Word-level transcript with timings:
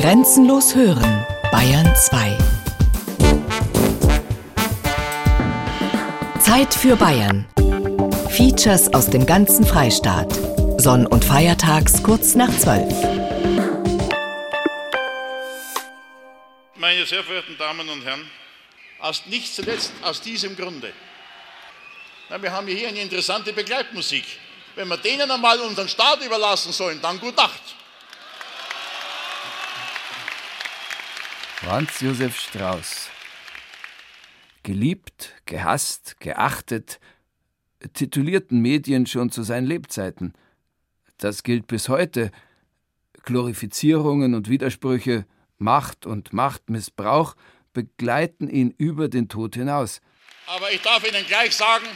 Grenzenlos 0.00 0.74
hören, 0.74 1.26
Bayern 1.52 1.94
2. 1.94 2.38
Zeit 6.40 6.72
für 6.72 6.96
Bayern. 6.96 7.46
Features 8.30 8.94
aus 8.94 9.10
dem 9.10 9.26
ganzen 9.26 9.66
Freistaat. 9.66 10.32
Sonn- 10.78 11.06
und 11.06 11.22
Feiertags 11.22 12.02
kurz 12.02 12.34
nach 12.34 12.48
12. 12.48 12.90
Meine 16.76 17.04
sehr 17.04 17.22
verehrten 17.22 17.58
Damen 17.58 17.86
und 17.86 18.02
Herren, 18.02 18.26
aus, 19.00 19.26
nicht 19.26 19.54
zuletzt 19.54 19.92
aus 20.00 20.22
diesem 20.22 20.56
Grunde. 20.56 20.94
Na, 22.30 22.40
wir 22.40 22.50
haben 22.50 22.66
hier 22.68 22.88
eine 22.88 23.00
interessante 23.00 23.52
Begleitmusik. 23.52 24.24
Wenn 24.76 24.88
wir 24.88 24.96
denen 24.96 25.30
einmal 25.30 25.60
unseren 25.60 25.90
Staat 25.90 26.24
überlassen 26.24 26.72
sollen, 26.72 27.02
dann 27.02 27.20
gut 27.20 27.36
Nacht. 27.36 27.74
Franz 31.62 32.00
Josef 32.00 32.40
Strauß. 32.40 33.10
Geliebt, 34.62 35.34
gehasst, 35.44 36.18
geachtet, 36.18 37.00
titulierten 37.92 38.62
Medien 38.62 39.04
schon 39.04 39.30
zu 39.30 39.42
seinen 39.42 39.66
Lebzeiten. 39.66 40.32
Das 41.18 41.42
gilt 41.42 41.66
bis 41.66 41.90
heute. 41.90 42.30
Glorifizierungen 43.24 44.34
und 44.34 44.48
Widersprüche, 44.48 45.26
Macht 45.58 46.06
und 46.06 46.32
Machtmissbrauch 46.32 47.36
begleiten 47.74 48.48
ihn 48.48 48.74
über 48.78 49.08
den 49.08 49.28
Tod 49.28 49.54
hinaus. 49.54 50.00
Aber 50.46 50.72
ich 50.72 50.80
darf 50.80 51.06
Ihnen 51.06 51.26
gleich 51.26 51.54
sagen, 51.54 51.86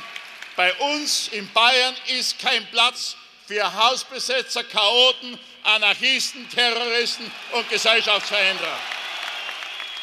bei 0.56 0.70
uns 0.74 1.28
in 1.28 1.48
Bayern 1.54 1.94
ist 2.18 2.38
kein 2.38 2.66
Platz 2.70 3.16
für 3.46 3.64
Hausbesetzer, 3.74 4.62
Chaoten, 4.64 5.38
Anarchisten, 5.62 6.46
Terroristen 6.50 7.24
und 7.56 7.66
Gesellschaftsveränderer. 7.70 9.03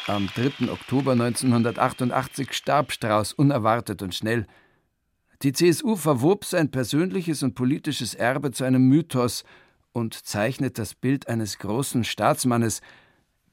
Am 0.08 0.28
3. 0.34 0.68
Oktober 0.68 1.12
1988 1.12 2.54
starb 2.54 2.90
Strauß 2.90 3.34
unerwartet 3.34 4.02
und 4.02 4.16
schnell. 4.16 4.48
Die 5.42 5.52
CSU 5.52 5.94
verwob 5.94 6.44
sein 6.44 6.72
persönliches 6.72 7.44
und 7.44 7.54
politisches 7.54 8.14
Erbe 8.14 8.50
zu 8.50 8.64
einem 8.64 8.88
Mythos 8.88 9.44
und 9.92 10.14
zeichnet 10.14 10.78
das 10.78 10.96
Bild 10.96 11.28
eines 11.28 11.58
großen 11.58 12.02
Staatsmannes, 12.02 12.80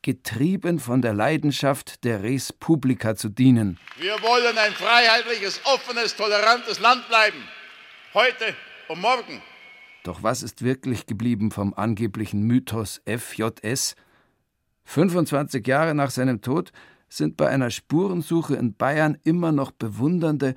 getrieben 0.02 0.80
von 0.80 1.04
der 1.04 1.14
Leidenschaft, 1.14 2.04
der 2.04 2.24
Res 2.24 2.52
Publica 2.52 3.16
zu 3.16 3.30
dienen. 3.30 3.78
Wir 4.00 4.14
wollen 4.24 4.58
ein 4.58 4.72
freiheitliches, 4.72 5.62
offenes, 5.66 6.16
tolerantes 6.16 6.80
Land 6.80 7.08
bleiben. 7.10 7.44
Heute 8.16 8.56
und 8.88 9.02
morgen. 9.02 9.44
Doch 10.04 10.24
was 10.24 10.42
ist 10.42 10.64
wirklich 10.64 11.06
geblieben 11.06 11.52
vom 11.52 11.76
angeblichen 11.76 12.42
Mythos 12.42 13.02
FJS? 13.06 13.96
25 14.90 15.68
Jahre 15.68 15.94
nach 15.94 16.10
seinem 16.10 16.42
Tod 16.42 16.72
sind 17.10 17.38
bei 17.38 17.48
einer 17.48 17.70
Spurensuche 17.70 18.56
in 18.56 18.74
Bayern 18.74 19.20
immer 19.24 19.52
noch 19.52 19.70
bewundernde, 19.70 20.56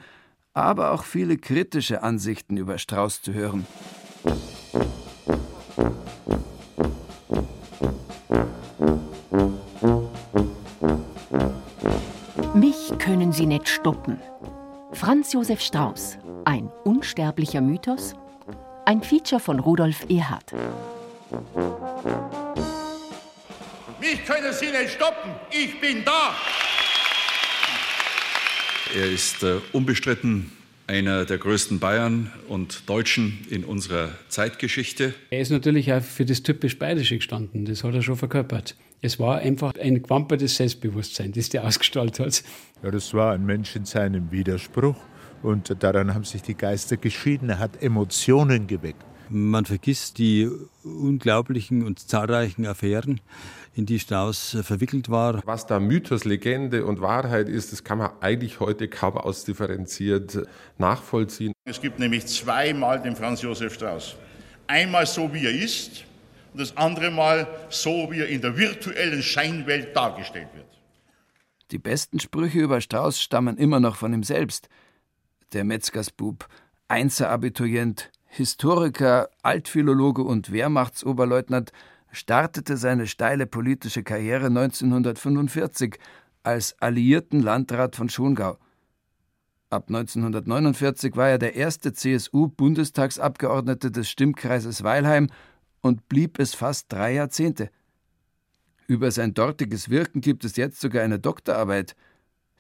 aber 0.54 0.92
auch 0.92 1.04
viele 1.04 1.36
kritische 1.36 2.02
Ansichten 2.02 2.56
über 2.56 2.78
Strauß 2.78 3.20
zu 3.20 3.34
hören. 3.34 3.66
Mich 12.54 12.98
können 12.98 13.32
Sie 13.32 13.44
nicht 13.44 13.68
stoppen. 13.68 14.18
Franz 14.92 15.34
Josef 15.34 15.60
Strauß, 15.60 16.16
ein 16.46 16.70
unsterblicher 16.84 17.60
Mythos. 17.60 18.14
Ein 18.86 19.02
Feature 19.02 19.40
von 19.42 19.60
Rudolf 19.60 20.06
Erhard. 20.08 20.54
Mich 24.12 24.26
können 24.26 24.52
Sie 24.52 24.66
nicht 24.66 24.90
stoppen. 24.90 25.30
Ich 25.50 25.80
bin 25.80 26.04
da. 26.04 26.34
Er 28.94 29.10
ist 29.10 29.42
äh, 29.42 29.54
unbestritten 29.72 30.52
einer 30.86 31.24
der 31.24 31.38
größten 31.38 31.78
Bayern 31.78 32.30
und 32.46 32.90
Deutschen 32.90 33.46
in 33.48 33.64
unserer 33.64 34.10
Zeitgeschichte. 34.28 35.14
Er 35.30 35.40
ist 35.40 35.48
natürlich 35.48 35.90
auch 35.94 36.02
für 36.02 36.26
das 36.26 36.42
typisch 36.42 36.78
Bayerische 36.78 37.16
gestanden, 37.16 37.64
das 37.64 37.84
hat 37.84 37.94
er 37.94 38.02
schon 38.02 38.16
verkörpert. 38.16 38.76
Es 39.00 39.18
war 39.18 39.38
einfach 39.38 39.72
ein 39.80 40.02
gewampertes 40.02 40.56
Selbstbewusstsein, 40.56 41.32
das 41.32 41.48
der 41.48 41.64
ausgestrahlt 41.66 42.20
hat. 42.20 42.44
Ja, 42.82 42.90
das 42.90 43.14
war 43.14 43.32
ein 43.32 43.46
Mensch 43.46 43.74
in 43.76 43.86
seinem 43.86 44.30
Widerspruch 44.30 44.96
und 45.42 45.74
daran 45.82 46.12
haben 46.12 46.24
sich 46.24 46.42
die 46.42 46.54
Geister 46.54 46.98
geschieden. 46.98 47.48
Er 47.48 47.58
hat 47.58 47.82
Emotionen 47.82 48.66
geweckt. 48.66 49.06
Man 49.34 49.64
vergisst 49.64 50.18
die 50.18 50.50
unglaublichen 50.84 51.86
und 51.86 51.98
zahlreichen 51.98 52.66
Affären, 52.66 53.22
in 53.74 53.86
die 53.86 53.98
Strauß 53.98 54.58
verwickelt 54.62 55.08
war. 55.08 55.40
Was 55.46 55.66
da 55.66 55.80
Mythos, 55.80 56.26
Legende 56.26 56.84
und 56.84 57.00
Wahrheit 57.00 57.48
ist, 57.48 57.72
das 57.72 57.82
kann 57.82 57.96
man 57.96 58.10
eigentlich 58.20 58.60
heute 58.60 58.88
kaum 58.88 59.16
ausdifferenziert 59.16 60.46
nachvollziehen. 60.76 61.54
Es 61.64 61.80
gibt 61.80 61.98
nämlich 61.98 62.26
zweimal 62.26 63.00
den 63.00 63.16
Franz 63.16 63.40
Josef 63.40 63.72
Strauß. 63.72 64.16
Einmal 64.66 65.06
so, 65.06 65.32
wie 65.32 65.46
er 65.46 65.52
ist 65.52 66.04
und 66.52 66.60
das 66.60 66.76
andere 66.76 67.10
Mal 67.10 67.46
so, 67.70 68.08
wie 68.10 68.20
er 68.20 68.28
in 68.28 68.42
der 68.42 68.58
virtuellen 68.58 69.22
Scheinwelt 69.22 69.96
dargestellt 69.96 70.48
wird. 70.54 70.66
Die 71.70 71.78
besten 71.78 72.20
Sprüche 72.20 72.58
über 72.58 72.82
Strauß 72.82 73.18
stammen 73.18 73.56
immer 73.56 73.80
noch 73.80 73.96
von 73.96 74.12
ihm 74.12 74.24
selbst. 74.24 74.68
Der 75.54 75.64
Metzgersbub, 75.64 76.46
Einser-Abiturient, 76.88 78.10
Historiker, 78.34 79.28
Altphilologe 79.42 80.22
und 80.22 80.52
Wehrmachtsoberleutnant 80.52 81.70
startete 82.12 82.78
seine 82.78 83.06
steile 83.06 83.46
politische 83.46 84.02
Karriere 84.02 84.46
1945 84.46 85.98
als 86.42 86.74
alliierten 86.80 87.42
Landrat 87.42 87.94
von 87.94 88.08
Schongau. 88.08 88.56
Ab 89.68 89.84
1949 89.88 91.14
war 91.14 91.28
er 91.28 91.36
der 91.36 91.56
erste 91.56 91.92
CSU-Bundestagsabgeordnete 91.92 93.90
des 93.90 94.08
Stimmkreises 94.08 94.82
Weilheim 94.82 95.28
und 95.82 96.08
blieb 96.08 96.38
es 96.38 96.54
fast 96.54 96.90
drei 96.90 97.12
Jahrzehnte. 97.12 97.68
Über 98.86 99.10
sein 99.10 99.34
dortiges 99.34 99.90
Wirken 99.90 100.22
gibt 100.22 100.46
es 100.46 100.56
jetzt 100.56 100.80
sogar 100.80 101.02
eine 101.02 101.18
Doktorarbeit. 101.18 101.96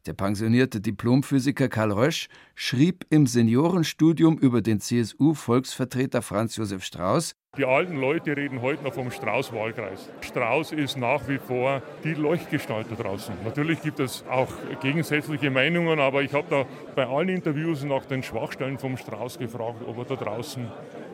Der 0.04 0.14
pensionierte 0.14 0.80
Diplomphysiker 0.80 1.68
Karl 1.68 1.92
Rösch 1.92 2.26
schrieb 2.56 3.06
im 3.10 3.28
Seniorenstudium 3.28 4.36
über 4.36 4.60
den 4.60 4.80
CSU-Volksvertreter 4.80 6.22
Franz 6.22 6.56
Josef 6.56 6.82
Strauß, 6.82 7.36
die 7.56 7.64
alten 7.64 8.00
Leute 8.00 8.36
reden 8.36 8.62
heute 8.62 8.82
noch 8.82 8.94
vom 8.94 9.12
Strauß-Wahlkreis. 9.12 10.08
Strauß 10.22 10.72
ist 10.72 10.96
nach 10.96 11.28
wie 11.28 11.38
vor 11.38 11.82
die 12.02 12.14
Leuchtgestalt 12.14 12.88
da 12.90 12.96
draußen. 12.96 13.32
Natürlich 13.44 13.80
gibt 13.80 14.00
es 14.00 14.24
auch 14.28 14.48
gegensätzliche 14.80 15.50
Meinungen, 15.50 16.00
aber 16.00 16.22
ich 16.22 16.32
habe 16.32 16.46
da 16.50 16.66
bei 16.96 17.06
allen 17.06 17.28
Interviews 17.28 17.84
nach 17.84 18.04
den 18.04 18.24
Schwachstellen 18.24 18.78
vom 18.78 18.96
Strauß 18.96 19.38
gefragt, 19.38 19.82
ob 19.86 19.98
er 19.98 20.16
da 20.16 20.16
draußen 20.16 20.66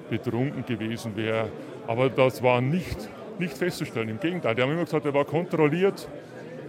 betrunken 0.08 0.64
gewesen 0.64 1.14
wäre. 1.14 1.50
Aber 1.86 2.08
das 2.08 2.42
war 2.42 2.62
nicht, 2.62 3.10
nicht 3.38 3.58
festzustellen. 3.58 4.08
Im 4.08 4.20
Gegenteil, 4.20 4.54
die 4.54 4.62
haben 4.62 4.72
immer 4.72 4.84
gesagt, 4.84 5.04
er 5.04 5.12
war 5.12 5.26
kontrolliert. 5.26 6.08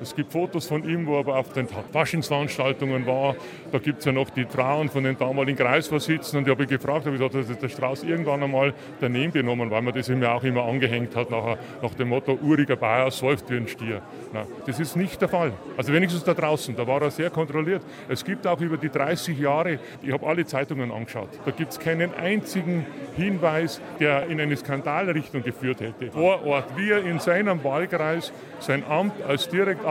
Es 0.01 0.15
gibt 0.15 0.31
Fotos 0.31 0.67
von 0.67 0.87
ihm, 0.87 1.05
wo 1.05 1.19
er 1.19 1.27
auf 1.27 1.51
den 1.51 1.67
Faschingsveranstaltungen 1.67 3.05
war. 3.05 3.35
Da 3.71 3.79
gibt 3.79 3.99
es 3.99 4.05
ja 4.05 4.11
noch 4.11 4.29
die 4.29 4.45
Trauen 4.45 4.89
von 4.89 5.03
den 5.03 5.17
damaligen 5.17 5.57
Kreisvorsitzenden. 5.57 6.39
Und 6.39 6.47
ich 6.47 6.51
habe 6.51 6.65
gefragt, 6.67 7.05
habe 7.05 7.15
ich 7.15 7.21
gesagt, 7.21 7.49
dass 7.49 7.59
der 7.59 7.69
Strauß 7.69 8.03
irgendwann 8.03 8.41
einmal 8.41 8.73
daneben 9.01 9.33
genommen, 9.33 9.69
weil 9.69 9.81
man 9.81 9.93
das 9.93 10.07
ihm 10.07 10.21
ja 10.21 10.33
auch 10.33 10.43
immer 10.43 10.63
angehängt 10.63 11.15
hat, 11.15 11.29
nachher, 11.29 11.57
nach 11.81 11.93
dem 11.95 12.09
Motto, 12.09 12.37
uriger 12.41 12.77
Bayer 12.77 13.11
säuft 13.11 13.49
wie 13.49 13.57
ein 13.57 13.67
Stier. 13.67 14.01
Nein, 14.31 14.45
das 14.65 14.79
ist 14.79 14.95
nicht 14.95 15.19
der 15.21 15.27
Fall. 15.27 15.51
Also 15.75 15.91
wenigstens 15.91 16.23
da 16.23 16.33
draußen, 16.33 16.75
da 16.75 16.87
war 16.87 17.01
er 17.01 17.11
sehr 17.11 17.29
kontrolliert. 17.29 17.81
Es 18.07 18.23
gibt 18.23 18.47
auch 18.47 18.61
über 18.61 18.77
die 18.77 18.89
30 18.89 19.37
Jahre, 19.37 19.79
ich 20.01 20.11
habe 20.11 20.25
alle 20.25 20.45
Zeitungen 20.45 20.91
angeschaut, 20.91 21.29
da 21.45 21.51
gibt 21.51 21.71
es 21.73 21.79
keinen 21.79 22.13
einzigen 22.13 22.85
Hinweis, 23.17 23.81
der 23.99 24.27
in 24.27 24.39
eine 24.39 24.55
Skandalrichtung 24.55 25.43
geführt 25.43 25.81
hätte. 25.81 26.11
Vor 26.11 26.45
Ort, 26.45 26.77
wie 26.77 26.89
er 26.89 27.03
in 27.03 27.19
seinem 27.19 27.63
Wahlkreis 27.63 28.31
sein 28.59 28.83
Amt 28.87 29.21
als 29.27 29.49
Direktabgeordneter 29.49 29.88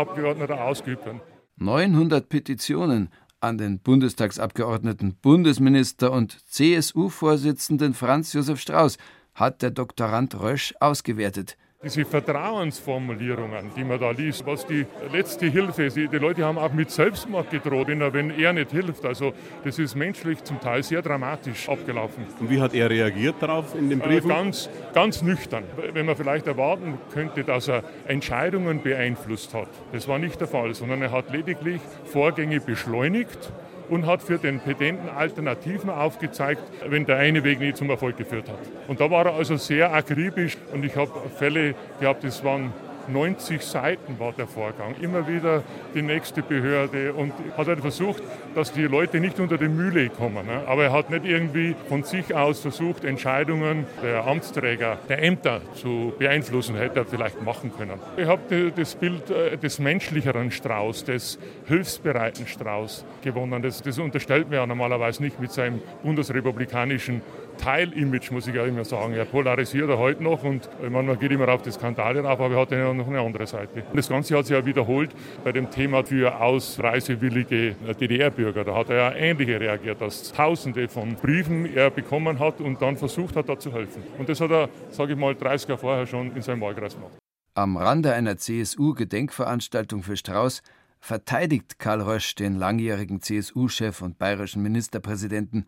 ausgeübt 0.61 1.07
hat. 1.07 1.17
900 1.57 2.29
Petitionen 2.29 3.11
an 3.41 3.59
den 3.59 3.79
Bundestagsabgeordneten, 3.81 5.17
Bundesminister 5.21 6.13
und 6.13 6.39
CSU-Vorsitzenden 6.49 7.95
Franz 7.95 8.33
Josef 8.33 8.61
Strauß 8.61 8.99
hat 9.35 9.63
der 9.63 9.71
Doktorand 9.71 10.41
Rösch 10.41 10.75
ausgewertet. 10.81 11.57
Diese 11.81 12.05
Vertrauensformulierungen, 12.05 13.71
die 13.77 13.85
man 13.85 14.01
da 14.01 14.11
liest, 14.11 14.45
was 14.45 14.67
die 14.67 14.85
letzte 15.13 15.47
Hilfe 15.47 15.85
ist. 15.85 15.97
Die 15.97 16.07
Leute 16.07 16.45
haben 16.45 16.59
auch 16.59 16.73
mit 16.73 16.91
Selbstmord 16.91 17.53
gedroht, 17.53 17.87
wenn 17.87 18.31
er, 18.33 18.53
nicht 18.53 18.73
hilft. 18.73 19.05
Also 19.05 19.33
das 19.63 19.79
ist 19.79 19.95
menschlich 19.95 20.43
zum 20.43 20.59
Teil 20.59 20.83
sehr 20.83 21.03
dramatisch 21.03 21.69
abgelaufen. 21.69 22.27
Und 22.41 22.51
wie 22.51 22.61
hat 22.61 22.75
er 22.75 22.91
reagiert 22.91 23.37
darauf 23.39 23.77
in 23.77 23.91
dem 23.91 24.01
Brief? 24.01 24.25
Äh, 24.25 24.29
ganz, 24.29 24.69
ganz 24.93 25.23
nüchtern. 25.23 25.63
Wenn 25.93 26.05
man 26.05 26.17
vielleicht 26.17 26.49
erwarten 26.49 26.99
könnte, 27.13 27.45
dass 27.45 27.69
er 27.69 27.85
Entscheidungen 28.09 28.83
beeinflusst 28.83 29.55
hat. 29.55 29.69
Das 29.93 30.09
war 30.09 30.19
nicht 30.19 30.41
der 30.41 30.49
Fall, 30.49 30.75
sondern 30.75 31.01
er 31.01 31.13
hat 31.13 31.31
lediglich 31.31 31.81
Vorgänge 32.07 32.59
beschleunigt 32.59 33.53
und 33.89 34.07
hat 34.07 34.23
für 34.23 34.39
den 34.39 34.61
Petenten 34.61 35.09
Alternativen 35.09 35.91
aufgezeigt, 35.91 36.63
wenn 36.87 37.07
der 37.07 37.17
eine 37.17 37.45
Weg 37.45 37.61
nicht 37.61 37.77
zum 37.77 37.91
Erfolg 37.91 38.17
geführt 38.17 38.49
hat. 38.49 38.59
Und 38.87 39.01
da 39.01 39.11
war 39.11 39.27
er 39.27 39.35
also 39.35 39.57
sehr 39.57 39.93
akribisch 39.93 40.57
und 40.73 40.85
ich 40.85 40.97
habe 40.97 41.13
Fälle 41.37 41.75
gehabt, 42.01 42.25
das 42.25 42.45
waren 42.45 42.73
90 43.09 43.63
Seiten 43.63 44.19
war 44.19 44.33
der 44.33 44.47
Vorgang. 44.47 44.95
Immer 45.01 45.27
wieder 45.29 45.63
die 45.95 46.03
nächste 46.03 46.43
Behörde 46.43 47.13
und 47.13 47.33
hat 47.57 47.67
halt 47.67 47.81
versucht, 47.81 48.23
dass 48.55 48.73
die 48.73 48.85
Leute 48.85 49.21
nicht 49.21 49.39
unter 49.41 49.59
die 49.59 49.69
Mühle 49.69 50.09
kommen. 50.11 50.47
Ne? 50.47 50.63
Aber 50.67 50.85
er 50.85 50.93
hat 50.93 51.11
nicht 51.11 51.25
irgendwie 51.25 51.75
von 51.89 52.03
sich 52.03 52.35
aus 52.35 52.61
versucht, 52.61 53.05
Entscheidungen 53.05 53.87
der 54.03 54.27
Amtsträger, 54.27 54.99
der 55.09 55.23
Ämter 55.23 55.61
zu 55.75 56.13
beeinflussen, 56.19 56.77
hätte 56.77 57.01
er 57.01 57.07
vielleicht 57.07 57.43
machen 57.43 57.73
können. 57.77 57.99
Ich 58.17 58.27
habe 58.27 58.73
das 58.75 58.95
Bild 58.95 59.31
äh, 59.31 59.57
des 59.57 59.79
menschlicheren 59.79 60.51
Strauß, 60.51 61.05
des 61.05 61.39
hilfsbereiten 61.67 62.47
Strauß 62.47 63.05
gewonnen. 63.23 63.63
Das, 63.63 63.83
das 63.83 63.99
unterstellt 63.99 64.49
mir 64.51 64.57
ja 64.57 64.67
normalerweise 64.67 65.23
nicht 65.23 65.41
mit 65.41 65.53
seinem 65.53 65.81
bundesrepublikanischen 66.03 67.23
Teilimage, 67.59 68.33
muss 68.33 68.47
ich 68.47 68.55
ja 68.55 68.65
immer 68.65 68.85
sagen. 68.85 69.13
Er 69.13 69.27
polarisiert 69.27 69.91
er 69.91 69.99
heute 69.99 70.23
noch 70.23 70.43
und 70.43 70.69
ich 70.83 70.91
meine, 70.91 71.09
man 71.09 71.19
geht 71.19 71.31
immer 71.31 71.49
auf 71.49 71.63
die 71.63 71.71
Skandale 71.71 72.21
rauf, 72.23 72.41
aber 72.41 72.55
er 72.55 72.61
hat 72.63 72.71
ja 72.71 72.95
noch 72.95 73.07
eine 73.07 73.21
andere 73.21 73.47
Seite. 73.47 73.83
Und 73.91 73.97
das 73.97 74.09
Ganze 74.09 74.37
hat 74.37 74.47
sich 74.47 74.57
ja 74.57 74.65
wiederholt 74.65 75.11
bei 75.45 75.53
dem 75.53 75.71
Thema 75.71 76.05
für 76.05 76.41
ausreisewillige 76.41 77.75
DDR-Bürger. 78.01 78.65
Da 78.65 78.75
hat 78.75 78.89
er 78.89 78.97
ja 78.97 79.13
ähnlich 79.15 79.49
reagiert, 79.49 80.01
dass 80.01 80.33
Tausende 80.33 80.89
von 80.89 81.15
Briefen 81.17 81.77
er 81.77 81.91
bekommen 81.91 82.39
hat 82.39 82.61
und 82.61 82.81
dann 82.81 82.97
versucht 82.97 83.37
hat, 83.37 83.49
da 83.49 83.59
zu 83.59 83.73
helfen. 83.73 84.03
Und 84.19 84.29
das 84.29 84.41
hat 84.41 84.51
er, 84.51 84.69
sage 84.91 85.13
ich 85.13 85.19
mal, 85.19 85.35
30 85.35 85.69
Jahre 85.69 85.81
vorher 85.81 86.07
schon 86.07 86.35
in 86.35 86.43
seinem 86.43 86.61
Wahlkreis 86.61 86.95
gemacht. 86.95 87.13
Am 87.55 87.77
Rande 87.77 88.15
einer 88.15 88.37
CSU-Gedenkveranstaltung 88.37 90.03
für 90.03 90.17
Strauß 90.17 90.63
verteidigt 91.01 91.79
Karl 91.79 92.03
Rösch 92.03 92.35
den 92.35 92.57
langjährigen 92.57 93.21
CSU-Chef 93.21 94.03
und 94.03 94.19
bayerischen 94.19 94.63
Ministerpräsidenten 94.63 95.67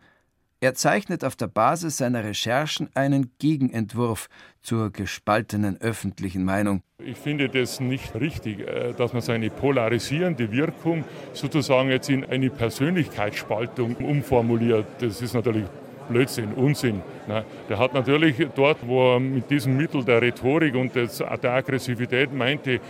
er 0.61 0.75
zeichnet 0.75 1.25
auf 1.25 1.35
der 1.35 1.47
Basis 1.47 1.97
seiner 1.97 2.23
Recherchen 2.23 2.89
einen 2.93 3.31
Gegenentwurf 3.39 4.29
zur 4.61 4.91
gespaltenen 4.91 5.81
öffentlichen 5.81 6.45
Meinung. 6.45 6.83
Ich 7.03 7.17
finde 7.17 7.49
das 7.49 7.79
nicht 7.79 8.13
richtig, 8.13 8.59
äh, 8.59 8.93
dass 8.93 9.11
man 9.11 9.23
seine 9.23 9.49
polarisierende 9.49 10.51
Wirkung 10.51 11.03
sozusagen 11.33 11.89
jetzt 11.89 12.09
in 12.09 12.23
eine 12.23 12.51
Persönlichkeitsspaltung 12.51 13.95
umformuliert. 13.95 14.85
Das 14.99 15.21
ist 15.21 15.33
natürlich 15.33 15.65
Blödsinn, 16.07 16.53
Unsinn. 16.53 17.01
Der 17.69 17.79
hat 17.79 17.93
natürlich 17.93 18.35
dort, 18.55 18.85
wo 18.85 19.15
er 19.15 19.19
mit 19.19 19.49
diesem 19.49 19.77
Mittel 19.77 20.03
der 20.03 20.21
Rhetorik 20.21 20.75
und 20.75 20.93
der 20.93 21.53
Aggressivität 21.53 22.33
meinte, 22.33 22.81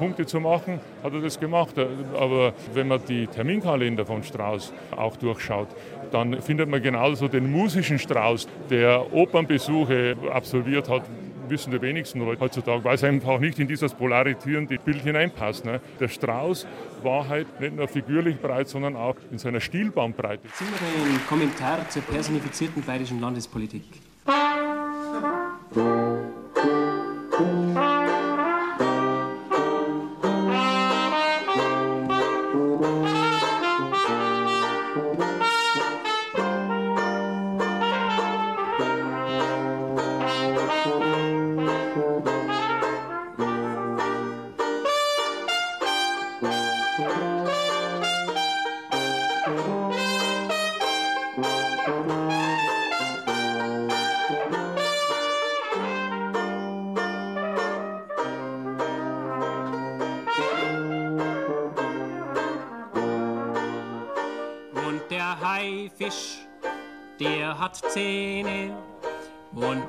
Punkte 0.00 0.24
zu 0.24 0.40
machen, 0.40 0.80
hat 1.02 1.12
er 1.12 1.20
das 1.20 1.38
gemacht. 1.38 1.74
Aber 2.18 2.54
wenn 2.72 2.88
man 2.88 3.00
die 3.06 3.26
Terminkalender 3.26 4.06
von 4.06 4.22
Strauß 4.22 4.72
auch 4.96 5.14
durchschaut, 5.18 5.68
dann 6.10 6.40
findet 6.42 6.68
man 6.68 6.82
genauso 6.82 7.28
den 7.28 7.50
musischen 7.50 7.98
Strauß, 7.98 8.48
der 8.68 9.12
Opernbesuche 9.12 10.16
absolviert 10.32 10.88
hat, 10.88 11.02
wissen 11.50 11.72
die 11.72 11.82
wenigsten 11.82 12.20
Leute 12.20 12.40
heutzutage, 12.40 12.82
weil 12.84 12.94
es 12.94 13.04
einfach 13.04 13.38
nicht 13.40 13.58
in 13.58 13.66
dieses 13.66 13.92
polarisierende 13.92 14.78
Bild 14.78 15.02
hineinpasst. 15.02 15.64
Ne? 15.64 15.80
Der 15.98 16.08
Strauß 16.08 16.66
war 17.02 17.28
halt 17.28 17.60
nicht 17.60 17.76
nur 17.76 17.88
figürlich 17.88 18.38
breit, 18.40 18.68
sondern 18.68 18.96
auch 18.96 19.16
in 19.30 19.38
seiner 19.38 19.60
Stilbandbreite. 19.60 20.48
Sind 20.54 20.68
wir 20.70 21.04
einen 21.04 21.26
Kommentar 21.26 21.88
zur 21.88 22.02
personifizierten 22.02 22.82
bayerischen 22.82 23.20
Landespolitik? 23.20 23.82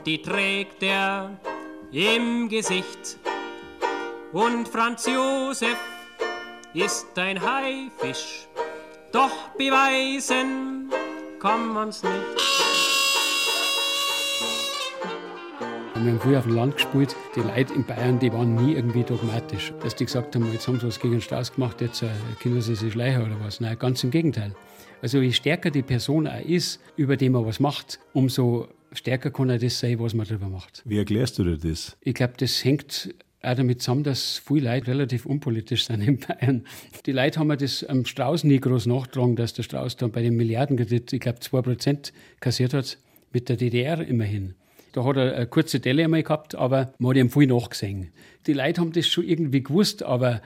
Die 0.06 0.21
trägt 0.21 0.83
er 0.83 1.38
im 1.92 2.50
Gesicht. 2.50 3.18
Und 4.31 4.68
Franz 4.68 5.06
Josef 5.06 5.77
ist 6.74 7.18
ein 7.18 7.39
Haifisch, 7.42 8.48
doch 9.12 9.50
beweisen 9.57 10.89
kann 11.39 11.74
man's 11.74 12.03
nicht. 12.03 12.13
Wir 15.95 16.13
haben 16.13 16.19
früher 16.19 16.39
auf 16.39 16.45
dem 16.45 16.56
Land 16.56 16.75
gespielt. 16.75 17.15
Die 17.36 17.42
Leute 17.42 17.75
in 17.75 17.83
Bayern, 17.83 18.18
die 18.18 18.33
waren 18.33 18.56
nie 18.56 18.74
irgendwie 18.74 19.04
dogmatisch. 19.04 19.71
Dass 19.83 19.95
die 19.95 20.06
gesagt 20.06 20.33
haben, 20.33 20.51
jetzt 20.51 20.68
haben 20.68 20.80
sie 20.80 20.88
was 20.88 21.00
gegen 21.00 21.13
den 21.13 21.21
Strauß 21.21 21.54
gemacht, 21.54 21.80
jetzt 21.80 22.01
äh, 22.01 22.07
können 22.42 22.59
sie 22.59 22.74
sich 22.74 22.94
schleichen 22.94 23.21
oder 23.21 23.39
was. 23.44 23.59
Nein, 23.59 23.77
ganz 23.77 24.04
im 24.04 24.09
Gegenteil. 24.09 24.56
Also 25.04 25.19
je 25.19 25.31
stärker 25.31 25.69
die 25.69 25.83
Person 25.83 26.27
auch 26.27 26.39
ist, 26.39 26.80
über 26.95 27.18
die 27.18 27.30
man 27.30 27.45
was 27.45 27.59
macht, 27.59 28.00
umso 28.13 28.68
stärker 28.91 29.31
kann 29.31 29.49
er 29.49 29.57
das 29.57 29.79
sein, 29.79 29.99
was 29.99 30.13
man 30.13 30.27
darüber 30.27 30.49
macht. 30.49 30.81
Wie 30.85 30.97
erklärst 30.97 31.39
du 31.39 31.43
dir 31.43 31.57
das? 31.57 31.97
Ich 32.01 32.13
glaube, 32.13 32.33
das 32.38 32.63
hängt 32.63 33.13
auch 33.41 33.55
damit 33.55 33.81
zusammen, 33.81 34.03
dass 34.03 34.41
viele 34.45 34.71
Leute 34.71 34.88
relativ 34.88 35.25
unpolitisch 35.25 35.85
sind 35.85 36.01
in 36.01 36.19
Bayern. 36.19 36.65
Die 37.05 37.11
Leute 37.11 37.39
haben 37.39 37.57
das 37.57 37.83
am 37.83 38.05
Strauß 38.05 38.43
nie 38.43 38.59
groß 38.59 38.85
nachgetragen, 38.85 39.35
dass 39.35 39.53
der 39.53 39.63
Strauß 39.63 39.97
dann 39.97 40.11
bei 40.11 40.21
dem 40.21 40.35
Milliardenkredit, 40.35 41.11
ich 41.13 41.19
glaube, 41.19 41.39
2% 41.39 42.11
kassiert 42.39 42.73
hat, 42.73 42.97
mit 43.33 43.49
der 43.49 43.57
DDR 43.57 44.05
immerhin. 44.05 44.53
Da 44.94 45.05
hat 45.05 45.15
er 45.15 45.35
eine 45.35 45.47
kurze 45.47 45.79
Delle 45.79 46.03
einmal 46.03 46.23
gehabt, 46.23 46.53
aber 46.55 46.94
man 46.99 47.11
hat 47.11 47.17
ihm 47.17 47.29
viel 47.29 47.47
nachgesehen. 47.47 48.11
Die 48.45 48.53
Leute 48.53 48.81
haben 48.81 48.91
das 48.91 49.07
schon 49.07 49.23
irgendwie 49.23 49.63
gewusst, 49.63 50.03
aber 50.03 50.41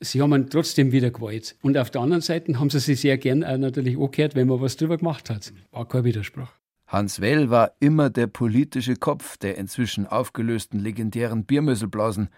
sie 0.00 0.20
haben 0.20 0.34
ihn 0.34 0.50
trotzdem 0.50 0.92
wieder 0.92 1.10
gewollt. 1.10 1.56
Und 1.62 1.78
auf 1.78 1.90
der 1.90 2.02
anderen 2.02 2.20
Seite 2.20 2.58
haben 2.60 2.68
sie 2.68 2.78
sich 2.78 3.00
sehr 3.00 3.16
gern 3.16 3.42
auch 3.42 3.56
natürlich 3.56 3.96
angehört, 3.98 4.34
wenn 4.34 4.48
man 4.48 4.60
was 4.60 4.76
drüber 4.76 4.98
gemacht 4.98 5.30
hat. 5.30 5.52
War 5.70 5.88
kein 5.88 6.04
Widerspruch. 6.04 6.48
Hans 6.86 7.20
Well 7.20 7.50
war 7.50 7.72
immer 7.80 8.10
der 8.10 8.28
politische 8.28 8.94
Kopf 8.94 9.36
der 9.38 9.58
inzwischen 9.58 10.06
aufgelösten 10.06 10.78
legendären 10.78 11.44
Biermösselblasen. 11.44 12.28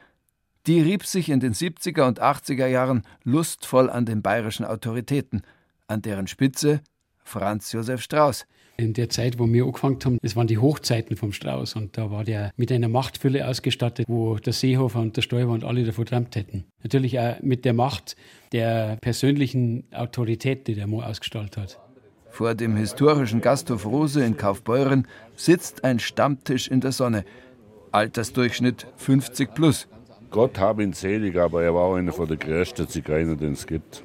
Die 0.66 0.80
rieb 0.80 1.04
sich 1.04 1.28
in 1.28 1.40
den 1.40 1.52
70er 1.52 2.06
und 2.06 2.20
80er 2.20 2.66
Jahren 2.66 3.02
lustvoll 3.24 3.90
an 3.90 4.06
den 4.06 4.22
bayerischen 4.22 4.64
Autoritäten, 4.64 5.42
an 5.86 6.02
deren 6.02 6.26
Spitze 6.26 6.80
Franz 7.24 7.72
Josef 7.72 8.00
Strauß. 8.00 8.46
In 8.78 8.94
der 8.94 9.08
Zeit, 9.10 9.38
wo 9.38 9.46
wir 9.46 9.64
angefangen 9.64 9.98
haben, 10.04 10.18
das 10.22 10.36
waren 10.36 10.46
die 10.46 10.58
Hochzeiten 10.58 11.16
vom 11.16 11.32
Strauß 11.32 11.74
und 11.74 11.98
da 11.98 12.10
war 12.10 12.24
der 12.24 12.52
mit 12.56 12.70
einer 12.70 12.88
Machtfülle 12.88 13.46
ausgestattet, 13.46 14.06
wo 14.08 14.36
der 14.36 14.52
Seehofer 14.52 15.00
und 15.00 15.16
der 15.16 15.22
Stoiber 15.22 15.52
und 15.52 15.64
alle 15.64 15.84
davon 15.84 16.06
träumt 16.06 16.36
hätten. 16.36 16.64
Natürlich 16.82 17.18
auch 17.18 17.40
mit 17.42 17.64
der 17.64 17.74
Macht 17.74 18.16
der 18.52 18.96
persönlichen 19.00 19.84
Autorität, 19.92 20.68
die 20.68 20.74
der 20.74 20.86
Mo 20.86 21.02
ausgestrahlt 21.02 21.56
hat. 21.56 21.78
Vor 22.38 22.54
dem 22.54 22.76
historischen 22.76 23.40
Gasthof 23.40 23.84
Rose 23.84 24.24
in 24.24 24.36
Kaufbeuren 24.36 25.08
sitzt 25.34 25.82
ein 25.82 25.98
Stammtisch 25.98 26.68
in 26.68 26.80
der 26.80 26.92
Sonne. 26.92 27.24
Altersdurchschnitt 27.90 28.86
50 28.96 29.54
plus. 29.54 29.88
Gott 30.30 30.56
habe 30.56 30.84
ihn 30.84 30.92
selig, 30.92 31.36
aber 31.36 31.64
er 31.64 31.74
war 31.74 31.82
auch 31.82 31.96
einer 31.96 32.12
von 32.12 32.28
der 32.28 32.36
größten 32.36 32.86
Zigeuner, 32.86 33.34
den 33.34 33.54
es 33.54 33.66
gibt. 33.66 34.04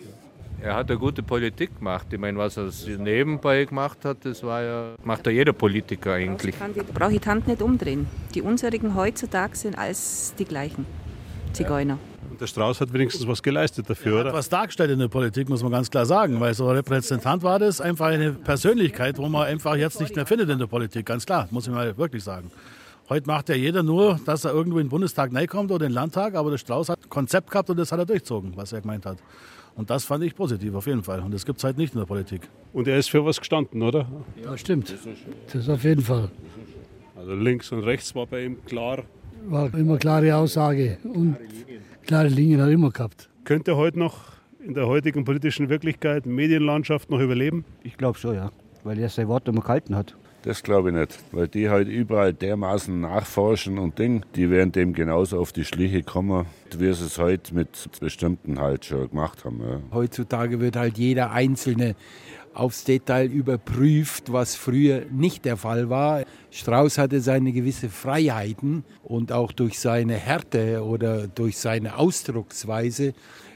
Er 0.60 0.74
hat 0.74 0.90
eine 0.90 0.98
gute 0.98 1.22
Politik 1.22 1.78
gemacht. 1.78 2.08
Ich 2.12 2.18
meine, 2.18 2.40
was 2.40 2.58
er 2.58 2.72
nebenbei 2.98 3.66
gemacht 3.66 4.04
hat, 4.04 4.26
das 4.26 4.42
war 4.42 4.64
ja, 4.64 4.96
macht 5.04 5.28
ja 5.28 5.32
jeder 5.32 5.54
Politiker 5.54 6.14
eigentlich. 6.14 6.56
Ich 6.76 6.86
brauche 6.88 7.14
ich 7.14 7.22
die 7.22 7.30
Hand 7.30 7.48
nicht 7.48 7.62
umdrehen. 7.62 8.08
Die 8.34 8.42
unserigen 8.42 8.96
heutzutage 8.96 9.56
sind 9.56 9.78
alles 9.78 10.34
die 10.40 10.46
gleichen 10.46 10.88
Zigeuner. 11.52 12.00
Und 12.04 12.13
der 12.44 12.48
Strauß 12.48 12.82
hat 12.82 12.92
wenigstens 12.92 13.26
was 13.26 13.42
geleistet 13.42 13.90
dafür, 13.90 14.20
er 14.20 14.26
hat 14.26 14.34
was 14.34 14.50
dargestellt 14.50 14.92
in 14.92 15.00
der 15.00 15.08
Politik, 15.08 15.48
muss 15.48 15.64
man 15.64 15.72
ganz 15.72 15.90
klar 15.90 16.06
sagen. 16.06 16.42
Weil 16.42 16.54
so 16.54 16.68
ein 16.68 16.76
Repräsentant 16.76 17.42
war 17.42 17.58
das 17.58 17.80
einfach 17.80 18.08
eine 18.08 18.34
Persönlichkeit, 18.34 19.18
wo 19.18 19.30
man 19.30 19.48
einfach 19.48 19.78
jetzt 19.78 20.02
nicht 20.02 20.14
mehr 20.14 20.26
findet 20.26 20.50
in 20.50 20.60
der 20.60 20.68
Politik. 20.68 21.06
Ganz 21.06 21.26
klar, 21.26 21.48
muss 21.52 21.68
ich 21.68 21.74
mal 21.74 21.98
wirklich 21.98 22.22
sagen. 22.22 22.52
Heute 23.08 23.28
macht 23.28 23.48
ja 23.48 23.56
jeder 23.56 23.82
nur, 23.82 24.20
dass 24.26 24.44
er 24.44 24.52
irgendwo 24.52 24.80
in 24.80 24.88
den 24.88 24.90
Bundestag 24.90 25.32
kommt 25.48 25.72
oder 25.72 25.86
in 25.86 25.92
den 25.92 25.96
Landtag, 25.96 26.36
aber 26.36 26.52
der 26.52 26.58
Strauß 26.58 26.90
hat 26.90 27.00
ein 27.02 27.10
Konzept 27.10 27.50
gehabt 27.50 27.70
und 27.70 27.78
das 27.78 27.94
hat 27.94 28.00
er 28.00 28.06
durchzogen, 28.06 28.52
was 28.56 28.74
er 28.74 28.82
gemeint 28.82 29.06
hat. 29.06 29.20
Und 29.76 29.90
das 29.90 30.04
fand 30.04 30.24
ich 30.26 30.36
positiv 30.36 30.76
auf 30.76 30.86
jeden 30.86 31.04
Fall. 31.04 31.22
Und 31.22 31.34
das 31.34 31.46
gibt 31.46 31.60
es 31.60 31.64
halt 31.64 31.78
nicht 31.78 31.94
in 31.94 32.00
der 32.00 32.06
Politik. 32.06 32.42
Und 32.74 32.90
er 32.90 32.98
ist 32.98 33.10
für 33.10 33.24
was 33.24 33.40
gestanden, 33.40 33.82
oder? 33.82 34.06
Ja, 34.44 34.58
stimmt. 34.58 34.94
Das 35.54 35.70
auf 35.70 35.84
jeden 35.84 36.02
Fall. 36.02 36.30
Also 37.16 37.36
links 37.36 37.72
und 37.72 37.84
rechts 37.84 38.14
war 38.16 38.26
bei 38.26 38.44
ihm 38.44 38.64
klar. 38.66 39.04
War 39.46 39.74
immer 39.74 39.98
klare 39.98 40.36
Aussage 40.36 40.98
und 41.04 41.38
klare 42.04 42.28
Linien 42.28 42.62
hat 42.62 42.68
er 42.68 42.74
immer 42.74 42.92
gehabt. 42.92 43.30
Könnte 43.44 43.72
er 43.72 43.78
heute 43.78 44.00
noch 44.00 44.34
in 44.66 44.74
der 44.74 44.88
heutigen 44.88 45.26
politischen 45.26 45.70
Wirklichkeit, 45.70 46.26
Medienlandschaft 46.26 47.10
noch 47.10 47.20
überleben? 47.20 47.66
Ich 47.84 47.98
glaube 47.98 48.18
schon, 48.18 48.36
ja. 48.36 48.52
Weil 48.84 49.00
er 49.00 49.10
sein 49.10 49.28
Wort 49.28 49.48
immer 49.48 49.62
gehalten 49.62 49.96
hat. 49.96 50.16
Das 50.44 50.62
glaube 50.62 50.90
ich 50.90 50.96
nicht, 50.96 51.20
weil 51.32 51.48
die 51.48 51.70
halt 51.70 51.88
überall 51.88 52.34
dermaßen 52.34 53.00
nachforschen 53.00 53.78
und 53.78 53.98
Ding, 53.98 54.26
die 54.36 54.50
werden 54.50 54.74
dem 54.74 54.92
genauso 54.92 55.40
auf 55.40 55.54
die 55.54 55.64
Schliche 55.64 56.04
kommen, 56.04 56.46
wie 56.78 56.92
sie 56.92 57.06
es 57.06 57.18
heute 57.18 57.56
mit 57.56 57.70
bestimmten 58.02 58.60
halt 58.60 58.84
schon 58.84 59.10
gemacht 59.10 59.46
haben. 59.46 59.62
Ja. 59.62 59.80
Heutzutage 59.94 60.60
wird 60.60 60.76
halt 60.76 60.98
jeder 60.98 61.32
Einzelne 61.32 61.96
aufs 62.54 62.84
Detail 62.84 63.32
überprüft, 63.32 64.32
was 64.32 64.56
früher 64.56 65.04
nicht 65.12 65.46
der 65.46 65.58
Fall 65.58 65.90
war. 65.90 66.24
Strauß 66.52 66.98
hatte 66.98 67.22
seine 67.22 67.52
gewisse 67.52 67.90
Freiheiten 67.90 68.84
und 69.04 69.32
auch 69.32 69.52
durch 69.52 69.80
seine 69.80 70.16
Härte 70.16 70.84
oder 70.84 71.28
durch 71.28 71.58
seine 71.58 71.98
Ausdrucksweise 71.98 73.14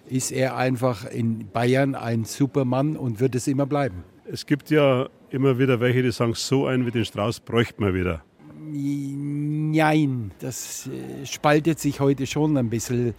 ist 0.10 0.32
er 0.32 0.56
einfach 0.56 1.06
in 1.06 1.50
Bayern 1.52 1.96
ein 1.96 2.24
Supermann 2.24 2.96
und 2.96 3.20
wird 3.20 3.36
es 3.36 3.48
immer 3.48 3.66
bleiben. 3.66 4.04
Es 4.30 4.46
gibt 4.46 4.70
ja 4.70 5.10
immer 5.30 5.60
wieder 5.60 5.80
welche, 5.80 6.04
die 6.04 6.12
sagen, 6.12 6.34
so 6.34 6.66
einen 6.66 6.86
wie 6.86 6.92
den 6.92 7.06
Strauß 7.06 7.42
bräuchte 7.42 7.82
man 7.82 7.94
wieder. 7.94 8.24
Nein, 8.70 10.32
das 10.40 10.88
äh, 10.88 11.26
spaltet 11.26 11.80
sich 11.80 12.00
heute 12.00 12.26
schon 12.26 12.58
ein 12.58 12.70
bisschen, 12.70 13.14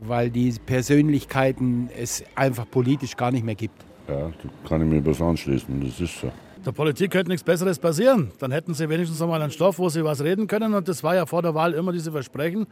weil 0.00 0.30
die 0.30 0.54
Persönlichkeiten 0.64 1.90
es 1.96 2.24
einfach 2.34 2.70
politisch 2.70 3.16
gar 3.16 3.30
nicht 3.30 3.44
mehr 3.44 3.54
gibt. 3.54 3.84
Ja, 4.08 4.28
da 4.28 4.68
kann 4.68 4.82
ich 4.82 4.88
mir 4.88 5.04
was 5.06 5.20
anschließen, 5.20 5.80
das 5.80 6.00
ist 6.00 6.20
so. 6.20 6.30
Der 6.64 6.72
Politik 6.72 7.10
könnte 7.10 7.30
nichts 7.30 7.44
Besseres 7.44 7.78
passieren. 7.78 8.32
Dann 8.38 8.50
hätten 8.50 8.72
sie 8.72 8.88
wenigstens 8.88 9.20
einmal 9.20 9.42
einen 9.42 9.50
Stoff, 9.50 9.78
wo 9.78 9.90
sie 9.90 10.02
was 10.02 10.22
reden 10.22 10.46
können. 10.46 10.72
Und 10.72 10.88
das 10.88 11.02
war 11.02 11.14
ja 11.14 11.26
vor 11.26 11.42
der 11.42 11.54
Wahl 11.54 11.74
immer 11.74 11.92
diese 11.92 12.10
Versprechen, 12.10 12.66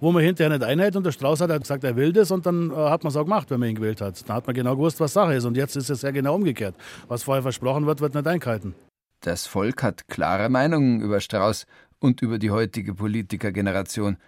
wo 0.00 0.12
man 0.12 0.22
hinterher 0.22 0.50
nicht 0.50 0.62
einhält. 0.62 0.96
Und 0.96 1.06
der 1.06 1.12
Strauß 1.12 1.40
hat 1.40 1.58
gesagt, 1.58 1.82
er 1.82 1.96
will 1.96 2.12
das. 2.12 2.30
Und 2.30 2.44
dann 2.44 2.70
äh, 2.70 2.74
hat 2.74 3.04
man 3.04 3.10
es 3.10 3.16
auch 3.16 3.24
gemacht, 3.24 3.50
wenn 3.50 3.58
man 3.58 3.70
ihn 3.70 3.76
gewählt 3.76 4.02
hat. 4.02 4.28
Dann 4.28 4.36
hat 4.36 4.46
man 4.46 4.54
genau 4.54 4.76
gewusst, 4.76 5.00
was 5.00 5.14
Sache 5.14 5.32
ist. 5.32 5.46
Und 5.46 5.56
jetzt 5.56 5.76
ist 5.76 5.88
es 5.88 6.02
ja 6.02 6.10
genau 6.10 6.34
umgekehrt. 6.34 6.74
Was 7.08 7.22
vorher 7.22 7.42
versprochen 7.42 7.86
wird, 7.86 8.02
wird 8.02 8.14
nicht 8.14 8.26
eingehalten. 8.26 8.74
Das 9.20 9.46
Volk 9.46 9.82
hat 9.82 10.08
klare 10.08 10.50
Meinungen 10.50 11.00
über 11.00 11.20
Strauß 11.20 11.66
und 12.00 12.20
über 12.20 12.38
die 12.38 12.50
heutige 12.50 12.94
Politikergeneration. 12.94 14.18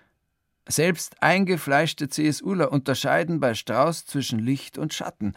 Selbst 0.67 1.23
eingefleischte 1.23 2.09
CSUler 2.09 2.73
unterscheiden 2.73 3.38
bei 3.38 3.52
Strauß 3.52 4.07
zwischen 4.07 4.38
Licht 4.38 4.79
und 4.79 4.95
Schatten. 4.95 5.35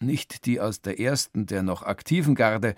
Nicht 0.00 0.46
die 0.46 0.60
aus 0.60 0.82
der 0.82 1.00
ersten, 1.00 1.46
der 1.46 1.62
noch 1.62 1.82
aktiven 1.82 2.34
Garde, 2.34 2.74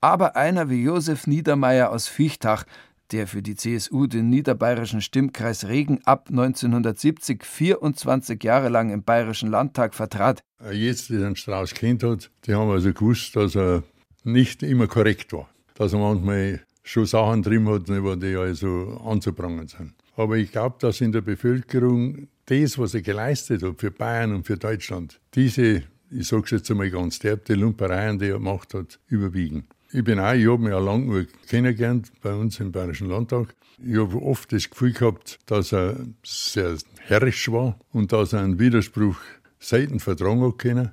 aber 0.00 0.36
einer 0.36 0.70
wie 0.70 0.82
Josef 0.82 1.26
Niedermeyer 1.26 1.90
aus 1.90 2.08
Fichtach, 2.08 2.64
der 3.12 3.26
für 3.26 3.42
die 3.42 3.54
CSU 3.54 4.06
den 4.06 4.30
niederbayerischen 4.30 5.00
Stimmkreis 5.00 5.66
Regen 5.66 6.00
ab 6.04 6.28
1970 6.28 7.44
24 7.44 8.42
Jahre 8.42 8.68
lang 8.68 8.90
im 8.90 9.02
Bayerischen 9.02 9.50
Landtag 9.50 9.94
vertrat. 9.94 10.42
Jetzt, 10.72 11.08
die 11.08 11.18
den 11.18 11.36
Strauß 11.36 11.74
kennt 11.74 12.02
hat, 12.02 12.30
die 12.46 12.54
haben 12.54 12.70
also 12.70 12.92
gewusst, 12.92 13.36
dass 13.36 13.56
er 13.56 13.82
nicht 14.24 14.62
immer 14.62 14.86
korrekt 14.86 15.32
war. 15.32 15.48
Dass 15.74 15.92
er 15.92 15.98
manchmal 15.98 16.60
schon 16.82 17.06
Sachen 17.06 17.42
drin 17.42 17.68
hat, 17.68 17.88
die 17.88 18.36
also 18.36 19.00
anzubringen 19.04 19.68
sind. 19.68 19.94
Aber 20.16 20.36
ich 20.36 20.50
glaube, 20.50 20.76
dass 20.80 21.00
in 21.00 21.12
der 21.12 21.20
Bevölkerung 21.20 22.28
das, 22.46 22.78
was 22.78 22.94
er 22.94 23.02
geleistet 23.02 23.62
hat 23.62 23.80
für 23.80 23.90
Bayern 23.90 24.34
und 24.34 24.46
für 24.46 24.56
Deutschland, 24.56 25.20
diese, 25.34 25.82
ich 26.10 26.28
sage 26.28 26.44
es 26.44 26.50
jetzt 26.50 26.70
einmal 26.70 26.90
ganz 26.90 27.18
derb, 27.18 27.44
die 27.46 27.54
Lumpereien, 27.54 28.18
die 28.18 28.26
er 28.26 28.34
gemacht 28.34 28.74
hat, 28.74 28.98
überwiegen. 29.08 29.66
Ich 29.92 30.04
bin 30.04 30.18
auch, 30.18 30.32
ich 30.32 30.46
habe 30.46 30.62
mich 30.62 30.72
auch 30.72 30.84
lange 30.84 31.26
kennengelernt 31.48 32.12
bei 32.20 32.34
uns 32.34 32.60
im 32.60 32.72
Bayerischen 32.72 33.08
Landtag. 33.08 33.54
Ich 33.84 33.96
habe 33.96 34.20
oft 34.22 34.52
das 34.52 34.68
Gefühl 34.68 34.92
gehabt, 34.92 35.38
dass 35.46 35.72
er 35.72 35.96
sehr 36.24 36.76
herrisch 37.00 37.50
war 37.50 37.78
und 37.92 38.12
dass 38.12 38.32
er 38.32 38.40
einen 38.40 38.58
Widerspruch 38.58 39.16
selten 39.58 40.00
vertragen 40.00 40.42
hat 40.42 40.58
können. 40.58 40.90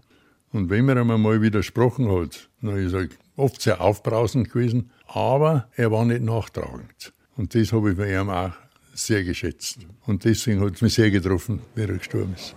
Und 0.52 0.70
wenn 0.70 0.86
man 0.86 0.98
einmal 0.98 1.18
mal 1.18 1.42
widersprochen 1.42 2.10
hat, 2.10 2.50
dann 2.62 2.78
ist 2.78 2.94
er 2.94 3.08
oft 3.36 3.62
sehr 3.62 3.82
aufbrausend 3.82 4.52
gewesen, 4.52 4.92
aber 5.08 5.70
er 5.76 5.92
war 5.92 6.06
nicht 6.06 6.22
nachtragend. 6.22 7.14
Und 7.36 7.56
das 7.56 7.74
habe 7.74 7.92
ich 7.92 7.98
bei 7.98 8.14
ihm 8.14 8.30
auch 8.30 8.52
sehr 8.94 9.24
geschätzt. 9.24 9.80
Und 10.06 10.24
deswegen 10.24 10.62
hat 10.62 10.76
es 10.76 10.82
mich 10.82 10.94
sehr 10.94 11.10
getroffen, 11.10 11.62
wie 11.74 11.82
er 11.82 11.98
gestorben 11.98 12.36
ist. 12.36 12.56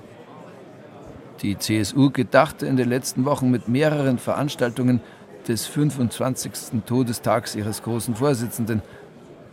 Die 1.43 1.59
CSU 1.59 2.11
gedachte 2.11 2.67
in 2.67 2.77
den 2.77 2.89
letzten 2.89 3.25
Wochen 3.25 3.51
mit 3.51 3.69
mehreren 3.69 4.19
Veranstaltungen 4.19 5.01
des 5.47 5.67
25. 5.67 6.83
Todestags 6.87 7.55
ihres 7.55 7.83
großen 7.83 8.17
Vorsitzenden. 8.17 8.83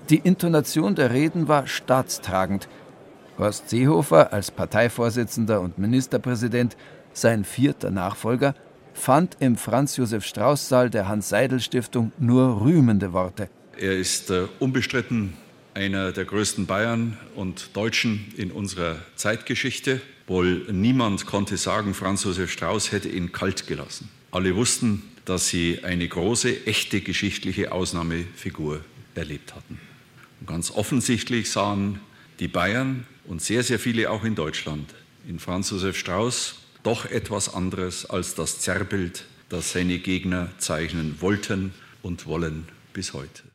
Die 0.10 0.18
Intonation 0.18 0.96
der 0.96 1.12
Reden 1.12 1.48
war 1.48 1.68
staatstragend. 1.68 2.68
Horst 3.38 3.70
Seehofer 3.70 4.32
als 4.32 4.52
Parteivorsitzender 4.52 5.62
und 5.62 5.78
Ministerpräsident, 5.78 6.78
sein 7.14 7.44
vierter 7.44 7.92
Nachfolger, 7.92 8.56
fand 8.94 9.38
im 9.40 9.56
Franz-Josef-Strauß-Saal 9.58 10.90
der 10.90 11.08
Hans-Seidel-Stiftung 11.08 12.12
nur 12.20 12.62
rühmende 12.62 13.12
Worte. 13.12 13.50
Er 13.78 13.98
ist 13.98 14.30
äh, 14.30 14.48
unbestritten 14.60 15.34
einer 15.74 16.12
der 16.12 16.26
größten 16.26 16.66
Bayern 16.66 17.18
und 17.36 17.76
Deutschen 17.76 18.34
in 18.38 18.52
unserer 18.52 19.00
Zeitgeschichte. 19.16 20.02
Wohl 20.28 20.66
niemand 20.72 21.26
konnte 21.26 21.58
sagen, 21.58 21.94
Franz 21.94 22.24
Josef 22.24 22.52
Strauß 22.52 22.92
hätte 22.92 23.10
ihn 23.10 23.32
kalt 23.32 23.68
gelassen. 23.68 24.10
Alle 24.32 24.56
wussten, 24.56 25.04
dass 25.26 25.48
sie 25.48 25.84
eine 25.84 26.08
große, 26.08 26.66
echte 26.66 27.02
geschichtliche 27.02 27.72
Ausnahmefigur 27.72 28.82
erlebt 29.16 29.56
hatten. 29.56 29.80
Und 30.40 30.48
ganz 30.48 30.72
offensichtlich 30.72 31.50
sahen 31.50 32.00
die 32.40 32.48
Bayern 32.48 33.06
und 33.26 33.42
sehr, 33.42 33.64
sehr 33.64 33.80
viele 33.80 34.10
auch 34.10 34.24
in 34.24 34.36
Deutschland 34.36 34.94
in 35.28 35.40
Franz 35.40 35.70
Josef 35.70 35.98
Strauß 35.98 36.56
doch 36.84 37.06
etwas 37.06 37.54
anderes 37.54 38.06
als 38.06 38.36
das 38.36 38.60
Zerrbild, 38.60 39.26
das 39.50 39.72
seine 39.72 40.00
Gegner 40.00 40.50
zeichnen 40.58 41.22
wollten 41.22 41.74
und 42.02 42.26
wollen 42.26 42.68
bis 42.92 43.14
heute. 43.14 43.53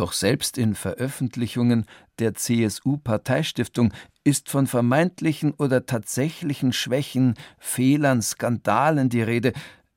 Doch 0.00 0.14
selbst 0.14 0.56
in 0.56 0.74
Veröffentlichungen 0.74 1.84
der 2.20 2.32
CSU-Parteistiftung 2.32 3.92
ist 4.24 4.48
von 4.48 4.66
vermeintlichen 4.66 5.52
oder 5.52 5.84
tatsächlichen 5.84 6.72
Schwächen, 6.72 7.34
Fehlern, 7.58 8.22
Skandalen 8.22 9.10
die 9.10 9.20
Rede, 9.20 9.52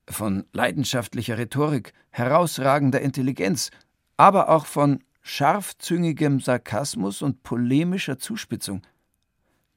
von 0.10 0.43
leidenschaftlicher 0.51 1.38
Rhetorik, 1.38 1.93
herausragender 2.10 3.00
Intelligenz, 3.00 3.69
aber 4.17 4.50
auch 4.50 4.65
von 4.65 5.00
scharfzüngigem 5.22 6.41
Sarkasmus 6.41 7.22
und 7.22 7.41
polemischer 7.43 8.19
Zuspitzung. 8.19 8.81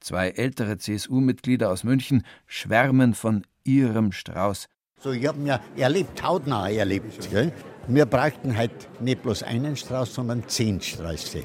Zwei 0.00 0.30
ältere 0.30 0.76
CSU-Mitglieder 0.76 1.70
aus 1.70 1.84
München 1.84 2.24
schwärmen 2.46 3.14
von 3.14 3.46
ihrem 3.62 4.10
Strauß. 4.10 4.66
So, 4.98 5.12
ich 5.12 5.24
habe 5.24 5.38
mir 5.38 5.60
erlebt, 5.76 6.20
hautnah 6.20 6.68
erlebt. 6.68 7.30
Gell? 7.30 7.52
Wir 7.88 8.04
brauchten 8.04 8.56
halt 8.56 8.72
nicht 9.00 9.22
bloß 9.22 9.44
einen 9.44 9.76
Strauß, 9.76 10.14
sondern 10.14 10.42
zehn 10.48 10.80
Sträuße. 10.80 11.44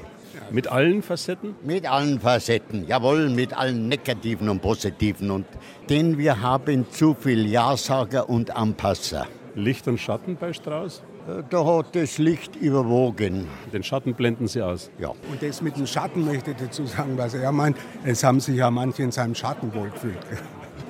Mit 0.50 0.66
allen 0.66 1.00
Facetten? 1.02 1.54
Mit 1.62 1.88
allen 1.88 2.18
Facetten, 2.18 2.86
jawohl, 2.86 3.30
mit 3.30 3.56
allen 3.56 3.88
negativen 3.88 4.48
und 4.48 4.60
positiven. 4.60 5.30
Und 5.30 5.46
denn 5.88 6.18
wir 6.18 6.40
haben 6.40 6.86
zu 6.90 7.14
viel 7.14 7.46
Ja-Sager 7.46 8.28
und 8.28 8.56
Anpasser. 8.56 9.26
Licht 9.54 9.86
und 9.86 9.98
Schatten 9.98 10.36
bei 10.36 10.52
Strauß? 10.52 11.02
Da 11.48 11.64
hat 11.64 11.94
das 11.94 12.18
Licht 12.18 12.56
überwogen. 12.56 13.46
Den 13.72 13.84
Schatten 13.84 14.14
blenden 14.14 14.48
Sie 14.48 14.60
aus? 14.62 14.90
Ja. 14.98 15.10
Und 15.10 15.40
das 15.40 15.62
mit 15.62 15.76
dem 15.76 15.86
Schatten 15.86 16.24
möchte 16.24 16.50
ich 16.50 16.56
dazu 16.56 16.84
sagen, 16.86 17.16
was 17.16 17.34
er 17.34 17.52
meint. 17.52 17.76
Es 18.04 18.24
haben 18.24 18.40
sich 18.40 18.56
ja 18.56 18.68
manche 18.70 19.04
in 19.04 19.12
seinem 19.12 19.36
Schatten 19.36 19.72
wohlgefühlt. 19.72 20.18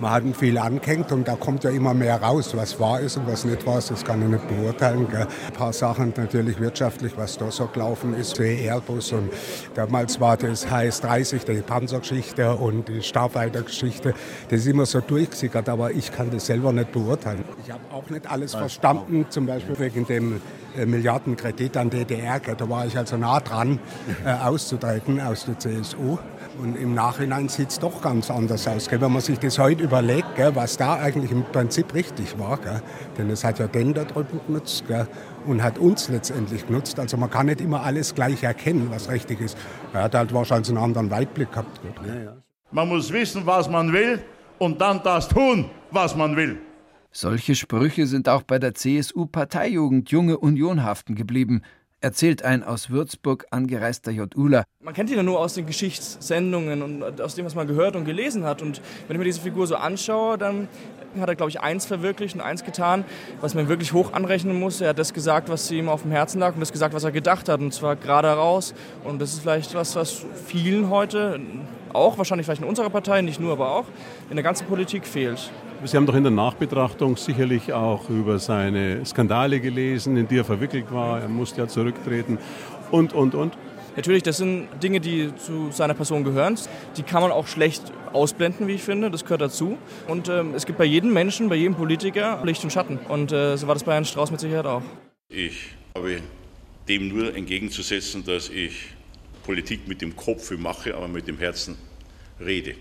Man 0.00 0.10
hat 0.10 0.24
ihn 0.24 0.34
viel 0.34 0.58
angehängt 0.58 1.12
und 1.12 1.28
da 1.28 1.34
kommt 1.34 1.64
ja 1.64 1.70
immer 1.70 1.94
mehr 1.94 2.20
raus, 2.20 2.56
was 2.56 2.78
wahr 2.80 3.00
ist 3.00 3.16
und 3.16 3.26
was 3.26 3.44
nicht 3.44 3.66
wahr 3.66 3.78
ist. 3.78 3.90
Das 3.90 4.04
kann 4.04 4.22
ich 4.22 4.28
nicht 4.28 4.48
beurteilen. 4.48 5.08
Gell. 5.10 5.26
Ein 5.46 5.52
paar 5.52 5.72
Sachen 5.72 6.12
natürlich 6.16 6.58
wirtschaftlich, 6.60 7.12
was 7.16 7.38
da 7.38 7.50
so 7.50 7.66
gelaufen 7.66 8.14
ist, 8.14 8.38
wie 8.38 8.66
Airbus 8.66 9.12
und 9.12 9.30
damals 9.74 10.20
war 10.20 10.36
das 10.36 10.66
HS-30, 10.66 11.44
die 11.44 11.62
Panzergeschichte 11.62 12.54
und 12.54 12.88
die 12.88 13.02
Starfighter-Geschichte. 13.02 14.14
Das 14.48 14.60
ist 14.60 14.66
immer 14.66 14.86
so 14.86 15.00
durchgesickert, 15.00 15.68
aber 15.68 15.90
ich 15.92 16.12
kann 16.12 16.30
das 16.30 16.46
selber 16.46 16.72
nicht 16.72 16.92
beurteilen. 16.92 17.44
Ich 17.64 17.70
habe 17.70 17.82
auch 17.92 18.08
nicht 18.10 18.30
alles 18.30 18.54
verstanden, 18.54 19.26
zum 19.28 19.46
Beispiel 19.46 19.78
wegen 19.78 20.06
dem 20.06 20.40
äh, 20.76 20.86
Milliardenkredit 20.86 21.76
an 21.76 21.90
DDR. 21.90 22.40
Da 22.40 22.68
war 22.68 22.86
ich 22.86 22.96
also 22.96 23.16
nah 23.16 23.40
dran, 23.40 23.78
äh, 24.24 24.32
auszutreten 24.32 25.20
aus 25.20 25.44
der 25.44 25.58
CSU. 25.58 26.18
Und 26.58 26.76
im 26.76 26.94
Nachhinein 26.94 27.48
sieht 27.48 27.70
es 27.70 27.78
doch 27.78 28.02
ganz 28.02 28.30
anders 28.30 28.68
aus. 28.68 28.88
Gell? 28.88 29.00
Wenn 29.00 29.12
man 29.12 29.22
sich 29.22 29.38
das 29.38 29.58
heute 29.58 29.82
überlegt, 29.82 30.36
gell, 30.36 30.54
was 30.54 30.76
da 30.76 30.94
eigentlich 30.94 31.30
im 31.30 31.44
Prinzip 31.44 31.94
richtig 31.94 32.38
war. 32.38 32.58
Gell? 32.58 32.82
Denn 33.16 33.30
es 33.30 33.42
hat 33.42 33.58
ja 33.58 33.66
den 33.66 33.94
da 33.94 34.04
drüben 34.04 34.40
genutzt 34.46 34.84
gell? 34.86 35.08
und 35.46 35.62
hat 35.62 35.78
uns 35.78 36.08
letztendlich 36.08 36.66
genutzt. 36.66 36.98
Also 36.98 37.16
man 37.16 37.30
kann 37.30 37.46
nicht 37.46 37.60
immer 37.60 37.82
alles 37.82 38.14
gleich 38.14 38.42
erkennen, 38.42 38.88
was 38.90 39.10
richtig 39.10 39.40
ist. 39.40 39.56
Er 39.92 40.04
hat 40.04 40.14
halt 40.14 40.32
wahrscheinlich 40.34 40.68
einen 40.68 40.78
anderen 40.78 41.10
Weitblick 41.10 41.50
gehabt. 41.50 41.80
Ja, 42.06 42.14
ja. 42.14 42.36
Man 42.70 42.88
muss 42.88 43.12
wissen, 43.12 43.46
was 43.46 43.68
man 43.68 43.92
will 43.92 44.22
und 44.58 44.80
dann 44.80 45.02
das 45.02 45.28
tun, 45.28 45.70
was 45.90 46.14
man 46.14 46.36
will. 46.36 46.58
Solche 47.10 47.54
Sprüche 47.54 48.06
sind 48.06 48.28
auch 48.28 48.42
bei 48.42 48.58
der 48.58 48.74
CSU-Parteijugend 48.74 50.10
Junge 50.10 50.38
Union 50.38 50.82
haften 50.82 51.14
geblieben. 51.14 51.62
Erzählt 52.02 52.44
ein 52.44 52.62
aus 52.62 52.90
Würzburg 52.90 53.46
angereister 53.50 54.10
J.Uler. 54.10 54.64
Man 54.80 54.94
kennt 54.94 55.10
ihn 55.10 55.16
ja 55.16 55.22
nur 55.22 55.38
aus 55.38 55.54
den 55.54 55.66
Geschichtssendungen 55.66 56.82
und 56.82 57.20
aus 57.20 57.34
dem, 57.34 57.46
was 57.46 57.54
man 57.54 57.66
gehört 57.66 57.96
und 57.96 58.04
gelesen 58.04 58.44
hat. 58.44 58.60
Und 58.60 58.82
wenn 59.06 59.16
ich 59.16 59.18
mir 59.18 59.24
diese 59.24 59.40
Figur 59.40 59.66
so 59.66 59.76
anschaue, 59.76 60.36
dann 60.36 60.68
hat 61.20 61.28
er, 61.28 61.34
glaube 61.34 61.50
ich, 61.50 61.60
eins 61.60 61.86
verwirklicht 61.86 62.34
und 62.34 62.40
eins 62.40 62.64
getan, 62.64 63.04
was 63.40 63.54
man 63.54 63.68
wirklich 63.68 63.92
hoch 63.92 64.12
anrechnen 64.12 64.58
muss. 64.58 64.80
Er 64.80 64.90
hat 64.90 64.98
das 64.98 65.12
gesagt, 65.12 65.48
was 65.48 65.70
ihm 65.70 65.88
auf 65.88 66.02
dem 66.02 66.10
Herzen 66.10 66.38
lag 66.38 66.54
und 66.54 66.60
das 66.60 66.72
gesagt, 66.72 66.94
was 66.94 67.04
er 67.04 67.12
gedacht 67.12 67.48
hat. 67.48 67.60
Und 67.60 67.72
zwar 67.72 67.96
gerade 67.96 68.28
raus. 68.28 68.74
Und 69.04 69.20
das 69.20 69.32
ist 69.32 69.40
vielleicht 69.40 69.74
was, 69.74 69.96
was 69.96 70.24
vielen 70.46 70.90
heute, 70.90 71.40
auch 71.92 72.18
wahrscheinlich 72.18 72.46
vielleicht 72.46 72.62
in 72.62 72.68
unserer 72.68 72.90
Partei, 72.90 73.22
nicht 73.22 73.40
nur, 73.40 73.52
aber 73.52 73.70
auch 73.70 73.84
in 74.30 74.36
der 74.36 74.42
ganzen 74.42 74.66
Politik 74.66 75.06
fehlt. 75.06 75.50
Sie 75.84 75.96
haben 75.96 76.06
doch 76.06 76.14
in 76.14 76.22
der 76.22 76.30
Nachbetrachtung 76.30 77.16
sicherlich 77.16 77.72
auch 77.72 78.08
über 78.08 78.38
seine 78.38 79.04
Skandale 79.04 79.58
gelesen, 79.58 80.16
in 80.16 80.28
die 80.28 80.38
er 80.38 80.44
verwickelt 80.44 80.92
war. 80.92 81.20
Er 81.20 81.28
musste 81.28 81.62
ja 81.62 81.68
zurücktreten 81.68 82.38
und, 82.92 83.12
und, 83.12 83.34
und. 83.34 83.56
Natürlich, 83.96 84.22
das 84.22 84.38
sind 84.38 84.68
Dinge, 84.82 85.00
die 85.00 85.34
zu 85.36 85.70
seiner 85.70 85.94
Person 85.94 86.24
gehören. 86.24 86.58
Die 86.96 87.02
kann 87.02 87.22
man 87.22 87.30
auch 87.30 87.46
schlecht 87.46 87.92
ausblenden, 88.12 88.66
wie 88.66 88.72
ich 88.72 88.82
finde. 88.82 89.10
Das 89.10 89.24
gehört 89.24 89.42
dazu. 89.42 89.76
Und 90.08 90.28
ähm, 90.28 90.54
es 90.54 90.66
gibt 90.66 90.78
bei 90.78 90.84
jedem 90.84 91.12
Menschen, 91.12 91.48
bei 91.48 91.56
jedem 91.56 91.74
Politiker 91.74 92.42
Licht 92.44 92.64
und 92.64 92.72
Schatten. 92.72 92.98
Und 93.08 93.32
äh, 93.32 93.56
so 93.56 93.66
war 93.66 93.74
das 93.74 93.84
bei 93.84 93.92
Herrn 93.92 94.04
Strauß 94.04 94.30
mit 94.30 94.40
Sicherheit 94.40 94.66
auch. 94.66 94.82
Ich 95.28 95.74
habe 95.94 96.20
dem 96.88 97.08
nur 97.08 97.34
entgegenzusetzen, 97.34 98.24
dass 98.24 98.48
ich 98.48 98.94
Politik 99.44 99.86
mit 99.88 100.00
dem 100.00 100.16
Kopf 100.16 100.50
mache, 100.52 100.94
aber 100.94 101.08
mit 101.08 101.28
dem 101.28 101.38
Herzen 101.38 101.76
rede. 102.40 102.74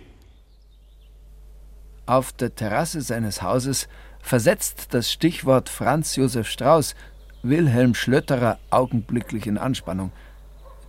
Auf 2.06 2.32
der 2.32 2.56
Terrasse 2.56 3.01
seines 3.01 3.41
Hauses 3.41 3.88
versetzt 4.22 4.94
das 4.94 5.12
Stichwort 5.12 5.70
Franz 5.70 6.15
Josef 6.15 6.50
Strauß 6.50 6.96
Wilhelm 7.44 7.96
Schlötterer 7.96 8.60
augenblicklich 8.70 9.48
in 9.48 9.58
Anspannung. 9.58 10.12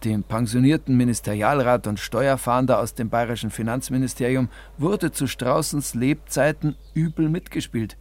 Dem 0.05 0.25
pensionierten 0.25 0.97
Ministerialrat 0.97 1.87
und 1.87 2.01
Steuerfahnder 2.01 2.81
aus 2.81 2.95
dem 2.95 3.09
bayerischen 3.09 3.51
Finanzministerium 3.51 4.49
wurde 4.77 5.13
zu 5.13 5.29
Straußens 5.29 5.95
Lebzeiten 5.95 6.75
übel 6.93 7.29
mitgespielt. 7.29 7.97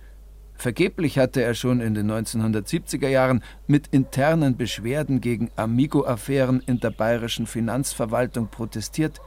Vergeblich 0.56 1.20
hatte 1.20 1.42
er 1.42 1.54
schon 1.54 1.80
in 1.80 1.94
den 1.94 2.12
1970er 2.12 3.08
Jahren 3.08 3.44
mit 3.68 3.88
internen 3.88 4.58
Beschwerden 4.58 5.22
gegen 5.22 5.52
Amigo-Affären 5.56 6.62
in 6.66 6.80
der 6.80 6.92
bayerischen 6.92 7.46
Finanzverwaltung 7.46 8.48
protestiert. 8.48 9.22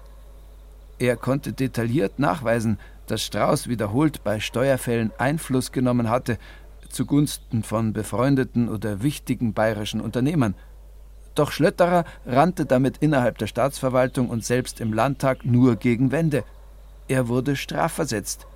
Er 0.98 1.16
konnte 1.16 1.52
detailliert 1.52 2.18
nachweisen, 2.18 2.78
dass 3.06 3.22
Strauß 3.22 3.68
wiederholt 3.68 4.24
bei 4.24 4.40
Steuerfällen 4.40 5.12
Einfluss 5.18 5.70
genommen 5.70 6.08
hatte 6.08 6.38
zugunsten 6.94 7.62
von 7.62 7.92
befreundeten 7.92 8.68
oder 8.68 9.02
wichtigen 9.02 9.52
bayerischen 9.52 10.00
Unternehmern. 10.00 10.54
Doch 11.34 11.50
Schlötterer 11.50 12.04
rannte 12.26 12.64
damit 12.64 12.98
innerhalb 12.98 13.38
der 13.38 13.46
Staatsverwaltung 13.46 14.28
und 14.28 14.44
selbst 14.44 14.80
im 14.80 14.92
Landtag 14.92 15.44
nur 15.44 15.76
gegen 15.76 16.12
Wände. 16.12 16.44
Er 17.08 17.28
wurde 17.28 17.56
strafversetzt. 17.56 18.46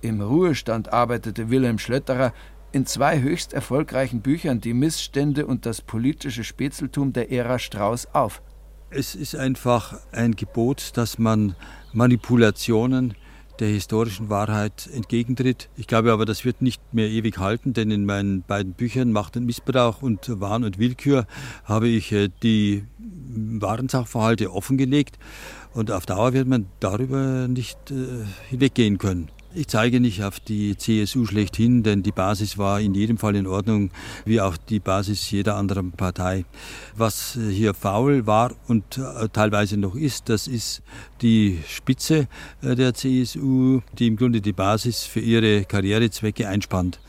Im 0.00 0.20
Ruhestand 0.20 0.92
arbeitete 0.92 1.50
Wilhelm 1.50 1.78
Schlötterer 1.78 2.32
in 2.70 2.86
zwei 2.86 3.20
höchst 3.20 3.52
erfolgreichen 3.52 4.20
Büchern 4.20 4.60
die 4.60 4.74
Missstände 4.74 5.46
und 5.46 5.64
das 5.64 5.80
politische 5.80 6.44
Spätzeltum 6.44 7.12
der 7.12 7.32
Ära 7.32 7.58
Strauß 7.58 8.14
auf. 8.14 8.42
Es 8.90 9.14
ist 9.14 9.34
einfach 9.34 9.98
ein 10.12 10.36
Gebot, 10.36 10.96
dass 10.96 11.18
man 11.18 11.56
Manipulationen 11.92 13.14
der 13.60 13.68
historischen 13.68 14.28
Wahrheit 14.28 14.88
entgegentritt. 14.92 15.68
Ich 15.76 15.86
glaube 15.86 16.12
aber, 16.12 16.26
das 16.26 16.44
wird 16.44 16.62
nicht 16.62 16.82
mehr 16.92 17.08
ewig 17.08 17.38
halten, 17.38 17.72
denn 17.72 17.90
in 17.90 18.04
meinen 18.04 18.42
beiden 18.42 18.72
Büchern 18.72 19.12
Macht 19.12 19.36
und 19.36 19.46
Missbrauch 19.46 20.02
und 20.02 20.40
Wahn 20.40 20.64
und 20.64 20.78
Willkür 20.78 21.26
habe 21.64 21.88
ich 21.88 22.12
äh, 22.12 22.28
die 22.42 22.84
wahren 22.98 23.88
Sachverhalte 23.88 24.52
offengelegt 24.52 25.18
und 25.74 25.90
auf 25.90 26.06
Dauer 26.06 26.32
wird 26.32 26.48
man 26.48 26.66
darüber 26.80 27.48
nicht 27.48 27.90
äh, 27.90 28.24
hinweggehen 28.48 28.98
können. 28.98 29.30
Ich 29.54 29.66
zeige 29.68 29.98
nicht 29.98 30.22
auf 30.22 30.40
die 30.40 30.76
CSU 30.76 31.24
schlechthin, 31.24 31.82
denn 31.82 32.02
die 32.02 32.12
Basis 32.12 32.58
war 32.58 32.80
in 32.80 32.94
jedem 32.94 33.16
Fall 33.16 33.34
in 33.34 33.46
Ordnung, 33.46 33.90
wie 34.26 34.42
auch 34.42 34.58
die 34.58 34.78
Basis 34.78 35.30
jeder 35.30 35.56
anderen 35.56 35.92
Partei. 35.92 36.44
Was 36.94 37.38
hier 37.50 37.72
faul 37.72 38.26
war 38.26 38.52
und 38.66 38.98
äh, 38.98 39.28
teilweise 39.32 39.78
noch 39.78 39.94
ist, 39.94 40.28
das 40.28 40.48
ist 40.48 40.82
die 41.22 41.60
Spitze 41.66 42.28
äh, 42.60 42.74
der 42.74 42.92
CSU, 42.92 43.80
die 43.98 44.08
im 44.08 44.16
Grunde 44.16 44.42
die 44.42 44.52
Basis 44.52 45.04
für 45.04 45.20
ihre 45.20 45.64
Karrierezwecke 45.64 46.46
einspannt. 46.46 47.00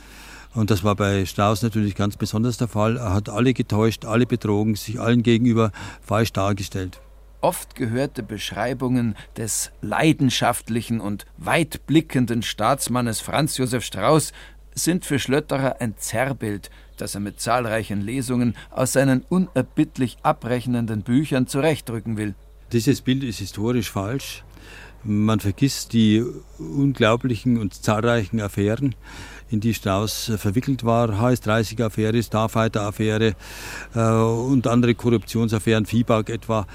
Und 0.53 0.71
das 0.71 0.83
war 0.85 0.95
bei 0.95 1.25
Strauß 1.25 1.61
natürlich 1.61 1.93
ganz 1.93 2.15
besonders 2.15 2.57
der 2.57 2.69
Fall. 2.69 2.95
Er 2.95 3.13
hat 3.13 3.27
alle 3.27 3.53
getäuscht, 3.53 4.05
alle 4.05 4.25
betrogen, 4.25 4.75
sich 4.75 4.99
allen 4.99 5.23
gegenüber 5.23 5.71
falsch 6.01 6.31
dargestellt. 6.31 7.01
Oft 7.41 7.75
gehörte 7.75 8.21
Beschreibungen 8.21 9.15
des 9.38 9.71
leidenschaftlichen 9.82 10.99
und 10.99 11.25
weitblickenden 11.38 12.41
Staatsmannes 12.41 13.21
Franz 13.21 13.58
Josef 13.58 13.86
Strauß 13.86 14.34
sind 14.75 15.06
für 15.06 15.19
Schlötterer 15.19 15.78
ein 15.80 15.95
Zerrbild, 15.97 16.69
das 16.97 17.15
er 17.15 17.21
mit 17.21 17.39
zahlreichen 17.39 18.02
Lesungen 18.02 18.56
aus 18.71 18.91
seinen 18.91 19.21
unerbittlich 19.30 20.17
abrechnenden 20.21 21.02
Büchern 21.02 21.47
zurechtrücken 21.47 22.17
will. 22.17 22.36
Dieses 22.73 23.02
Bild 23.02 23.23
ist 23.23 23.39
historisch 23.39 23.89
falsch. 23.89 24.43
Man 25.04 25.39
vergisst 25.39 25.93
die 25.93 26.23
unglaublichen 26.58 27.58
und 27.58 27.73
zahlreichen 27.73 28.41
Affären, 28.41 28.95
in 29.49 29.62
die 29.62 29.73
Strauß 29.73 30.34
verwickelt 30.38 30.84
war. 30.84 31.21
HS-30-Affäre, 31.21 32.21
Starfighter-Affäre 32.21 33.34
äh, 33.95 33.99
und 33.99 34.67
andere 34.67 34.95
Korruptionsaffären, 34.95 35.86
FIBAG 35.86 36.30
etwa. 36.30 36.67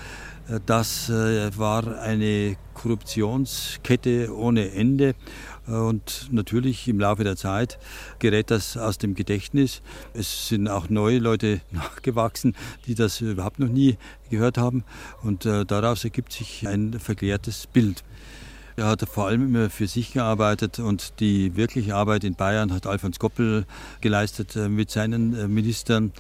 Das 0.67 1.09
äh, 1.09 1.57
war 1.57 1.99
eine 2.01 2.57
Korruptionskette 2.75 4.35
ohne 4.35 4.73
Ende. 4.73 5.15
Und 5.67 6.29
natürlich 6.31 6.87
im 6.87 7.01
Laufe 7.01 7.25
der 7.25 7.37
Zeit 7.37 7.79
gerät 8.19 8.51
das 8.51 8.77
aus 8.77 8.99
dem 8.99 9.15
Gedächtnis. 9.15 9.81
Es 10.13 10.49
sind 10.49 10.69
auch 10.69 10.91
neue 10.91 11.19
Leute 11.19 11.63
nachgewachsen, 11.71 12.55
die 12.87 12.95
das 12.95 13.23
überhaupt 13.23 13.59
noch 13.59 13.69
nie 13.69 13.97
gehört 14.29 14.59
haben. 14.59 14.85
Und 15.23 15.47
äh, 15.47 15.65
daraus 15.65 16.05
ergibt 16.05 16.33
sich 16.33 16.69
ein 16.69 17.01
verklärtes 17.01 17.67
Bild. 17.67 18.05
Er 18.77 18.87
hat 18.87 19.09
vor 19.09 19.29
allem 19.29 19.47
immer 19.47 19.71
für 19.71 19.87
sich 19.87 20.13
gearbeitet 20.13 20.79
und 20.79 21.21
die 21.21 21.57
wirkliche 21.57 21.95
Arbeit 21.95 22.25
in 22.25 22.35
Bayern 22.35 22.73
hat 22.73 22.87
Alfons 22.87 23.19
Goppel 23.19 23.65
geleistet 24.03 24.57
äh, 24.57 24.69
mit 24.69 24.91
seinen 24.91 25.55
Ministern. 25.55 26.13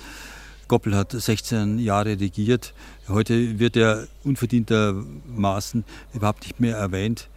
Goppel 0.69 0.97
hat 0.97 1.13
16 1.13 1.79
Jahre 1.79 2.19
regiert. 2.21 2.75
Heute 3.09 3.59
wird 3.59 3.77
er 3.77 4.07
unverdientermaßen 4.25 5.85
überhaupt 6.15 6.45
nicht 6.45 6.61
mehr 6.61 6.77
erwähnt. 6.77 7.29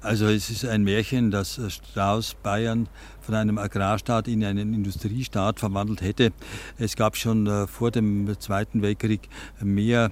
Also 0.00 0.26
es 0.26 0.50
ist 0.50 0.64
ein 0.64 0.82
Märchen, 0.82 1.30
dass 1.30 1.60
Strauß 1.68 2.34
Bayern 2.42 2.88
von 3.20 3.36
einem 3.36 3.58
Agrarstaat 3.58 4.26
in 4.26 4.44
einen 4.44 4.74
Industriestaat 4.74 5.60
verwandelt 5.60 6.02
hätte. 6.02 6.32
Es 6.76 6.96
gab 6.96 7.16
schon 7.16 7.46
äh, 7.46 7.68
vor 7.68 7.92
dem 7.92 8.34
Zweiten 8.40 8.82
Weltkrieg 8.82 9.28
mehr 9.60 10.10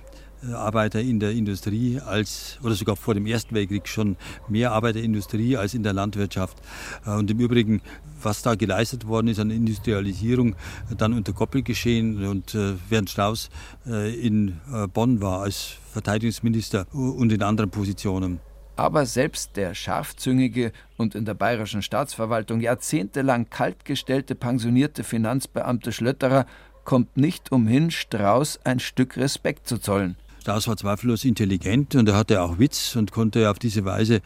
Arbeiter 0.54 1.00
in 1.00 1.20
der 1.20 1.32
Industrie 1.32 2.00
als, 2.00 2.58
oder 2.62 2.74
sogar 2.74 2.96
vor 2.96 3.14
dem 3.14 3.26
Ersten 3.26 3.54
Weltkrieg 3.54 3.88
schon 3.88 4.16
mehr 4.48 4.72
Arbeiterindustrie 4.72 5.56
als 5.56 5.74
in 5.74 5.82
der 5.82 5.92
Landwirtschaft. 5.92 6.58
Äh, 7.06 7.10
und 7.10 7.30
im 7.30 7.38
Übrigen, 7.38 7.82
was 8.22 8.42
da 8.42 8.54
geleistet 8.54 9.06
worden 9.06 9.28
ist 9.28 9.38
an 9.38 9.50
Industrialisierung, 9.50 10.56
dann 10.96 11.12
unter 11.12 11.32
Goppel 11.32 11.62
geschehen 11.62 12.26
und 12.26 12.54
äh, 12.54 12.74
während 12.88 13.10
Strauß 13.10 13.50
in 13.84 14.60
Bonn 14.92 15.20
war 15.20 15.42
als 15.42 15.74
Verteidigungsminister 15.92 16.86
und 16.92 17.32
in 17.32 17.42
anderen 17.42 17.70
Positionen. 17.70 18.40
Aber 18.76 19.04
selbst 19.04 19.56
der 19.56 19.74
scharfzüngige 19.74 20.72
und 20.96 21.14
in 21.14 21.24
der 21.24 21.34
bayerischen 21.34 21.82
Staatsverwaltung 21.82 22.60
jahrzehntelang 22.60 23.50
kaltgestellte 23.50 24.34
pensionierte 24.34 25.04
Finanzbeamte 25.04 25.92
Schlötterer 25.92 26.46
kommt 26.84 27.16
nicht 27.16 27.52
umhin, 27.52 27.90
Strauß 27.90 28.60
ein 28.64 28.80
Stück 28.80 29.16
Respekt 29.16 29.68
zu 29.68 29.78
zollen. 29.78 30.16
Strauß 30.40 30.68
war 30.68 30.76
zweifellos 30.76 31.24
intelligent 31.24 31.94
und 31.94 32.08
er 32.08 32.16
hatte 32.16 32.40
auch 32.42 32.58
Witz 32.58 32.96
und 32.96 33.12
konnte 33.12 33.50
auf 33.50 33.58
diese 33.58 33.84
Weise 33.84 34.22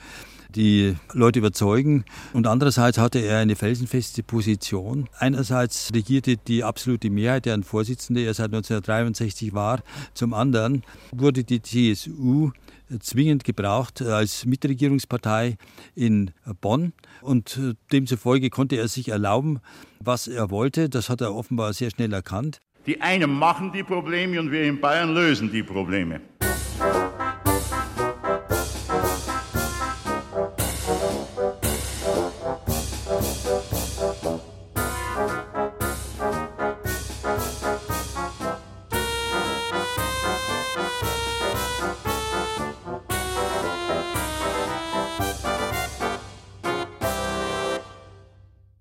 die 0.55 0.95
Leute 1.13 1.41
überzeugen. 1.41 2.05
Und 2.33 2.47
andererseits 2.47 2.99
hatte 2.99 3.19
er 3.19 3.39
eine 3.39 3.57
felsenfeste 3.57 4.23
Position. 4.23 5.09
Einerseits 5.19 5.93
regierte 5.93 6.37
die 6.37 6.63
absolute 6.63 7.11
Mehrheit, 7.11 7.47
deren 7.47 7.65
Vorsitzende 7.65 8.25
er 8.25 8.35
seit 8.35 8.47
1963 8.47 9.55
war. 9.55 9.83
Zum 10.15 10.35
anderen 10.35 10.85
wurde 11.13 11.43
die 11.43 11.61
CSU 11.61 12.53
zwingend 13.01 13.43
gebraucht 13.43 14.03
als 14.03 14.47
Mitregierungspartei 14.47 15.57
in 15.97 16.31
Bonn. 16.61 16.93
Und 17.23 17.59
demzufolge 17.91 18.51
konnte 18.51 18.77
er 18.77 18.87
sich 18.87 19.09
erlauben, 19.09 19.59
was 19.99 20.29
er 20.29 20.51
wollte. 20.51 20.89
Das 20.89 21.09
hat 21.09 21.21
er 21.21 21.35
offenbar 21.35 21.73
sehr 21.73 21.91
schnell 21.91 22.13
erkannt. 22.13 22.61
Die 22.87 23.01
einen 23.01 23.33
machen 23.33 23.73
die 23.73 23.83
Probleme 23.83 24.39
und 24.39 24.53
wir 24.53 24.65
in 24.65 24.79
Bayern 24.79 25.15
lösen 25.15 25.51
die 25.51 25.63
Probleme. 25.63 26.21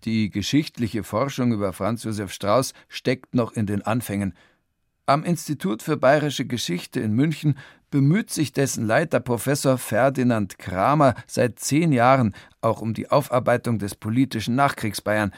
Die 0.06 0.30
geschichtliche 0.30 1.04
Forschung 1.04 1.54
über 1.54 1.72
Franz 1.72 2.04
Josef 2.04 2.34
Strauß 2.34 2.74
steckt 2.90 3.36
noch 3.36 3.54
in 3.54 3.66
den 3.66 3.84
Anfängen. 3.84 4.34
Am 5.06 5.24
Institut 5.24 5.82
für 5.82 5.96
Bayerische 5.96 6.46
Geschichte 6.46 7.00
in 7.00 7.14
München 7.14 7.58
bemüht 7.90 8.30
sich 8.30 8.52
dessen 8.52 8.86
Leiter 8.86 9.20
Professor 9.22 9.78
Ferdinand 9.78 10.58
Kramer 10.58 11.16
seit 11.28 11.60
zehn 11.60 11.94
Jahren 11.94 12.34
auch 12.60 12.82
um 12.82 12.94
die 12.94 13.12
Aufarbeitung 13.12 13.80
des 13.80 13.96
politischen 13.96 14.56
Nachkriegsbayern. 14.56 15.32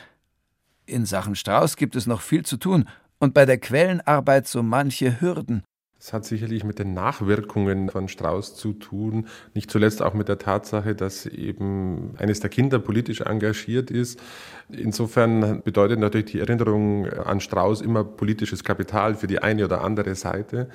In 0.86 1.06
Sachen 1.06 1.36
Strauß 1.36 1.75
gibt 1.78 1.95
es 1.95 2.08
noch 2.08 2.21
viel 2.21 2.43
zu 2.43 2.58
tun 2.58 2.88
und 3.19 3.34
bei 3.34 3.45
der 3.45 3.60
Quellenarbeit 3.60 4.47
so 4.47 4.63
manche 4.63 5.21
Hürden. 5.21 5.63
Es 6.05 6.13
hat 6.13 6.23
sicherlich 6.23 6.63
mit 6.63 6.77
den 6.77 6.93
Nachwirkungen 6.93 7.89
von 7.89 8.07
Strauß 8.07 8.55
zu 8.55 8.73
tun, 8.73 9.25
nicht 9.55 9.71
zuletzt 9.71 10.03
auch 10.03 10.13
mit 10.13 10.27
der 10.27 10.37
Tatsache, 10.37 10.93
dass 10.93 11.25
eben 11.25 12.13
eines 12.19 12.39
der 12.39 12.51
Kinder 12.51 12.77
politisch 12.77 13.21
engagiert 13.21 13.89
ist. 13.89 14.21
Insofern 14.69 15.63
bedeutet 15.63 15.97
natürlich 15.97 16.27
die 16.27 16.39
Erinnerung 16.39 17.07
an 17.07 17.39
Strauß 17.39 17.81
immer 17.81 18.03
politisches 18.03 18.63
Kapital 18.63 19.15
für 19.15 19.25
die 19.25 19.39
eine 19.39 19.65
oder 19.65 19.83
andere 19.83 20.13
Seite. 20.13 20.69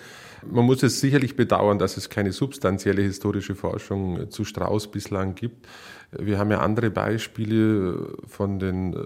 Man 0.44 0.64
muss 0.64 0.82
es 0.82 1.00
sicherlich 1.00 1.36
bedauern, 1.36 1.78
dass 1.78 1.96
es 1.96 2.10
keine 2.10 2.32
substanzielle 2.32 3.02
historische 3.02 3.54
Forschung 3.54 4.30
zu 4.30 4.44
Strauß 4.44 4.90
bislang 4.90 5.36
gibt. 5.36 5.68
Wir 6.12 6.38
haben 6.38 6.50
ja 6.50 6.58
andere 6.58 6.90
Beispiele 6.90 8.16
von 8.26 8.58
den 8.58 8.94
äh, 8.94 8.98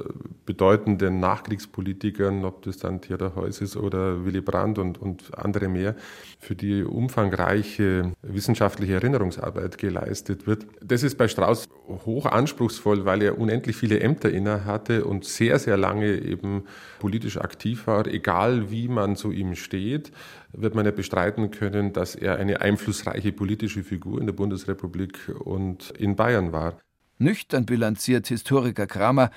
bedeutenden 0.47 1.21
Nachkriegspolitikern, 1.21 2.45
ob 2.45 2.63
das 2.63 2.79
dann 2.79 3.03
Theodor 3.03 3.37
Heuss 3.37 3.61
ist 3.61 3.77
oder 3.77 4.25
Willy 4.25 4.41
Brandt 4.41 4.79
und, 4.79 4.99
und 5.01 5.37
andere 5.37 5.69
mehr, 5.69 5.97
für 6.39 6.55
die 6.55 6.83
umfangreiche 6.83 8.13
wissenschaftliche 8.23 8.95
Erinnerungsarbeit 8.95 9.77
geleistet 9.77 10.47
wird. 10.47 10.67
Das 10.83 11.03
ist 11.03 11.19
bei 11.19 11.29
Strauß 11.29 11.69
hoch 12.07 12.25
anspruchsvoll, 12.25 13.05
weil 13.05 13.23
er 13.23 13.39
unendlich 13.39 13.77
viele 13.77 14.01
Ämter 14.01 14.31
innehatte 14.31 15.05
und 15.05 15.27
sehr, 15.27 15.59
sehr 15.59 15.77
lange 15.77 16.17
eben 16.21 16.65
politisch 17.01 17.37
aktiv 17.37 17.87
war, 17.87 18.07
egal 18.07 18.71
wie 18.71 18.89
man 18.89 19.17
zu 19.17 19.31
ihm 19.31 19.57
steht 19.57 20.11
wird 20.57 20.75
man 20.75 20.85
ja 20.85 20.93
bestreiten 20.93 21.51
können, 21.51 21.93
dass 21.93 22.15
er 22.15 22.37
eine 22.37 22.61
einflussreiche 22.61 23.33
politische 23.33 23.83
Figur 23.83 24.21
in 24.21 24.27
der 24.27 24.35
Bundesrepublik 24.35 25.35
und 25.41 25.91
in 25.91 26.17
Bayern 26.17 26.53
war. 26.53 26.79
Nüchtern 27.19 27.67
bilanziert 27.67 28.27
Historiker 28.27 28.87
Kramer, 28.87 29.31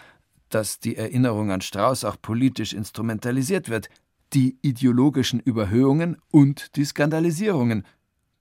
dass 0.50 0.80
die 0.80 0.96
Erinnerung 0.96 1.52
an 1.52 1.62
Strauß 1.62 2.06
auch 2.06 2.18
politisch 2.22 2.74
instrumentalisiert 2.74 3.70
wird, 3.70 3.90
die 4.34 4.58
ideologischen 4.62 5.40
Überhöhungen 5.40 6.18
und 6.32 6.76
die 6.76 6.86
Skandalisierungen. 6.86 7.86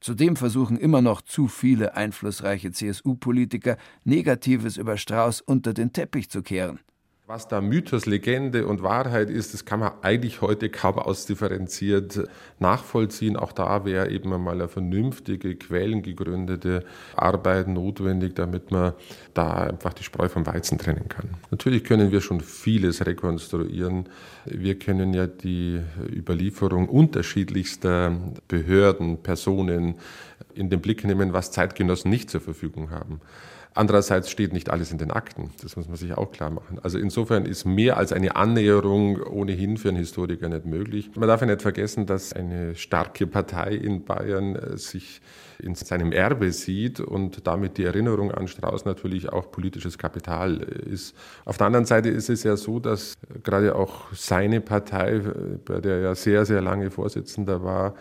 Zudem 0.00 0.36
versuchen 0.36 0.76
immer 0.76 1.02
noch 1.02 1.22
zu 1.22 1.48
viele 1.48 1.96
einflussreiche 1.96 2.70
CSU-Politiker, 2.70 3.76
Negatives 4.04 4.76
über 4.76 4.96
Strauß 4.96 5.40
unter 5.40 5.74
den 5.74 5.92
Teppich 5.92 6.30
zu 6.30 6.42
kehren. 6.42 6.80
Was 7.28 7.48
da 7.48 7.60
Mythos, 7.60 8.06
Legende 8.06 8.68
und 8.68 8.84
Wahrheit 8.84 9.30
ist, 9.30 9.52
das 9.52 9.64
kann 9.64 9.80
man 9.80 9.90
eigentlich 10.00 10.42
heute 10.42 10.70
kaum 10.70 10.96
ausdifferenziert 10.96 12.22
nachvollziehen. 12.60 13.36
Auch 13.36 13.50
da 13.50 13.84
wäre 13.84 14.10
eben 14.10 14.32
einmal 14.32 14.54
eine 14.54 14.68
vernünftige, 14.68 15.56
quellengegründete 15.56 16.84
Arbeit 17.16 17.66
notwendig, 17.66 18.36
damit 18.36 18.70
man 18.70 18.92
da 19.34 19.54
einfach 19.54 19.92
die 19.92 20.04
Spreu 20.04 20.28
vom 20.28 20.46
Weizen 20.46 20.78
trennen 20.78 21.08
kann. 21.08 21.30
Natürlich 21.50 21.82
können 21.82 22.12
wir 22.12 22.20
schon 22.20 22.40
vieles 22.40 23.04
rekonstruieren. 23.04 24.08
Wir 24.44 24.78
können 24.78 25.12
ja 25.12 25.26
die 25.26 25.80
Überlieferung 26.08 26.88
unterschiedlichster 26.88 28.16
Behörden, 28.46 29.20
Personen 29.20 29.96
in 30.54 30.70
den 30.70 30.80
Blick 30.80 31.02
nehmen, 31.02 31.32
was 31.32 31.50
Zeitgenossen 31.50 32.08
nicht 32.08 32.30
zur 32.30 32.40
Verfügung 32.40 32.92
haben. 32.92 33.20
Andererseits 33.76 34.30
steht 34.30 34.54
nicht 34.54 34.70
alles 34.70 34.90
in 34.90 34.96
den 34.96 35.10
Akten. 35.10 35.50
Das 35.62 35.76
muss 35.76 35.86
man 35.86 35.96
sich 35.98 36.16
auch 36.16 36.32
klar 36.32 36.48
machen. 36.48 36.78
Also 36.82 36.98
insofern 36.98 37.44
ist 37.44 37.66
mehr 37.66 37.98
als 37.98 38.10
eine 38.10 38.34
Annäherung 38.34 39.22
ohnehin 39.22 39.76
für 39.76 39.90
einen 39.90 39.98
Historiker 39.98 40.48
nicht 40.48 40.64
möglich. 40.64 41.10
Man 41.14 41.28
darf 41.28 41.42
ja 41.42 41.46
nicht 41.46 41.60
vergessen, 41.60 42.06
dass 42.06 42.32
eine 42.32 42.74
starke 42.74 43.26
Partei 43.26 43.74
in 43.74 44.04
Bayern 44.04 44.56
äh, 44.56 44.78
sich 44.78 45.20
in 45.58 45.74
seinem 45.74 46.12
Erbe 46.12 46.52
sieht 46.52 47.00
und 47.00 47.46
damit 47.46 47.76
die 47.76 47.84
Erinnerung 47.84 48.30
an 48.30 48.48
Strauß 48.48 48.86
natürlich 48.86 49.30
auch 49.30 49.50
politisches 49.50 49.98
Kapital 49.98 50.62
äh, 50.62 50.88
ist. 50.90 51.14
Auf 51.44 51.58
der 51.58 51.66
anderen 51.66 51.84
Seite 51.84 52.08
ist 52.08 52.30
es 52.30 52.44
ja 52.44 52.56
so, 52.56 52.80
dass 52.80 53.14
gerade 53.42 53.74
auch 53.74 54.12
seine 54.14 54.62
Partei, 54.62 55.16
äh, 55.16 55.58
bei 55.62 55.80
der 55.80 55.98
er 55.98 56.14
sehr, 56.14 56.46
sehr 56.46 56.62
lange 56.62 56.90
Vorsitzender 56.90 57.62
war, 57.62 57.94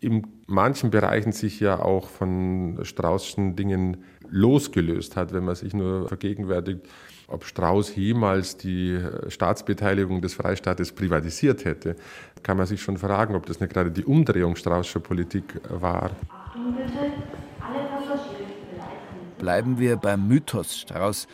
in 0.00 0.26
manchen 0.46 0.90
Bereichen 0.90 1.32
sich 1.32 1.58
ja 1.58 1.80
auch 1.80 2.08
von 2.08 2.78
Straußschen 2.82 3.56
Dingen 3.56 4.04
losgelöst 4.30 5.16
hat, 5.16 5.32
wenn 5.32 5.44
man 5.44 5.54
sich 5.54 5.74
nur 5.74 6.08
vergegenwärtigt, 6.08 6.80
ob 7.28 7.44
Strauß 7.44 7.96
jemals 7.96 8.56
die 8.56 9.00
Staatsbeteiligung 9.28 10.20
des 10.20 10.34
Freistaates 10.34 10.92
privatisiert 10.92 11.64
hätte, 11.64 11.96
kann 12.42 12.56
man 12.56 12.66
sich 12.66 12.80
schon 12.80 12.98
fragen, 12.98 13.34
ob 13.34 13.46
das 13.46 13.60
nicht 13.60 13.72
gerade 13.72 13.90
die 13.90 14.04
Umdrehung 14.04 14.54
Straußscher 14.54 15.00
Politik 15.00 15.60
war. 15.68 16.10
Bleiben 19.38 19.78
wir 19.78 19.96
beim 19.96 20.28
Mythos 20.28 20.78
Strauß. 20.78 21.26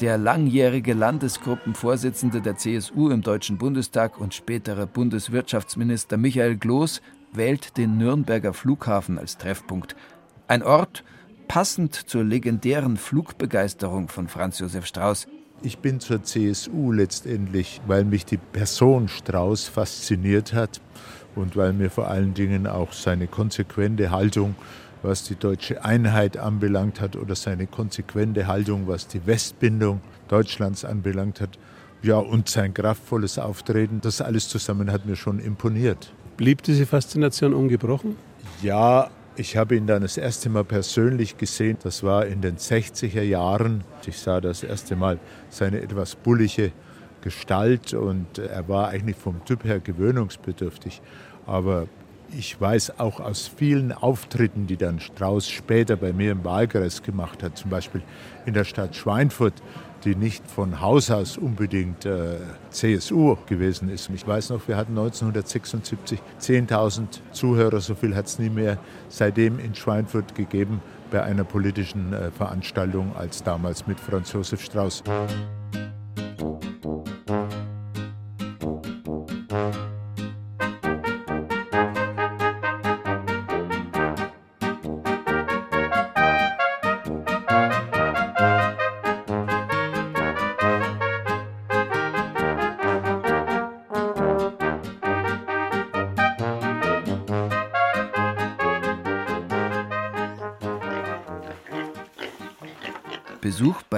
Der 0.00 0.18
langjährige 0.18 0.94
Landesgruppenvorsitzende 0.94 2.40
der 2.40 2.56
CSU 2.56 3.10
im 3.10 3.22
Deutschen 3.22 3.58
Bundestag 3.58 4.18
und 4.18 4.34
spätere 4.34 4.86
Bundeswirtschaftsminister 4.86 6.16
Michael 6.16 6.56
Gloß 6.56 7.00
wählt 7.32 7.76
den 7.76 7.98
Nürnberger 7.98 8.52
Flughafen 8.52 9.18
als 9.18 9.38
Treffpunkt. 9.38 9.94
Ein 10.48 10.62
Ort, 10.62 11.04
passend 11.48 11.94
zur 11.94 12.24
legendären 12.24 12.96
Flugbegeisterung 12.96 14.08
von 14.08 14.28
Franz 14.28 14.58
Josef 14.58 14.86
Strauß. 14.86 15.26
Ich 15.62 15.78
bin 15.78 16.00
zur 16.00 16.22
CSU 16.22 16.92
letztendlich, 16.92 17.80
weil 17.86 18.04
mich 18.04 18.24
die 18.24 18.36
Person 18.36 19.08
Strauß 19.08 19.68
fasziniert 19.68 20.52
hat 20.52 20.80
und 21.34 21.56
weil 21.56 21.72
mir 21.72 21.90
vor 21.90 22.08
allen 22.08 22.34
Dingen 22.34 22.66
auch 22.66 22.92
seine 22.92 23.26
konsequente 23.26 24.10
Haltung, 24.10 24.54
was 25.02 25.24
die 25.24 25.36
deutsche 25.36 25.84
Einheit 25.84 26.36
anbelangt 26.36 27.00
hat 27.00 27.16
oder 27.16 27.34
seine 27.34 27.66
konsequente 27.66 28.46
Haltung, 28.46 28.86
was 28.86 29.08
die 29.08 29.26
Westbindung 29.26 30.00
Deutschlands 30.28 30.84
anbelangt 30.84 31.40
hat, 31.40 31.58
ja, 32.02 32.16
und 32.16 32.48
sein 32.48 32.74
kraftvolles 32.74 33.38
Auftreten, 33.38 34.00
das 34.00 34.20
alles 34.20 34.48
zusammen 34.48 34.90
hat 34.90 35.06
mir 35.06 35.16
schon 35.16 35.38
imponiert. 35.38 36.12
Blieb 36.36 36.62
diese 36.62 36.86
Faszination 36.86 37.54
ungebrochen? 37.54 38.16
Ja, 38.60 39.10
ich 39.36 39.56
habe 39.56 39.76
ihn 39.76 39.86
dann 39.86 40.02
das 40.02 40.18
erste 40.18 40.50
Mal 40.50 40.64
persönlich 40.64 41.38
gesehen. 41.38 41.78
Das 41.82 42.02
war 42.02 42.26
in 42.26 42.40
den 42.42 42.56
60er 42.56 43.22
Jahren. 43.22 43.84
Ich 44.06 44.18
sah 44.18 44.40
das 44.40 44.62
erste 44.62 44.94
Mal 44.94 45.18
seine 45.48 45.80
etwas 45.80 46.14
bullige 46.14 46.72
Gestalt 47.22 47.94
und 47.94 48.38
er 48.38 48.68
war 48.68 48.88
eigentlich 48.88 49.16
vom 49.16 49.44
Typ 49.44 49.64
her 49.64 49.80
gewöhnungsbedürftig. 49.80 51.00
Aber 51.46 51.86
ich 52.36 52.60
weiß 52.60 52.98
auch 52.98 53.20
aus 53.20 53.48
vielen 53.48 53.92
Auftritten, 53.92 54.66
die 54.66 54.76
dann 54.76 55.00
Strauß 55.00 55.48
später 55.48 55.96
bei 55.96 56.12
mir 56.12 56.32
im 56.32 56.44
Wahlkreis 56.44 57.02
gemacht 57.02 57.42
hat, 57.42 57.56
zum 57.56 57.70
Beispiel 57.70 58.02
in 58.44 58.54
der 58.54 58.64
Stadt 58.64 58.96
Schweinfurt, 58.96 59.54
die 60.04 60.14
nicht 60.14 60.48
von 60.50 60.80
Haus 60.80 61.10
aus 61.10 61.38
unbedingt 61.38 62.04
äh, 62.04 62.36
CSU 62.70 63.36
gewesen 63.46 63.88
ist. 63.88 64.10
Ich 64.14 64.26
weiß 64.26 64.50
noch, 64.50 64.66
wir 64.68 64.76
hatten 64.76 64.98
1976 64.98 66.20
10.000 66.40 67.20
Zuhörer, 67.32 67.80
so 67.80 67.94
viel 67.94 68.14
hat 68.14 68.26
es 68.26 68.38
nie 68.38 68.50
mehr 68.50 68.78
seitdem 69.08 69.58
in 69.58 69.74
Schweinfurt 69.74 70.34
gegeben 70.34 70.80
bei 71.10 71.22
einer 71.22 71.44
politischen 71.44 72.12
äh, 72.12 72.30
Veranstaltung 72.30 73.14
als 73.16 73.42
damals 73.42 73.86
mit 73.86 74.00
Franz 74.00 74.32
Josef 74.32 74.62
Strauß. 74.62 75.02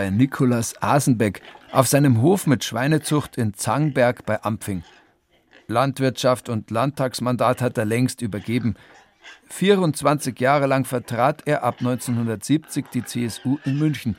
Bei 0.04 0.10
Nikolaus 0.10 0.74
Asenbeck 0.82 1.40
auf 1.72 1.86
seinem 1.86 2.20
Hof 2.20 2.46
mit 2.46 2.62
Schweinezucht 2.62 3.38
in 3.38 3.54
Zangberg 3.54 4.26
bei 4.26 4.44
Ampfing. 4.44 4.84
Landwirtschaft 5.66 6.50
und 6.50 6.70
Landtagsmandat 6.70 7.62
hat 7.62 7.78
er 7.78 7.86
längst 7.86 8.20
übergeben. 8.20 8.74
24 9.48 10.38
Jahre 10.38 10.66
lang 10.66 10.84
vertrat 10.84 11.44
er 11.46 11.62
ab 11.64 11.76
1970 11.78 12.84
die 12.92 13.02
CSU 13.02 13.56
in 13.64 13.78
München. 13.78 14.14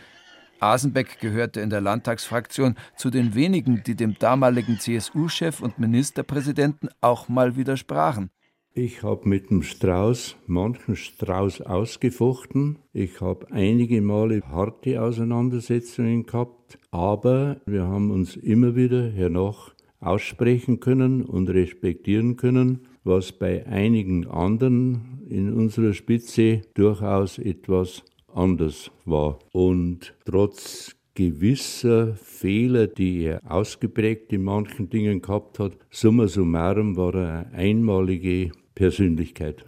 Asenbeck 0.60 1.20
gehörte 1.20 1.62
in 1.62 1.70
der 1.70 1.82
Landtagsfraktion 1.82 2.78
zu 2.98 3.12
den 3.12 3.36
wenigen, 3.36 3.84
die 3.84 3.96
dem 3.96 4.18
damaligen 4.18 4.80
CSU-Chef 4.80 5.62
und 5.62 5.78
Ministerpräsidenten 5.78 6.90
auch 7.02 7.30
mal 7.30 7.58
widersprachen. 7.58 8.32
Ich 8.78 9.04
habe 9.04 9.30
mit 9.30 9.52
dem 9.52 9.64
Strauß 9.64 10.36
manchen 10.48 10.98
Strauß 10.98 11.62
ausgefochten. 11.62 12.78
Ich 12.92 13.22
habe 13.22 13.50
einige 13.50 14.02
Male 14.02 14.42
harte 14.42 15.02
Auseinandersetzungen 15.02 16.26
gehabt, 16.26 16.78
aber 16.92 17.62
wir 17.66 17.84
haben 17.88 18.12
uns 18.12 18.36
immer 18.36 18.76
wieder 18.76 19.10
hernach 19.10 19.74
aussprechen 20.02 20.82
können 20.82 21.22
und 21.24 21.50
respektieren 21.50 22.36
können, 22.36 22.82
was 23.06 23.32
bei 23.32 23.66
einigen 23.66 24.28
anderen 24.28 25.22
in 25.30 25.54
unserer 25.54 25.94
Spitze 25.94 26.64
durchaus 26.74 27.38
etwas 27.38 28.04
anders 28.34 28.92
war. 29.06 29.40
Und 29.54 30.16
trotz 30.26 30.94
gewisser 31.14 32.16
Fehler, 32.16 32.88
die 32.88 33.24
er 33.24 33.40
ausgeprägt 33.50 34.34
in 34.34 34.44
manchen 34.44 34.90
Dingen 34.90 35.22
gehabt 35.22 35.60
hat, 35.60 35.78
summa 35.90 36.28
summarum 36.28 36.98
war 36.98 37.16
er 37.16 37.48
eine 37.48 37.54
einmalige 37.54 38.52
Persönlichkeit. 38.76 39.66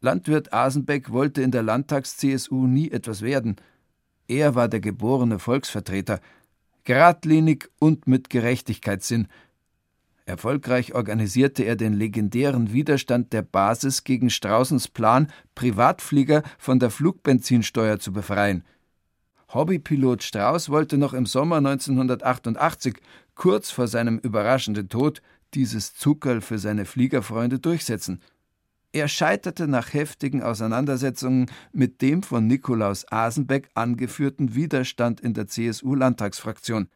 Landwirt 0.00 0.52
Asenbeck 0.52 1.10
wollte 1.10 1.42
in 1.42 1.50
der 1.50 1.62
Landtags-CSU 1.62 2.66
nie 2.66 2.90
etwas 2.90 3.22
werden. 3.22 3.56
Er 4.28 4.54
war 4.54 4.68
der 4.68 4.80
geborene 4.80 5.38
Volksvertreter, 5.38 6.20
geradlinig 6.84 7.68
und 7.78 8.06
mit 8.06 8.30
Gerechtigkeitssinn. 8.30 9.28
Erfolgreich 10.24 10.94
organisierte 10.94 11.64
er 11.64 11.76
den 11.76 11.92
legendären 11.94 12.72
Widerstand 12.72 13.32
der 13.32 13.42
Basis 13.42 14.04
gegen 14.04 14.30
Straußens 14.30 14.88
Plan, 14.88 15.28
Privatflieger 15.54 16.42
von 16.58 16.78
der 16.78 16.90
Flugbenzinsteuer 16.90 17.98
zu 17.98 18.12
befreien. 18.12 18.64
Hobbypilot 19.52 20.22
Strauß 20.22 20.70
wollte 20.70 20.96
noch 20.96 21.12
im 21.12 21.26
Sommer 21.26 21.56
1988, 21.56 22.96
kurz 23.34 23.70
vor 23.70 23.86
seinem 23.86 24.18
überraschenden 24.18 24.88
Tod, 24.88 25.22
dieses 25.54 25.94
Zuckerl 25.94 26.40
für 26.40 26.58
seine 26.58 26.86
Fliegerfreunde 26.86 27.58
durchsetzen. 27.58 28.20
Er 28.94 29.08
scheiterte 29.08 29.66
nach 29.68 29.94
heftigen 29.94 30.42
Auseinandersetzungen 30.42 31.50
mit 31.72 32.02
dem 32.02 32.22
von 32.22 32.46
Nikolaus 32.46 33.10
Asenbeck 33.10 33.70
angeführten 33.72 34.54
Widerstand 34.54 35.18
in 35.22 35.32
der 35.32 35.46
CSU-Landtagsfraktion. 35.46 36.88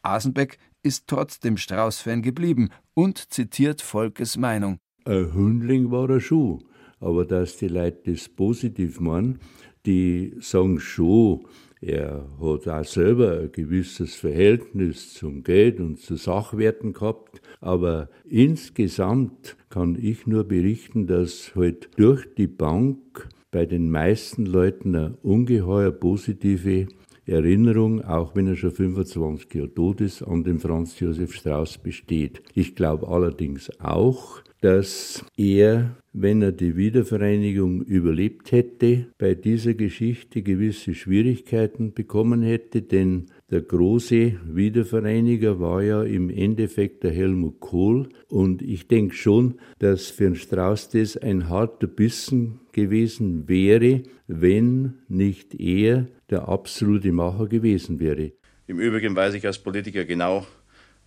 Asenbeck 0.00 0.58
ist 0.82 1.06
trotzdem 1.08 1.58
Strauß-Fan 1.58 2.22
geblieben 2.22 2.70
und 2.94 3.30
zitiert 3.30 3.82
Volkes 3.82 4.38
Meinung. 4.38 4.78
Ein 5.04 5.34
Hündling 5.34 5.90
war 5.90 6.08
er 6.08 6.20
schon, 6.20 6.64
aber 6.98 7.26
dass 7.26 7.58
die 7.58 7.68
Leute 7.68 8.12
das 8.12 8.30
positiv 8.30 8.98
meinen, 8.98 9.38
die 9.84 10.34
sagen 10.40 10.80
schon, 10.80 11.44
er 11.82 12.28
hat 12.40 12.68
auch 12.68 12.84
selber 12.84 13.40
ein 13.40 13.52
gewisses 13.52 14.14
Verhältnis 14.14 15.14
zum 15.14 15.42
Geld 15.42 15.80
und 15.80 15.98
zu 15.98 16.14
Sachwerten 16.14 16.92
gehabt, 16.92 17.42
aber 17.60 18.08
insgesamt 18.24 19.56
kann 19.68 19.98
ich 20.00 20.26
nur 20.26 20.44
berichten, 20.44 21.08
dass 21.08 21.54
halt 21.56 21.90
durch 21.96 22.24
die 22.36 22.46
Bank 22.46 23.28
bei 23.50 23.66
den 23.66 23.90
meisten 23.90 24.46
Leuten 24.46 24.94
eine 24.94 25.18
ungeheuer 25.22 25.90
positive 25.90 26.86
Erinnerung, 27.26 28.02
auch 28.02 28.34
wenn 28.34 28.48
er 28.48 28.56
schon 28.56 28.72
25 28.72 29.54
Jahre 29.54 29.74
tot 29.74 30.00
ist, 30.00 30.22
an 30.22 30.44
den 30.44 30.58
Franz 30.58 30.98
Josef 30.98 31.34
Strauß 31.34 31.78
besteht. 31.78 32.42
Ich 32.54 32.74
glaube 32.74 33.08
allerdings 33.08 33.70
auch, 33.80 34.42
dass 34.62 35.24
er, 35.36 35.96
wenn 36.12 36.40
er 36.40 36.52
die 36.52 36.76
Wiedervereinigung 36.76 37.82
überlebt 37.82 38.52
hätte, 38.52 39.06
bei 39.18 39.34
dieser 39.34 39.74
Geschichte 39.74 40.42
gewisse 40.42 40.94
Schwierigkeiten 40.94 41.92
bekommen 41.92 42.42
hätte, 42.42 42.82
denn 42.82 43.26
der 43.50 43.62
große 43.62 44.34
Wiedervereiniger 44.46 45.58
war 45.58 45.82
ja 45.82 46.04
im 46.04 46.30
Endeffekt 46.30 47.02
der 47.02 47.10
Helmut 47.10 47.60
Kohl 47.60 48.08
und 48.28 48.62
ich 48.62 48.86
denke 48.86 49.14
schon, 49.14 49.54
dass 49.78 50.06
für 50.06 50.24
den 50.24 50.36
Strauß 50.36 50.90
das 50.90 51.16
ein 51.16 51.48
harter 51.48 51.88
Bissen 51.88 52.60
gewesen 52.70 53.48
wäre, 53.48 54.04
wenn 54.28 54.94
nicht 55.08 55.58
er 55.58 56.06
der 56.32 56.48
absolute 56.48 57.12
Macher 57.12 57.46
gewesen 57.46 58.00
wäre. 58.00 58.32
Im 58.66 58.80
Übrigen 58.80 59.14
weiß 59.14 59.34
ich 59.34 59.46
als 59.46 59.58
Politiker 59.58 60.04
genau, 60.04 60.46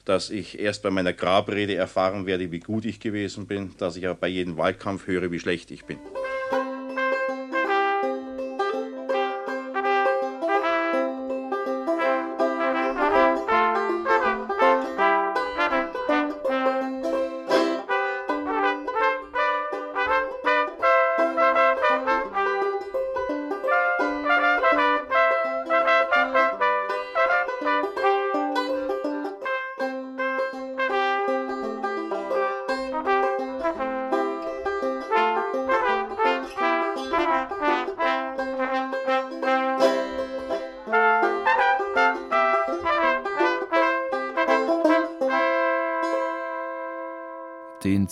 dass 0.06 0.30
ich 0.30 0.60
erst 0.60 0.84
bei 0.84 0.92
meiner 0.92 1.14
Grabrede 1.14 1.76
erfahren 1.76 2.26
werde, 2.26 2.52
wie 2.52 2.60
gut 2.60 2.86
ich 2.86 3.00
gewesen 3.00 3.48
bin, 3.48 3.72
dass 3.78 3.98
ich 3.98 4.08
auch 4.08 4.16
bei 4.16 4.28
jedem 4.28 4.56
Wahlkampf 4.56 5.08
höre, 5.08 5.32
wie 5.32 5.40
schlecht 5.40 5.72
ich 5.72 5.86
bin. 5.86 5.98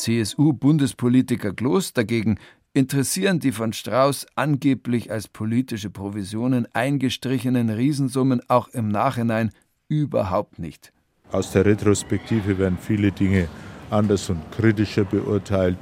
CSU-Bundespolitiker 0.03 1.53
Gloß 1.53 1.93
dagegen 1.93 2.37
interessieren 2.73 3.39
die 3.39 3.53
von 3.53 3.71
Strauß 3.71 4.27
angeblich 4.35 5.11
als 5.11 5.29
politische 5.29 5.89
Provisionen 5.89 6.67
eingestrichenen 6.73 7.69
Riesensummen 7.69 8.41
auch 8.49 8.67
im 8.69 8.89
Nachhinein 8.89 9.51
überhaupt 9.87 10.59
nicht. 10.59 10.91
Aus 11.31 11.51
der 11.51 11.65
Retrospektive 11.65 12.57
werden 12.57 12.77
viele 12.81 13.13
Dinge 13.13 13.47
anders 13.91 14.29
und 14.29 14.39
kritischer 14.51 15.05
beurteilt. 15.05 15.77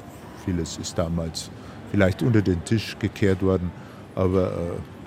Vieles 0.46 0.78
ist 0.78 0.98
damals 1.00 1.50
vielleicht 1.90 2.22
unter 2.22 2.44
den 2.44 2.64
Tisch 2.64 2.98
gekehrt 3.00 3.42
worden, 3.42 3.72
aber 4.14 4.52
äh, 4.52 4.58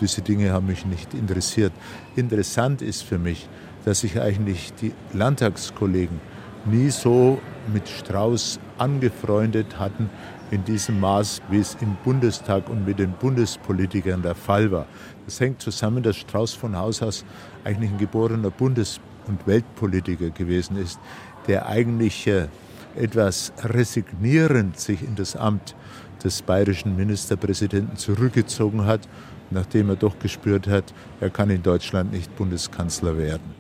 diese 0.01 0.23
Dinge 0.23 0.51
haben 0.51 0.67
mich 0.67 0.85
nicht 0.87 1.15
interessiert. 1.15 1.73
Interessant 2.17 2.83
ist 2.83 3.03
für 3.03 3.19
mich, 3.19 3.49
dass 3.85 4.01
sich 4.01 4.21
eigentlich 4.21 4.73
die 4.75 4.93
Landtagskollegen 5.13 6.19
nie 6.67 6.91
so 6.91 7.39
mit 7.73 7.89
Strauß 7.89 8.61
angefreundet 8.79 9.79
hatten 9.79 10.11
in 10.51 10.65
diesem 10.65 11.01
Maß, 11.01 11.43
wie 11.51 11.59
es 11.59 11.77
im 11.81 11.97
Bundestag 12.05 12.69
und 12.69 12.87
mit 12.87 12.99
den 12.99 13.13
Bundespolitikern 13.13 14.23
der 14.23 14.35
Fall 14.35 14.71
war. 14.71 14.87
Das 15.25 15.41
hängt 15.41 15.61
zusammen, 15.61 16.03
dass 16.03 16.17
Strauß 16.17 16.53
von 16.55 16.77
Haus 16.77 17.03
aus 17.03 17.25
eigentlich 17.65 17.91
ein 17.91 17.99
geborener 17.99 18.51
Bundes- 18.51 19.01
und 19.27 19.47
Weltpolitiker 19.47 20.31
gewesen 20.31 20.77
ist, 20.77 21.01
der 21.47 21.67
eigentlich 21.67 22.27
äh, 22.27 22.49
etwas 22.97 23.53
resignierend 23.63 24.79
sich 24.79 25.03
in 25.03 25.17
das 25.17 25.37
Amt 25.37 25.75
des 26.23 26.43
bayerischen 26.43 26.97
Ministerpräsidenten 26.97 27.97
zurückgezogen 27.97 28.85
hat, 28.85 29.09
nachdem 29.51 29.91
er 29.91 29.97
doch 29.97 30.19
gespürt 30.19 30.67
hat, 30.67 30.95
er 31.21 31.31
kann 31.31 31.51
in 31.51 31.63
Deutschland 31.63 32.13
nicht 32.13 32.35
Bundeskanzler 32.37 33.19
werden. 33.19 33.55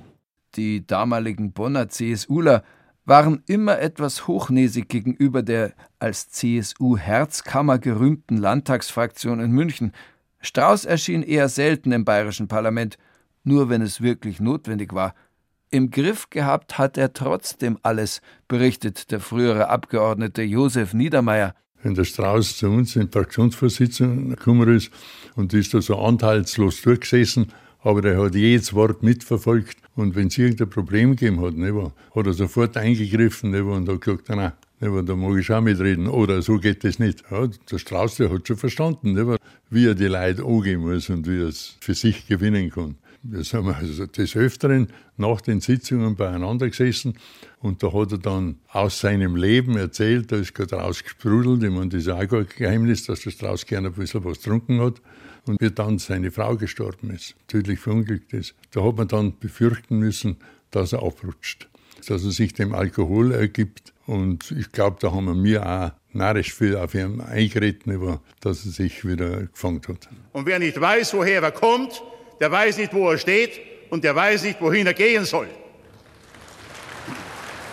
Die 0.56 0.86
damaligen 0.86 1.52
Bonner 1.52 1.88
CSUler 1.88 2.62
waren 3.04 3.42
immer 3.46 3.78
etwas 3.78 4.26
hochnäsig 4.26 4.88
gegenüber 4.88 5.42
der 5.42 5.74
als 5.98 6.30
CSU-Herzkammer 6.30 7.78
gerühmten 7.78 8.36
Landtagsfraktion 8.38 9.40
in 9.40 9.50
München. 9.52 9.92
Strauß 10.40 10.84
erschien 10.84 11.22
eher 11.22 11.48
selten 11.48 11.92
im 11.92 12.04
bayerischen 12.04 12.48
Parlament, 12.48 12.96
nur 13.42 13.68
wenn 13.68 13.82
es 13.82 14.00
wirklich 14.00 14.40
notwendig 14.40 14.94
war. 14.94 15.14
Im 15.70 15.90
Griff 15.90 16.30
gehabt 16.30 16.78
hat 16.78 16.96
er 16.96 17.12
trotzdem 17.12 17.78
alles, 17.82 18.20
berichtet 18.48 19.10
der 19.10 19.20
frühere 19.20 19.68
Abgeordnete 19.68 20.42
Josef 20.42 20.94
Niedermeyer. 20.94 21.54
Wenn 21.82 21.94
der 21.94 22.04
Strauß 22.04 22.56
zu 22.56 22.68
uns 22.68 22.96
in 22.96 23.10
Fraktionsvorsitzenden 23.10 24.30
gekommen 24.30 24.74
ist 24.74 24.90
und 25.34 25.52
ist 25.52 25.74
da 25.74 25.82
so 25.82 25.98
anteilslos 25.98 26.80
durchgesessen, 26.80 27.52
aber 27.84 28.02
er 28.04 28.24
hat 28.24 28.34
jedes 28.34 28.72
Wort 28.72 29.02
mitverfolgt. 29.02 29.76
Und 29.94 30.16
wenn 30.16 30.28
es 30.28 30.38
irgendein 30.38 30.70
Problem 30.70 31.10
gegeben 31.10 31.40
hat, 31.42 31.54
ne, 31.54 31.92
hat 32.14 32.26
er 32.26 32.32
sofort 32.32 32.76
eingegriffen 32.76 33.50
ne, 33.50 33.62
und 33.62 33.88
hat 33.88 34.00
gesagt, 34.00 34.30
nein, 34.30 34.52
ne, 34.80 35.04
da 35.04 35.14
mag 35.14 35.38
ich 35.38 35.52
auch 35.52 35.60
mitreden. 35.60 36.08
Oder 36.08 36.42
so 36.42 36.58
geht 36.58 36.82
das 36.82 36.98
nicht. 36.98 37.22
Ja, 37.30 37.46
der 37.46 37.78
Strauß 37.78 38.16
der 38.16 38.32
hat 38.32 38.48
schon 38.48 38.56
verstanden, 38.56 39.12
ne, 39.12 39.36
wie 39.70 39.86
er 39.86 39.94
die 39.94 40.06
Leute 40.06 40.42
angehen 40.42 40.80
muss 40.80 41.10
und 41.10 41.28
wie 41.28 41.42
er 41.42 41.48
es 41.48 41.76
für 41.78 41.94
sich 41.94 42.26
gewinnen 42.26 42.70
kann. 42.70 42.96
Wir 43.22 43.44
sind 43.44 43.66
also 43.68 44.06
des 44.06 44.36
Öfteren 44.36 44.88
nach 45.16 45.40
den 45.40 45.60
Sitzungen 45.60 46.14
beieinander 46.14 46.68
gesessen 46.68 47.14
und 47.60 47.82
da 47.82 47.90
hat 47.92 48.12
er 48.12 48.18
dann 48.18 48.56
aus 48.68 49.00
seinem 49.00 49.36
Leben 49.36 49.78
erzählt, 49.78 50.30
da 50.30 50.36
ist 50.36 50.54
gerade 50.54 50.76
rausgesprudelt. 50.76 51.62
Ich 51.62 51.70
meine, 51.70 51.88
das 51.88 52.02
ist 52.02 52.10
auch 52.10 52.26
kein 52.26 52.46
Geheimnis, 52.54 53.06
dass 53.06 53.20
der 53.20 53.30
Strauß 53.30 53.64
gerne 53.64 53.88
ein 53.88 53.94
bisschen 53.94 54.24
was 54.24 54.38
getrunken 54.38 54.80
hat 54.80 55.00
und 55.46 55.60
wie 55.60 55.70
dann 55.70 55.98
seine 55.98 56.30
Frau 56.30 56.56
gestorben 56.56 57.10
ist, 57.10 57.34
tödlich 57.48 57.80
verunglückt 57.80 58.32
ist. 58.32 58.54
Da 58.70 58.84
hat 58.84 58.96
man 58.96 59.08
dann 59.08 59.38
befürchten 59.38 59.98
müssen, 59.98 60.36
dass 60.70 60.92
er 60.92 61.02
abrutscht, 61.02 61.68
dass 62.08 62.24
er 62.24 62.30
sich 62.30 62.54
dem 62.54 62.74
Alkohol 62.74 63.32
ergibt. 63.32 63.92
Und 64.06 64.50
ich 64.50 64.72
glaube, 64.72 64.98
da 65.00 65.12
haben 65.12 65.26
wir 65.26 65.34
mir 65.34 65.66
auch 65.66 65.90
narrisch 66.12 66.52
viel 66.54 66.76
auf 66.76 66.94
ihn 66.94 67.20
eingeritten, 67.20 67.92
über, 67.92 68.20
dass 68.40 68.64
er 68.64 68.72
sich 68.72 69.06
wieder 69.06 69.46
gefangen 69.46 69.80
hat. 69.88 70.08
Und 70.32 70.46
wer 70.46 70.58
nicht 70.58 70.80
weiß, 70.80 71.14
woher 71.14 71.42
er 71.42 71.52
kommt, 71.52 72.02
der 72.40 72.50
weiß 72.50 72.78
nicht, 72.78 72.92
wo 72.92 73.10
er 73.10 73.18
steht 73.18 73.60
und 73.90 74.04
der 74.04 74.14
weiß 74.14 74.44
nicht, 74.44 74.60
wohin 74.60 74.86
er 74.86 74.94
gehen 74.94 75.24
soll. 75.24 75.48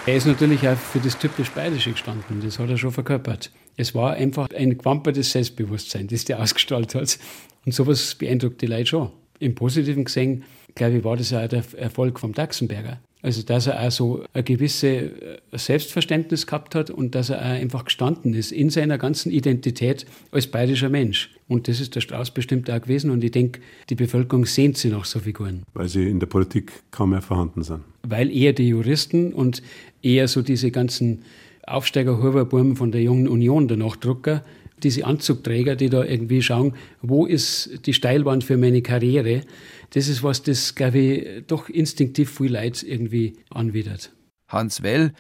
Er 0.05 0.15
ist 0.15 0.25
natürlich 0.25 0.67
auch 0.67 0.77
für 0.77 0.99
das 0.99 1.17
typisch 1.17 1.51
Bayerische 1.51 1.91
gestanden, 1.91 2.41
das 2.43 2.57
hat 2.57 2.69
er 2.69 2.77
schon 2.77 2.91
verkörpert. 2.91 3.51
Es 3.77 3.95
war 3.95 4.13
einfach 4.13 4.49
ein 4.51 4.77
gewampertes 4.77 5.31
Selbstbewusstsein, 5.31 6.07
das 6.07 6.25
der 6.25 6.41
ausgestrahlt 6.41 6.95
hat. 6.95 7.19
Und 7.65 7.73
sowas 7.73 8.15
beeindruckt 8.15 8.62
die 8.62 8.67
Leute 8.67 8.88
schon. 8.88 9.10
Im 9.39 9.55
Positiven 9.55 10.05
gesehen, 10.05 10.43
glaube 10.75 10.97
ich, 10.97 11.03
war 11.03 11.17
das 11.17 11.34
auch 11.34 11.47
der 11.47 11.63
Erfolg 11.77 12.19
vom 12.19 12.34
Daxenberger. 12.34 12.99
Also, 13.23 13.43
dass 13.43 13.67
er 13.67 13.86
auch 13.86 13.91
so 13.91 14.23
ein 14.34 14.43
gewisses 14.43 14.84
äh, 14.84 15.38
Selbstverständnis 15.53 16.47
gehabt 16.47 16.73
hat 16.73 16.89
und 16.89 17.13
dass 17.13 17.29
er 17.29 17.39
auch 17.39 17.45
einfach 17.45 17.86
gestanden 17.86 18.34
ist 18.34 18.51
in 18.51 18.71
seiner 18.71 18.97
ganzen 18.97 19.31
Identität 19.31 20.07
als 20.31 20.47
bayerischer 20.47 20.89
Mensch. 20.89 21.29
Und 21.47 21.67
das 21.67 21.79
ist 21.79 21.93
der 21.93 22.01
Strauß 22.01 22.31
bestimmt 22.31 22.71
auch 22.71 22.81
gewesen. 22.81 23.12
Und 23.12 23.23
ich 23.23 23.31
denke, 23.31 23.62
die 23.89 23.95
Bevölkerung 23.95 24.45
sehnt 24.45 24.77
sich 24.77 24.91
nach 24.91 25.05
so 25.05 25.19
Figuren. 25.19 25.63
Weil 25.73 25.88
sie 25.88 26.10
in 26.10 26.19
der 26.19 26.27
Politik 26.27 26.71
kaum 26.89 27.12
mehr 27.12 27.21
vorhanden 27.21 27.63
sind. 27.63 27.81
Weil 28.01 28.31
eher 28.31 28.53
die 28.53 28.69
Juristen 28.69 29.34
und 29.34 29.62
eher 30.01 30.27
so 30.27 30.41
diese 30.41 30.71
ganzen 30.71 31.23
Aufsteiger-Huberburmen 31.67 32.76
von 32.76 32.91
der 32.91 33.02
Jungen 33.02 33.28
Union, 33.28 33.67
der 33.67 33.78
Nachdrucker, 33.78 34.43
diese 34.84 35.06
Anzugträger, 35.06 35.76
die 35.76 35.89
da 35.89 36.04
irgendwie 36.04 36.41
schauen, 36.41 36.74
wo 37.02 37.26
ist 37.26 37.86
die 37.86 37.93
Steilwand 37.93 38.43
für 38.43 38.58
meine 38.58 38.82
Karriere, 38.82 39.43
das 39.91 40.08
ist 40.08 40.24
was, 40.24 40.41
das, 40.41 40.76
glaube 40.76 40.97
ich, 40.97 41.47
doch 41.47 41.69
instinktiv 41.69 42.36
viel 42.36 42.52
Leid 42.52 42.82
irgendwie 42.82 43.38
anwidert. 43.50 44.13
Hans 44.47 44.82
Well 44.82 45.12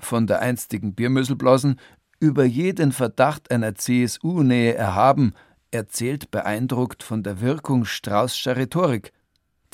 von 0.00 0.26
der 0.26 0.40
einstigen 0.40 0.94
Biermüsselblasen, 0.94 1.76
über 2.20 2.44
jeden 2.44 2.92
Verdacht 2.92 3.50
einer 3.50 3.74
CSU-Nähe 3.74 4.74
erhaben, 4.74 5.34
erzählt 5.70 6.30
beeindruckt 6.30 7.02
von 7.02 7.22
der 7.22 7.40
Wirkung 7.40 7.84
Straußscher 7.84 8.56
Rhetorik. 8.56 9.12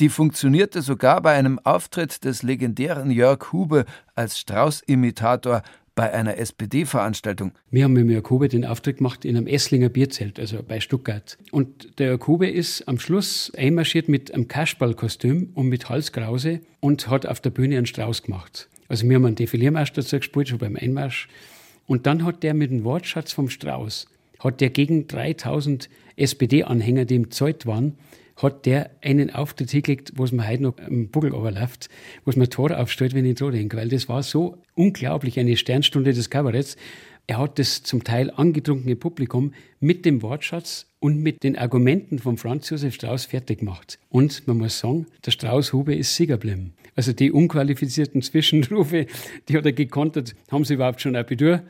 Die 0.00 0.08
funktionierte 0.08 0.80
sogar 0.80 1.20
bei 1.20 1.34
einem 1.34 1.58
Auftritt 1.58 2.24
des 2.24 2.42
legendären 2.42 3.10
Jörg 3.10 3.52
Hube 3.52 3.84
als 4.14 4.38
Strauß-Imitator 4.38 5.62
bei 6.00 6.14
einer 6.14 6.38
SPD-Veranstaltung. 6.38 7.52
Wir 7.70 7.84
haben 7.84 7.92
mit 7.92 8.08
Jörg 8.08 8.30
Hube 8.30 8.48
den 8.48 8.64
Auftritt 8.64 8.96
gemacht 8.96 9.26
in 9.26 9.36
einem 9.36 9.46
Esslinger 9.46 9.90
Bierzelt, 9.90 10.40
also 10.40 10.62
bei 10.66 10.80
Stuttgart. 10.80 11.36
Und 11.50 11.98
der 11.98 12.18
Hube 12.26 12.48
ist 12.48 12.88
am 12.88 12.98
Schluss 12.98 13.52
einmarschiert 13.54 14.08
mit 14.08 14.32
einem 14.32 14.48
Kasperlkostüm 14.48 15.50
und 15.52 15.68
mit 15.68 15.90
Halskrause 15.90 16.60
und 16.80 17.08
hat 17.08 17.26
auf 17.26 17.40
der 17.40 17.50
Bühne 17.50 17.76
einen 17.76 17.84
Strauß 17.84 18.22
gemacht. 18.22 18.70
Also 18.88 19.06
wir 19.06 19.16
haben 19.16 19.26
einen 19.26 19.34
Defiliermarsch 19.34 19.92
dazu 19.92 20.16
gespielt, 20.16 20.48
schon 20.48 20.56
beim 20.56 20.76
Einmarsch. 20.76 21.28
Und 21.86 22.06
dann 22.06 22.24
hat 22.24 22.44
der 22.44 22.54
mit 22.54 22.70
dem 22.70 22.82
Wortschatz 22.84 23.34
vom 23.34 23.50
Strauß, 23.50 24.06
hat 24.38 24.62
der 24.62 24.70
gegen 24.70 25.06
3000 25.06 25.90
SPD-Anhänger, 26.16 27.04
die 27.04 27.16
im 27.16 27.30
Zeug 27.30 27.66
waren, 27.66 27.98
hat 28.42 28.66
der 28.66 28.90
einen 29.02 29.30
Auftritt 29.30 29.70
hingelegt, 29.70 30.12
wo 30.16 30.24
es 30.24 30.32
mir 30.32 30.46
heute 30.48 30.62
noch 30.62 30.78
am 30.78 31.08
Buckel 31.08 31.30
überläuft, 31.30 31.88
wo 32.24 32.30
es 32.30 32.36
mir 32.36 32.48
Tore 32.48 32.78
aufstellt, 32.78 33.14
wenn 33.14 33.24
ich 33.24 33.36
dran 33.36 33.52
denke, 33.52 33.76
weil 33.76 33.88
das 33.88 34.08
war 34.08 34.22
so 34.22 34.58
unglaublich, 34.74 35.38
eine 35.38 35.56
Sternstunde 35.56 36.12
des 36.12 36.30
Kabaretts. 36.30 36.76
Er 37.26 37.38
hat 37.38 37.58
das 37.58 37.82
zum 37.84 38.02
Teil 38.02 38.30
angetrunkene 38.30 38.96
Publikum 38.96 39.52
mit 39.78 40.04
dem 40.04 40.22
Wortschatz 40.22 40.86
und 40.98 41.22
mit 41.22 41.44
den 41.44 41.56
Argumenten 41.56 42.18
von 42.18 42.36
Franz 42.36 42.70
Josef 42.70 42.94
Strauß 42.94 43.26
fertig 43.26 43.60
gemacht. 43.60 43.98
Und 44.08 44.46
man 44.48 44.58
muss 44.58 44.80
sagen, 44.80 45.06
der 45.24 45.30
Strauß-Hube 45.30 45.94
ist 45.94 46.16
Sieger 46.16 46.38
geblieben. 46.38 46.72
Also 46.96 47.12
die 47.12 47.30
unqualifizierten 47.30 48.22
Zwischenrufe, 48.22 49.06
die 49.48 49.56
hat 49.56 49.64
er 49.64 49.72
gekontert, 49.72 50.34
haben 50.50 50.64
sie 50.64 50.74
überhaupt 50.74 51.00
schon 51.00 51.14
Abitur? 51.14 51.62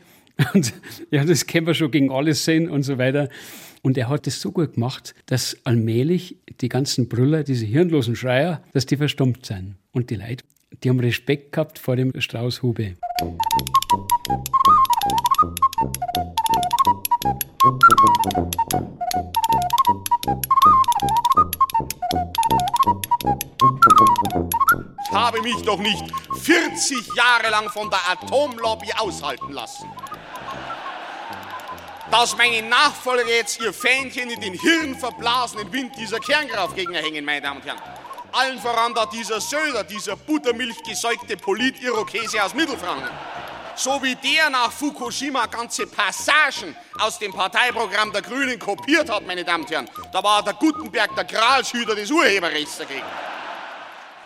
Und 0.55 0.73
ja, 1.11 1.25
das 1.25 1.47
können 1.47 1.67
wir 1.67 1.75
schon 1.75 1.91
gegen 1.91 2.11
alles 2.11 2.45
sehen 2.45 2.69
und 2.69 2.83
so 2.83 2.99
weiter. 2.99 3.29
Und 3.83 3.97
er 3.97 4.09
hat 4.09 4.27
es 4.27 4.41
so 4.41 4.53
gut 4.53 4.75
gemacht, 4.75 5.15
dass 5.27 5.57
allmählich 5.65 6.37
die 6.61 6.69
ganzen 6.69 7.09
Brüller, 7.09 7.45
diese 7.45 7.65
hirnlosen 7.65 8.15
Schreier, 8.15 8.63
dass 8.73 8.87
die 8.87 8.97
verstummt 8.97 9.47
sind. 9.47 9.77
Und 9.93 10.11
die 10.11 10.17
Leute, 10.17 10.45
die 10.83 10.91
haben 10.91 11.01
Respekt 11.01 11.53
gehabt 11.53 11.79
vor 11.79 11.97
dem 11.97 12.13
Strauß 12.19 12.63
Hube. 12.63 12.97
Ich 25.03 25.13
habe 25.13 25.43
mich 25.43 25.57
doch 25.63 25.79
nicht 25.79 26.05
40 26.35 27.17
Jahre 27.17 27.51
lang 27.51 27.69
von 27.71 27.91
der 27.91 28.01
Atomlobby 28.11 28.93
aushalten 28.99 29.53
lassen 29.53 29.90
dass 32.11 32.37
meine 32.37 32.67
Nachfolger 32.67 33.29
jetzt 33.29 33.61
ihr 33.61 33.73
Fähnchen 33.73 34.31
in 34.31 34.41
den 34.41 34.55
hirnverblasenen 34.55 35.73
Wind 35.73 35.97
dieser 35.97 36.19
Kernkraftgegner 36.19 36.99
hängen, 36.99 37.25
meine 37.25 37.41
Damen 37.41 37.61
und 37.61 37.67
Herren. 37.67 37.81
Allen 38.33 38.59
voran 38.61 38.95
da 38.95 39.07
dieser 39.07 39.41
Söder, 39.41 39.85
dieser 39.85 40.17
buttermilchgesäugte 40.17 41.37
Polit-Irokese 41.37 42.43
aus 42.43 42.55
Mittelfranken. 42.55 43.11
So 43.77 44.03
wie 44.03 44.15
der 44.17 44.51
nach 44.51 44.71
Fukushima 44.71 45.47
ganze 45.47 45.87
Passagen 45.87 46.77
aus 46.99 47.19
dem 47.19 47.33
Parteiprogramm 47.33 48.13
der 48.13 48.23
Grünen 48.23 48.59
kopiert 48.59 49.09
hat, 49.11 49.27
meine 49.27 49.45
Damen 49.45 49.65
und 49.65 49.71
Herren. 49.71 49.91
Da 50.13 50.23
war 50.23 50.43
der 50.43 50.55
Gutenberg 50.55 51.15
der 51.15 51.25
Gralshüter 51.25 51.95
des 51.95 52.11
Urheberrechts 52.11 52.79
dagegen. 52.79 53.07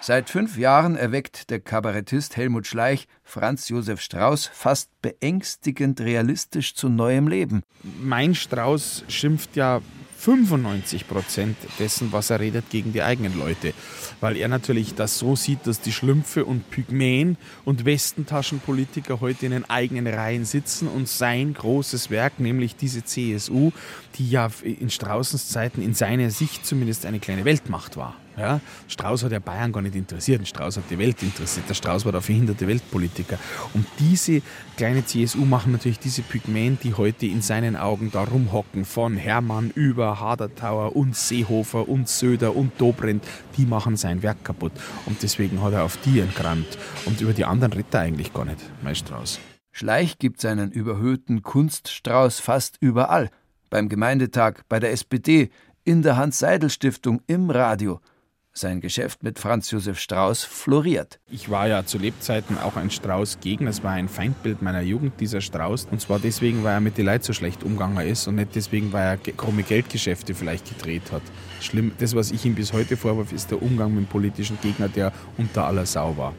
Seit 0.07 0.29
fünf 0.29 0.59
Jahren 0.59 0.97
erweckt 0.97 1.49
der 1.49 1.61
Kabarettist 1.61 2.37
Helmut 2.37 2.67
Schleich 2.67 3.09
Franz 3.23 3.71
Josef 3.71 4.03
Strauß 4.03 4.51
fast 4.53 4.91
beängstigend 5.01 5.99
realistisch 5.99 6.75
zu 6.75 6.91
neuem 6.91 7.27
Leben. 7.27 7.63
Mein 8.03 8.35
Strauß 8.35 9.05
schimpft 9.09 9.57
ja 9.57 9.81
95 10.19 11.09
Prozent 11.09 11.57
dessen, 11.79 12.13
was 12.13 12.29
er 12.29 12.41
redet, 12.41 12.69
gegen 12.69 12.93
die 12.93 13.01
eigenen 13.01 13.39
Leute. 13.39 13.73
Weil 14.21 14.37
er 14.37 14.49
natürlich 14.49 14.95
das 14.95 15.19
so 15.19 15.37
sieht, 15.37 15.67
dass 15.67 15.81
die 15.81 15.93
Schlümpfe 15.93 16.45
und 16.45 16.69
Pygmäen 16.69 17.39
und 17.65 17.87
Westentaschenpolitiker 17.87 19.23
heute 19.23 19.47
in 19.47 19.53
den 19.53 19.71
eigenen 19.71 20.07
Reihen 20.07 20.45
sitzen 20.45 20.87
und 20.87 21.09
sein 21.09 21.55
großes 21.55 22.11
Werk, 22.11 22.41
nämlich 22.41 22.77
diese 22.77 23.05
CSU, 23.05 23.73
die 24.17 24.29
ja 24.29 24.51
in 24.63 24.91
Straußens 24.91 25.49
Zeiten 25.49 25.81
in 25.81 25.95
seiner 25.95 26.29
Sicht 26.29 26.67
zumindest 26.67 27.07
eine 27.07 27.21
kleine 27.21 27.47
Weltmacht 27.47 27.97
war. 27.97 28.15
Ja, 28.37 28.61
Strauß 28.89 29.25
hat 29.25 29.33
ja 29.33 29.39
Bayern 29.39 29.71
gar 29.71 29.81
nicht 29.81 29.95
interessiert. 29.95 30.47
Strauß 30.47 30.79
hat 30.79 30.85
die 30.91 30.99
Welt 30.99 31.23
interessiert. 31.23 31.69
Der 31.69 31.75
Strauß 31.75 32.05
war 32.05 32.13
der 32.13 32.21
verhinderte 32.21 32.67
Weltpolitiker. 32.67 33.39
Und 33.75 33.87
diese 34.01 34.43
kleine 34.77 35.05
CSU 35.05 35.45
machen 35.45 35.73
natürlich 35.73 36.01
diese 36.01 36.23
Pygmäen, 36.23 36.79
die 36.83 36.95
heute 36.95 37.27
in 37.27 37.43
seinen 37.43 37.77
Augen 37.77 38.11
da 38.11 38.25
rumhocken, 38.25 38.85
von 38.85 39.17
Hermann 39.17 39.71
über 39.71 40.19
Hadertauer 40.19 40.97
und 40.97 41.15
Seehofer 41.15 41.89
und 41.89 42.09
Söder 42.09 42.57
und 42.57 42.73
Dobrindt, 42.81 43.25
die 43.57 43.67
machen 43.67 43.97
sein 43.97 44.23
Werk 44.23 44.45
kaputt. 44.45 44.73
Und 45.07 45.23
deswegen 45.23 45.63
hat 45.63 45.73
er 45.73 45.85
auf 45.85 45.97
die 45.99 46.19
entgrammt. 46.19 46.77
Und 47.07 47.21
über 47.21 47.33
die 47.33 47.45
anderen 47.45 47.73
redet 47.73 47.95
er 47.95 48.01
eigentlich 48.01 48.33
gar 48.33 48.45
nicht, 48.45 48.59
mein 48.83 48.97
Strauß. 48.97 49.39
Schleich 49.71 50.19
gibt 50.19 50.41
seinen 50.41 50.73
überhöhten 50.73 51.43
Kunststrauß 51.43 52.41
fast 52.41 52.79
überall. 52.81 53.31
Beim 53.71 53.89
Gemeindetag, 53.89 54.63
bei 54.69 54.81
der 54.81 54.93
SPD, 54.93 55.51
in 55.85 56.03
der 56.03 56.17
Hans-Seidel-Stiftung, 56.17 57.21
im 57.29 57.51
Radio– 57.51 58.01
sein 58.57 58.81
Geschäft 58.81 59.25
mit 59.25 59.41
Franz 59.41 59.73
Josef 59.73 59.99
Strauß 59.99 60.45
floriert. 60.45 61.19
Ich 61.29 61.51
war 61.51 61.67
ja 61.67 61.85
zu 61.85 61.99
Lebzeiten 61.99 62.57
auch 62.57 62.77
ein 62.77 62.91
Strauß-Gegner. 62.91 63.71
Es 63.71 63.83
war 63.83 63.93
ein 63.93 64.09
Feindbild 64.09 64.63
meiner 64.63 64.81
Jugend, 64.81 65.21
dieser 65.21 65.41
Strauß. 65.41 65.89
Und 65.91 66.01
zwar 66.01 66.21
deswegen, 66.21 66.63
weil 66.63 66.75
er 66.75 66.81
mit 66.81 66.97
den 66.97 67.07
Leuten 67.07 67.25
so 67.25 67.33
schlecht 67.33 67.65
umgegangen 67.65 68.07
ist 68.07 68.29
und 68.29 68.37
nicht 68.37 68.55
deswegen, 68.55 68.93
weil 68.93 69.07
er 69.07 69.17
krumme 69.17 69.65
Geldgeschäfte 69.65 70.35
vielleicht 70.35 70.69
gedreht 70.69 71.11
hat. 71.11 71.23
Schlimm, 71.61 71.93
das, 71.99 72.15
was 72.15 72.31
ich 72.31 72.45
ihm 72.45 72.55
bis 72.55 72.73
heute 72.73 72.97
vorwerfe, 72.97 73.35
ist 73.35 73.51
der 73.51 73.61
Umgang 73.61 73.93
mit 73.93 74.05
dem 74.05 74.09
politischen 74.09 74.59
Gegner, 74.61 74.89
der 74.89 75.13
unter 75.37 75.67
aller 75.67 75.85
Sau 75.85 76.17
war 76.17 76.33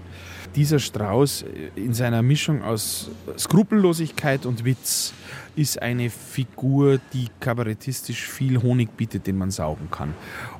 dieser 0.56 0.80
Strauß 0.80 1.46
in 1.76 1.94
seiner 1.94 2.22
Mischung 2.22 2.64
aus 2.64 3.10
Skrupellosigkeit 3.38 4.46
und 4.46 4.64
Witz 4.64 5.14
ist 5.56 5.82
eine 5.82 6.10
Figur, 6.10 7.00
die 7.14 7.28
kabarettistisch 7.40 8.28
viel 8.28 8.62
Honig 8.62 8.96
bietet, 8.96 9.28
den 9.28 9.38
man 9.38 9.52
saugen 9.52 9.90
kann. 9.92 10.14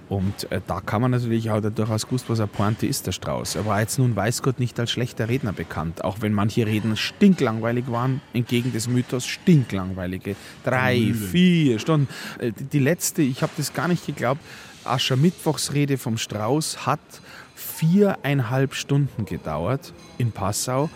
Und 0.08 0.52
äh, 0.52 0.62
da 0.66 0.82
kann 0.82 1.02
man 1.02 1.12
natürlich 1.12 1.50
auch 1.50 1.62
durchaus 1.62 2.06
gewusst, 2.06 2.26
was 2.30 2.40
eine 2.40 2.48
Pointe 2.48 2.86
ist, 2.86 3.08
der 3.08 3.12
Strauß. 3.12 3.56
Er 3.56 3.66
war 3.66 3.80
jetzt 3.80 3.98
nun, 3.98 4.16
weiß 4.16 4.44
Gott, 4.44 4.60
nicht 4.60 4.80
als 4.80 4.92
schlechter 4.92 5.30
Redner 5.30 5.54
bekannt, 5.54 6.04
auch 6.04 6.18
wenn 6.22 6.34
manche 6.34 6.66
Reden 6.66 6.96
stinklangweilig 6.96 7.86
waren, 7.90 8.22
entgegen 8.34 8.72
des 8.72 8.88
Mythos 8.88 9.26
stinklangweilige. 9.26 10.36
Drei, 10.64 11.00
Mühle. 11.00 11.14
vier 11.16 11.80
Stunden. 11.80 12.08
Äh, 12.40 12.52
die 12.52 12.80
letzte, 12.80 13.22
ich 13.22 13.42
habe 13.42 13.54
das 13.58 13.74
gar 13.74 13.88
nicht 13.88 14.06
geglaubt, 14.06 14.42
Aschermittwochsrede 14.84 15.98
vom 15.98 16.18
Strauß 16.18 16.86
hat 16.86 17.00
viereinhalb 17.56 18.76
Stunden 18.76 19.26
gedauert 19.26 19.94
in 20.18 20.32
Passau. 20.32 20.90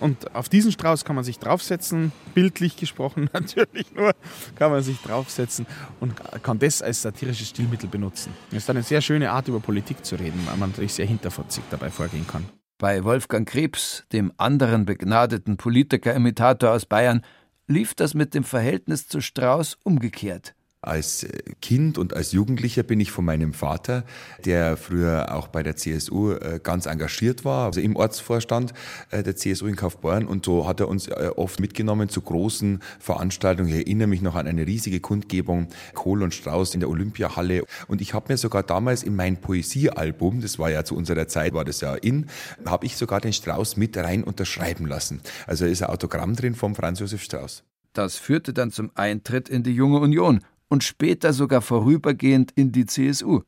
Und 0.00 0.34
auf 0.34 0.48
diesen 0.48 0.72
Strauß 0.72 1.04
kann 1.04 1.16
man 1.16 1.24
sich 1.24 1.38
draufsetzen, 1.38 2.12
bildlich 2.34 2.76
gesprochen 2.76 3.30
natürlich 3.32 3.94
nur, 3.94 4.12
kann 4.54 4.70
man 4.70 4.82
sich 4.82 4.98
draufsetzen 5.00 5.66
und 6.00 6.14
kann 6.42 6.58
das 6.58 6.82
als 6.82 7.02
satirisches 7.02 7.48
Stilmittel 7.48 7.88
benutzen. 7.88 8.32
Das 8.50 8.64
ist 8.64 8.70
eine 8.70 8.82
sehr 8.82 9.00
schöne 9.00 9.30
Art, 9.30 9.48
über 9.48 9.60
Politik 9.60 10.04
zu 10.04 10.16
reden, 10.16 10.40
weil 10.46 10.56
man 10.56 10.70
natürlich 10.70 10.94
sehr 10.94 11.06
hinterfotzig 11.06 11.64
dabei 11.70 11.90
vorgehen 11.90 12.26
kann. 12.26 12.44
Bei 12.78 13.04
Wolfgang 13.04 13.48
Krebs, 13.48 14.04
dem 14.12 14.32
anderen 14.36 14.84
begnadeten 14.84 15.56
Politiker-Imitator 15.56 16.72
aus 16.72 16.84
Bayern, 16.84 17.22
lief 17.68 17.94
das 17.94 18.14
mit 18.14 18.34
dem 18.34 18.44
Verhältnis 18.44 19.08
zu 19.08 19.20
Strauß 19.20 19.78
umgekehrt. 19.82 20.55
Als 20.82 21.24
äh, 21.24 21.42
Kind 21.60 21.98
und 21.98 22.14
als 22.14 22.32
Jugendlicher 22.32 22.82
bin 22.82 23.00
ich 23.00 23.10
von 23.10 23.24
meinem 23.24 23.52
Vater, 23.54 24.04
der 24.44 24.76
früher 24.76 25.34
auch 25.34 25.48
bei 25.48 25.62
der 25.62 25.76
CSU 25.76 26.32
äh, 26.32 26.60
ganz 26.62 26.86
engagiert 26.86 27.44
war, 27.44 27.66
also 27.66 27.80
im 27.80 27.96
Ortsvorstand 27.96 28.72
äh, 29.10 29.22
der 29.22 29.36
CSU 29.36 29.66
in 29.66 29.76
Kaufbeuren. 29.76 30.26
Und 30.26 30.44
so 30.44 30.68
hat 30.68 30.80
er 30.80 30.88
uns 30.88 31.10
oft 31.36 31.60
mitgenommen 31.60 32.08
zu 32.08 32.20
großen 32.20 32.80
Veranstaltungen. 32.98 33.68
Ich 33.68 33.76
erinnere 33.76 34.08
mich 34.08 34.22
noch 34.22 34.34
an 34.34 34.46
eine 34.46 34.66
riesige 34.66 35.00
Kundgebung 35.00 35.68
Kohl 35.94 36.22
und 36.22 36.34
Strauß 36.34 36.74
in 36.74 36.80
der 36.80 36.88
Olympiahalle. 36.88 37.64
Und 37.88 38.00
ich 38.00 38.14
habe 38.14 38.32
mir 38.32 38.36
sogar 38.36 38.62
damals 38.62 39.02
in 39.02 39.16
mein 39.16 39.40
Poesiealbum, 39.40 40.40
das 40.40 40.58
war 40.58 40.70
ja 40.70 40.84
zu 40.84 40.94
unserer 40.96 41.26
Zeit, 41.28 41.54
war 41.54 41.64
das 41.64 41.80
ja 41.80 41.94
in, 41.94 42.26
habe 42.64 42.86
ich 42.86 42.96
sogar 42.96 43.20
den 43.20 43.32
Strauß 43.32 43.76
mit 43.76 43.96
rein 43.96 44.24
unterschreiben 44.24 44.86
lassen. 44.86 45.20
Also 45.46 45.64
ist 45.64 45.82
ein 45.82 45.90
Autogramm 45.90 46.36
drin 46.36 46.54
vom 46.54 46.74
Franz 46.74 47.00
Josef 47.00 47.22
Strauß. 47.22 47.64
Das 47.92 48.16
führte 48.16 48.52
dann 48.52 48.70
zum 48.70 48.90
Eintritt 48.94 49.48
in 49.48 49.62
die 49.62 49.72
Junge 49.72 50.00
Union 50.00 50.42
und 50.68 50.84
später 50.84 51.32
sogar 51.32 51.62
vorübergehend 51.62 52.52
in 52.54 52.72
die 52.72 52.86
CSU. 52.86 53.42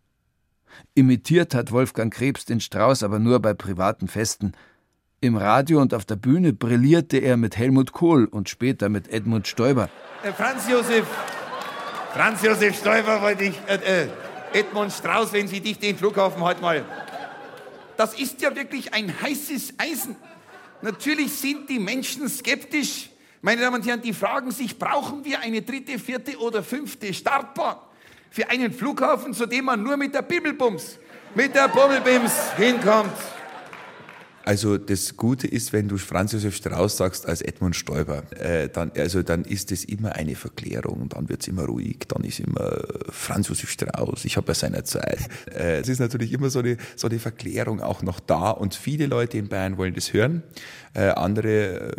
Imitiert 0.94 1.54
hat 1.54 1.72
Wolfgang 1.72 2.12
Krebs 2.12 2.44
den 2.44 2.60
Strauß 2.60 3.02
aber 3.02 3.18
nur 3.18 3.40
bei 3.40 3.54
privaten 3.54 4.08
Festen. 4.08 4.52
Im 5.20 5.36
Radio 5.36 5.80
und 5.80 5.94
auf 5.94 6.04
der 6.04 6.16
Bühne 6.16 6.52
brillierte 6.52 7.18
er 7.18 7.36
mit 7.36 7.56
Helmut 7.56 7.92
Kohl 7.92 8.26
und 8.26 8.48
später 8.48 8.88
mit 8.88 9.08
Edmund 9.08 9.48
Stoiber. 9.48 9.90
Äh, 10.22 10.32
Franz 10.32 10.68
Josef, 10.68 11.06
Franz 12.12 12.42
Josef 12.42 12.78
Stoiber 12.78 13.20
wollte 13.20 13.44
ich, 13.44 13.60
äh, 13.66 14.04
äh, 14.04 14.08
Edmund 14.52 14.92
Strauß, 14.92 15.32
wenn 15.32 15.48
Sie 15.48 15.60
dich 15.60 15.78
den 15.78 15.96
Flughafen 15.96 16.40
heute 16.40 16.60
mal. 16.60 16.84
Das 17.96 18.14
ist 18.14 18.40
ja 18.40 18.54
wirklich 18.54 18.94
ein 18.94 19.12
heißes 19.20 19.74
Eisen. 19.78 20.14
Natürlich 20.82 21.32
sind 21.32 21.68
die 21.68 21.80
Menschen 21.80 22.28
skeptisch, 22.28 23.07
meine 23.40 23.60
Damen 23.60 23.76
und 23.76 23.86
Herren, 23.86 24.02
die 24.02 24.12
fragen 24.12 24.50
sich, 24.50 24.78
brauchen 24.78 25.24
wir 25.24 25.40
eine 25.40 25.62
dritte, 25.62 25.98
vierte 25.98 26.36
oder 26.38 26.62
fünfte 26.62 27.12
Startbahn 27.14 27.76
für 28.30 28.48
einen 28.48 28.72
Flughafen, 28.72 29.32
zu 29.32 29.46
dem 29.46 29.66
man 29.66 29.82
nur 29.82 29.96
mit 29.96 30.14
der 30.14 30.22
Bibelbums, 30.22 30.98
mit 31.34 31.54
der 31.54 31.68
Bummelbims 31.68 32.52
hinkommt? 32.56 33.12
Also 34.48 34.78
das 34.78 35.18
Gute 35.18 35.46
ist, 35.46 35.74
wenn 35.74 35.88
du 35.88 35.98
Franz 35.98 36.32
Josef 36.32 36.56
Strauß 36.56 36.96
sagst 36.96 37.26
als 37.26 37.42
Edmund 37.42 37.76
Stoiber, 37.76 38.22
äh, 38.32 38.70
dann, 38.70 38.90
also 38.96 39.22
dann 39.22 39.44
ist 39.44 39.70
es 39.72 39.84
immer 39.84 40.14
eine 40.14 40.36
Verklärung, 40.36 41.10
dann 41.10 41.28
wird 41.28 41.42
es 41.42 41.48
immer 41.48 41.66
ruhig, 41.66 42.06
dann 42.08 42.24
ist 42.24 42.40
immer 42.40 42.82
Franz 43.10 43.48
Josef 43.48 43.68
Strauß, 43.68 44.24
ich 44.24 44.38
habe 44.38 44.48
ja 44.48 44.54
seiner 44.54 44.84
Zeit. 44.84 45.28
Äh, 45.54 45.80
es 45.80 45.90
ist 45.90 45.98
natürlich 45.98 46.32
immer 46.32 46.48
so 46.48 46.60
eine, 46.60 46.78
so 46.96 47.08
eine 47.08 47.18
Verklärung 47.18 47.82
auch 47.82 48.00
noch 48.00 48.20
da 48.20 48.48
und 48.48 48.74
viele 48.74 49.04
Leute 49.04 49.36
in 49.36 49.48
Bayern 49.48 49.76
wollen 49.76 49.92
das 49.92 50.14
hören, 50.14 50.42
äh, 50.94 51.08
andere 51.08 51.90
äh, 51.90 51.92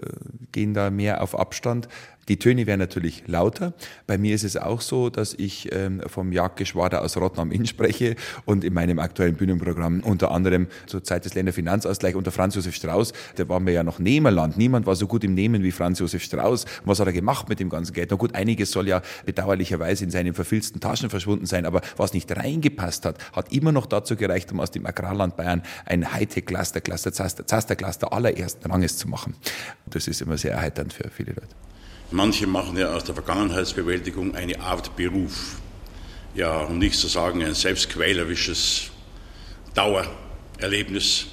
gehen 0.51 0.73
da 0.73 0.89
mehr 0.89 1.21
auf 1.21 1.37
Abstand. 1.37 1.87
Die 2.29 2.37
Töne 2.37 2.67
werden 2.67 2.79
natürlich 2.79 3.23
lauter. 3.27 3.73
Bei 4.07 4.17
mir 4.17 4.35
ist 4.35 4.43
es 4.43 4.55
auch 4.55 4.81
so, 4.81 5.09
dass 5.09 5.33
ich 5.33 5.73
ähm, 5.73 6.01
vom 6.07 6.31
Jagdgeschwader 6.31 7.01
aus 7.01 7.17
Rottnam 7.17 7.49
am 7.49 7.51
Inn 7.51 7.65
spreche 7.65 8.15
und 8.45 8.63
in 8.63 8.73
meinem 8.73 8.99
aktuellen 8.99 9.35
Bühnenprogramm 9.35 10.01
unter 10.01 10.31
anderem 10.31 10.67
zur 10.85 11.03
Zeit 11.03 11.25
des 11.25 11.33
Länderfinanzausgleichs 11.33 12.15
unter 12.15 12.31
Franz 12.31 12.55
Josef 12.55 12.75
Strauß, 12.75 13.13
da 13.35 13.49
waren 13.49 13.65
wir 13.65 13.73
ja 13.73 13.83
noch 13.83 13.99
Nehmerland. 13.99 14.57
Niemand 14.57 14.85
war 14.85 14.95
so 14.95 15.07
gut 15.07 15.23
im 15.23 15.33
Nehmen 15.33 15.63
wie 15.63 15.71
Franz 15.71 15.99
Josef 15.99 16.23
Strauß. 16.23 16.65
Was 16.85 16.99
hat 16.99 17.07
er 17.07 17.13
gemacht 17.13 17.49
mit 17.49 17.59
dem 17.59 17.69
ganzen 17.69 17.93
Geld? 17.93 18.11
Na 18.11 18.17
gut, 18.17 18.35
einiges 18.35 18.71
soll 18.71 18.87
ja 18.87 19.01
bedauerlicherweise 19.25 20.03
in 20.03 20.11
seinen 20.11 20.33
verfilzten 20.33 20.79
Taschen 20.79 21.09
verschwunden 21.09 21.47
sein, 21.47 21.65
aber 21.65 21.81
was 21.97 22.13
nicht 22.13 22.35
reingepasst 22.35 23.05
hat, 23.05 23.17
hat 23.33 23.51
immer 23.51 23.71
noch 23.71 23.87
dazu 23.87 24.15
gereicht, 24.15 24.51
um 24.51 24.59
aus 24.59 24.71
dem 24.71 24.85
Agrarland 24.85 25.35
Bayern 25.35 25.63
ein 25.85 26.13
Hightech-Cluster, 26.13 26.81
Cluster, 26.81 27.11
Zaster-Cluster 27.11 28.13
allerersten 28.13 28.69
Ranges 28.69 28.97
zu 28.97 29.07
machen. 29.07 29.35
Das 29.87 30.07
ist 30.07 30.21
immer 30.21 30.37
sehr 30.37 30.51
erheiternd 30.51 30.93
für 30.93 31.09
viele 31.09 31.33
Leute. 31.33 31.55
Manche 32.11 32.47
machen 32.47 32.75
ja 32.75 32.93
aus 32.93 33.03
der 33.03 33.13
Vergangenheitsbewältigung 33.13 34.33
eine 34.35 34.59
Art 34.59 34.95
Beruf. 34.95 35.59
Ja, 36.33 36.61
um 36.61 36.79
nicht 36.79 36.97
zu 36.97 37.07
sagen, 37.07 37.43
ein 37.43 37.53
selbstquälerisches 37.53 38.89
Dauererlebnis. 39.75 41.27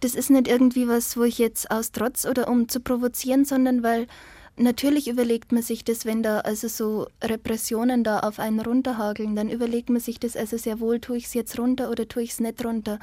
Das 0.00 0.16
ist 0.16 0.30
nicht 0.30 0.48
irgendwie 0.48 0.88
was, 0.88 1.16
wo 1.16 1.22
ich 1.22 1.38
jetzt 1.38 1.70
aus 1.70 1.92
Trotz 1.92 2.24
oder 2.24 2.48
um 2.48 2.68
zu 2.68 2.80
provozieren, 2.80 3.44
sondern 3.44 3.84
weil 3.84 4.08
natürlich 4.56 5.06
überlegt 5.06 5.52
man 5.52 5.62
sich 5.62 5.84
das, 5.84 6.04
wenn 6.04 6.24
da 6.24 6.40
also 6.40 6.66
so 6.66 7.06
Repressionen 7.22 8.02
da 8.02 8.20
auf 8.20 8.40
einen 8.40 8.60
runterhageln, 8.60 9.36
dann 9.36 9.48
überlegt 9.48 9.90
man 9.90 10.00
sich 10.00 10.18
das 10.18 10.36
also 10.36 10.56
sehr 10.56 10.80
wohl, 10.80 11.00
tue 11.00 11.18
ich 11.18 11.26
es 11.26 11.34
jetzt 11.34 11.58
runter 11.58 11.90
oder 11.90 12.08
tue 12.08 12.24
ich 12.24 12.32
es 12.32 12.40
nicht 12.40 12.64
runter. 12.64 12.98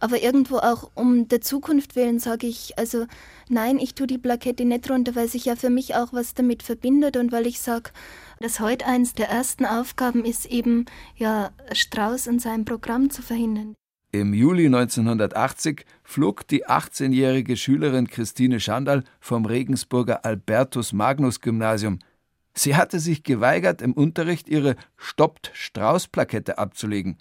Aber 0.00 0.22
irgendwo 0.22 0.58
auch 0.58 0.90
um 0.94 1.28
der 1.28 1.40
Zukunft 1.40 1.96
willen 1.96 2.18
sage 2.18 2.46
ich, 2.46 2.78
also 2.78 3.06
nein, 3.48 3.78
ich 3.78 3.94
tue 3.94 4.06
die 4.06 4.18
Plakette 4.18 4.64
nicht 4.64 4.90
runter, 4.90 5.14
weil 5.14 5.28
sich 5.28 5.44
ja 5.44 5.56
für 5.56 5.70
mich 5.70 5.94
auch 5.94 6.12
was 6.12 6.34
damit 6.34 6.62
verbindet 6.62 7.16
und 7.16 7.32
weil 7.32 7.46
ich 7.46 7.60
sage, 7.60 7.90
dass 8.40 8.60
heute 8.60 8.86
eins 8.86 9.14
der 9.14 9.28
ersten 9.28 9.64
Aufgaben 9.64 10.24
ist, 10.24 10.46
eben 10.46 10.86
ja 11.16 11.50
Strauß 11.72 12.28
und 12.28 12.40
sein 12.40 12.64
Programm 12.64 13.10
zu 13.10 13.22
verhindern. 13.22 13.74
Im 14.10 14.32
Juli 14.32 14.66
1980 14.66 15.84
flog 16.02 16.48
die 16.48 16.66
18-jährige 16.66 17.58
Schülerin 17.58 18.06
Christine 18.08 18.58
Schandal 18.58 19.04
vom 19.20 19.44
Regensburger 19.44 20.24
Albertus 20.24 20.94
Magnus 20.94 21.42
Gymnasium. 21.42 21.98
Sie 22.54 22.74
hatte 22.74 23.00
sich 23.00 23.22
geweigert, 23.22 23.82
im 23.82 23.92
Unterricht 23.92 24.48
ihre 24.48 24.76
Stoppt 24.96 25.50
Strauß-Plakette 25.52 26.56
abzulegen. 26.56 27.18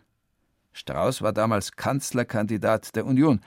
Strauß 0.78 1.22
war 1.22 1.34
damals 1.34 1.74
Kanzlerkandidat 1.74 2.96
der 2.96 3.06
Union. 3.06 3.42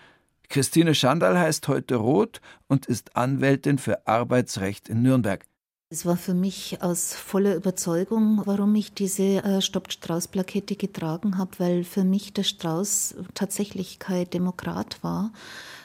Christine 0.48 0.96
Schandal 0.96 1.38
heißt 1.38 1.68
heute 1.68 1.94
Roth 1.96 2.40
und 2.66 2.86
ist 2.86 3.16
Anwältin 3.16 3.78
für 3.78 4.06
Arbeitsrecht 4.06 4.88
in 4.88 5.02
Nürnberg. 5.02 5.44
Es 5.92 6.06
war 6.06 6.16
für 6.16 6.34
mich 6.34 6.82
aus 6.82 7.14
voller 7.14 7.56
Überzeugung, 7.56 8.42
warum 8.44 8.74
ich 8.76 8.94
diese 8.94 9.42
äh, 9.42 9.60
Stoppt 9.60 9.92
Strauß-Plakette 9.92 10.76
getragen 10.76 11.36
habe, 11.36 11.50
weil 11.58 11.84
für 11.84 12.04
mich 12.04 12.32
der 12.32 12.44
Strauß 12.44 13.16
tatsächlich 13.34 13.98
kein 13.98 14.30
Demokrat 14.30 15.02
war. 15.02 15.32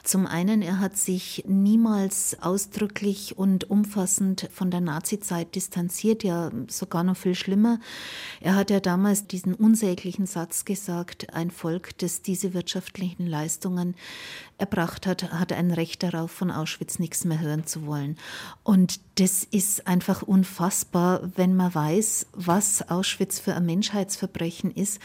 Zum 0.06 0.28
einen, 0.28 0.62
er 0.62 0.78
hat 0.78 0.96
sich 0.96 1.42
niemals 1.48 2.36
ausdrücklich 2.40 3.36
und 3.36 3.68
umfassend 3.68 4.48
von 4.52 4.70
der 4.70 4.80
Nazizeit 4.80 5.56
distanziert, 5.56 6.22
ja 6.22 6.52
sogar 6.68 7.02
noch 7.02 7.16
viel 7.16 7.34
schlimmer. 7.34 7.80
Er 8.40 8.54
hat 8.54 8.70
ja 8.70 8.78
damals 8.78 9.26
diesen 9.26 9.52
unsäglichen 9.52 10.26
Satz 10.26 10.64
gesagt, 10.64 11.34
ein 11.34 11.50
Volk, 11.50 11.98
das 11.98 12.22
diese 12.22 12.54
wirtschaftlichen 12.54 13.26
Leistungen 13.26 13.96
erbracht 14.58 15.08
hat, 15.08 15.32
hat 15.32 15.52
ein 15.52 15.72
Recht 15.72 16.04
darauf, 16.04 16.30
von 16.30 16.52
Auschwitz 16.52 17.00
nichts 17.00 17.24
mehr 17.24 17.40
hören 17.40 17.66
zu 17.66 17.84
wollen. 17.84 18.16
Und 18.62 19.00
das 19.16 19.42
ist 19.42 19.88
einfach 19.88 20.22
unfassbar, 20.22 21.32
wenn 21.34 21.56
man 21.56 21.74
weiß, 21.74 22.28
was 22.32 22.88
Auschwitz 22.88 23.40
für 23.40 23.54
ein 23.54 23.66
Menschheitsverbrechen 23.66 24.70
ist. 24.70 25.00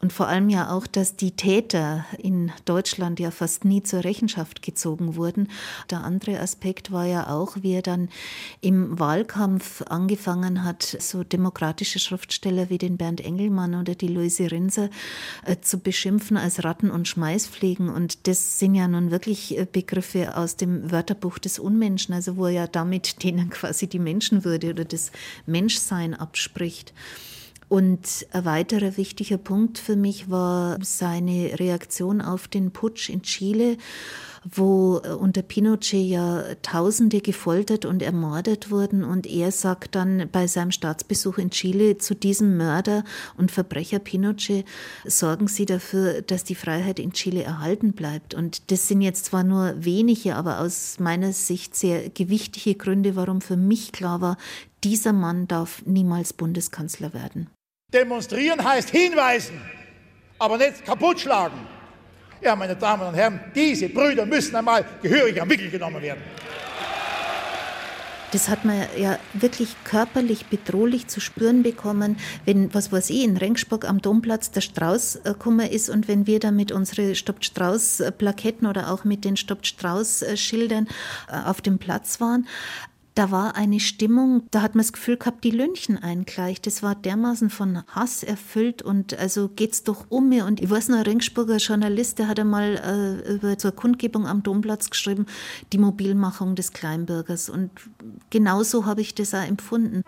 Und 0.00 0.12
vor 0.12 0.28
allem 0.28 0.48
ja 0.48 0.70
auch, 0.70 0.86
dass 0.86 1.16
die 1.16 1.32
Täter 1.32 2.06
in 2.18 2.52
Deutschland 2.64 3.18
ja 3.18 3.32
fast 3.32 3.64
nie 3.64 3.82
zur 3.82 4.04
Rechenschaft 4.04 4.43
gezogen 4.62 5.16
wurden. 5.16 5.48
Der 5.90 6.04
andere 6.04 6.40
Aspekt 6.40 6.92
war 6.92 7.06
ja 7.06 7.28
auch, 7.28 7.56
wie 7.60 7.72
er 7.72 7.82
dann 7.82 8.08
im 8.60 8.98
Wahlkampf 8.98 9.82
angefangen 9.82 10.64
hat, 10.64 10.82
so 10.82 11.24
demokratische 11.24 11.98
Schriftsteller 11.98 12.70
wie 12.70 12.78
den 12.78 12.96
Bernd 12.96 13.20
Engelmann 13.20 13.74
oder 13.74 13.94
die 13.94 14.08
Luise 14.08 14.50
Rinser 14.50 14.90
äh, 15.44 15.56
zu 15.60 15.78
beschimpfen 15.78 16.36
als 16.36 16.64
Ratten 16.64 16.90
und 16.90 17.08
Schmeißfliegen. 17.08 17.88
Und 17.88 18.26
das 18.26 18.58
sind 18.58 18.74
ja 18.74 18.88
nun 18.88 19.10
wirklich 19.10 19.56
äh, 19.58 19.66
Begriffe 19.70 20.36
aus 20.36 20.56
dem 20.56 20.90
Wörterbuch 20.90 21.38
des 21.38 21.58
Unmenschen, 21.58 22.14
also 22.14 22.36
wo 22.36 22.46
er 22.46 22.52
ja 22.52 22.66
damit 22.66 23.22
denen 23.22 23.50
quasi 23.50 23.86
die 23.86 23.98
Menschenwürde 23.98 24.70
oder 24.70 24.84
das 24.84 25.10
Menschsein 25.46 26.14
abspricht. 26.14 26.92
Und 27.68 28.26
ein 28.32 28.44
weiterer 28.44 28.96
wichtiger 28.96 29.38
Punkt 29.38 29.78
für 29.78 29.96
mich 29.96 30.30
war 30.30 30.78
seine 30.82 31.58
Reaktion 31.58 32.20
auf 32.20 32.48
den 32.48 32.70
Putsch 32.70 33.08
in 33.08 33.22
Chile 33.22 33.76
wo 34.50 35.00
äh, 35.02 35.08
unter 35.08 35.42
Pinochet 35.42 36.06
ja 36.06 36.42
Tausende 36.62 37.20
gefoltert 37.20 37.84
und 37.84 38.02
ermordet 38.02 38.70
wurden. 38.70 39.04
Und 39.04 39.26
er 39.26 39.50
sagt 39.52 39.94
dann 39.94 40.28
bei 40.30 40.46
seinem 40.46 40.70
Staatsbesuch 40.70 41.38
in 41.38 41.50
Chile 41.50 41.98
zu 41.98 42.14
diesem 42.14 42.56
Mörder 42.56 43.04
und 43.36 43.50
Verbrecher 43.50 43.98
Pinochet, 43.98 44.64
sorgen 45.04 45.48
Sie 45.48 45.66
dafür, 45.66 46.22
dass 46.22 46.44
die 46.44 46.54
Freiheit 46.54 46.98
in 46.98 47.12
Chile 47.12 47.42
erhalten 47.42 47.92
bleibt. 47.92 48.34
Und 48.34 48.70
das 48.70 48.88
sind 48.88 49.00
jetzt 49.00 49.26
zwar 49.26 49.44
nur 49.44 49.74
wenige, 49.78 50.36
aber 50.36 50.60
aus 50.60 50.98
meiner 51.00 51.32
Sicht 51.32 51.74
sehr 51.74 52.10
gewichtige 52.10 52.74
Gründe, 52.74 53.16
warum 53.16 53.40
für 53.40 53.56
mich 53.56 53.92
klar 53.92 54.20
war, 54.20 54.36
dieser 54.84 55.12
Mann 55.12 55.48
darf 55.48 55.82
niemals 55.86 56.32
Bundeskanzler 56.32 57.14
werden. 57.14 57.48
Demonstrieren 57.92 58.62
heißt 58.62 58.90
hinweisen, 58.90 59.60
aber 60.38 60.58
nicht 60.58 60.84
kaputtschlagen. 60.84 61.58
Ja, 62.42 62.54
meine 62.54 62.76
Damen 62.76 63.08
und 63.08 63.14
Herren, 63.14 63.40
diese 63.54 63.88
Brüder 63.88 64.26
müssen 64.26 64.54
einmal 64.54 64.84
gehörig 65.02 65.40
am 65.40 65.48
Wickel 65.48 65.70
genommen 65.70 66.02
werden. 66.02 66.22
Das 68.32 68.48
hat 68.48 68.64
man 68.64 68.84
ja 68.98 69.20
wirklich 69.32 69.76
körperlich 69.84 70.46
bedrohlich 70.46 71.06
zu 71.06 71.20
spüren 71.20 71.62
bekommen, 71.62 72.16
wenn, 72.44 72.74
was 72.74 72.90
weiß 72.90 73.10
ich, 73.10 73.22
in 73.22 73.36
Rengsburg 73.36 73.88
am 73.88 74.02
Domplatz 74.02 74.50
der 74.50 74.60
Strauß 74.60 75.20
gekommen 75.22 75.68
ist 75.68 75.88
und 75.88 76.08
wenn 76.08 76.26
wir 76.26 76.40
da 76.40 76.50
mit 76.50 76.72
unseren 76.72 77.14
Stoppt 77.14 77.44
Strauß-Plaketten 77.44 78.66
oder 78.66 78.90
auch 78.90 79.04
mit 79.04 79.24
den 79.24 79.36
Stoppt 79.36 79.68
Strauß-Schildern 79.68 80.88
äh, 81.28 81.48
auf 81.48 81.60
dem 81.60 81.78
Platz 81.78 82.20
waren 82.20 82.48
da 83.14 83.30
war 83.30 83.54
eine 83.54 83.78
Stimmung, 83.78 84.42
da 84.50 84.60
hat 84.62 84.74
man 84.74 84.82
das 84.82 84.92
Gefühl 84.92 85.16
gehabt, 85.16 85.44
die 85.44 85.50
Lünchen 85.50 85.96
eingleich. 85.96 86.60
Das 86.60 86.82
war 86.82 86.96
dermaßen 86.96 87.48
von 87.48 87.84
Hass 87.86 88.24
erfüllt 88.24 88.82
und 88.82 89.16
also 89.18 89.48
geht's 89.48 89.84
doch 89.84 90.06
um 90.08 90.28
mir. 90.28 90.44
Und 90.46 90.60
ich 90.60 90.68
weiß 90.68 90.88
noch, 90.88 90.98
ein 90.98 91.04
Ringsburger 91.04 91.58
Journalist, 91.58 92.18
der 92.18 92.26
hat 92.26 92.40
einmal 92.40 93.22
äh, 93.26 93.34
über 93.34 93.56
zur 93.56 93.72
Kundgebung 93.72 94.26
am 94.26 94.42
Domplatz 94.42 94.90
geschrieben, 94.90 95.26
die 95.72 95.78
Mobilmachung 95.78 96.56
des 96.56 96.72
Kleinbürgers. 96.72 97.48
Und 97.50 97.70
genauso 98.30 98.84
habe 98.84 99.00
ich 99.00 99.14
das 99.14 99.32
auch 99.32 99.46
empfunden. 99.46 100.02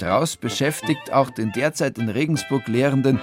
Strauß 0.00 0.38
beschäftigt 0.38 1.12
auch 1.12 1.28
den 1.28 1.52
derzeit 1.52 1.98
in 1.98 2.08
Regensburg 2.08 2.66
lehrenden 2.68 3.20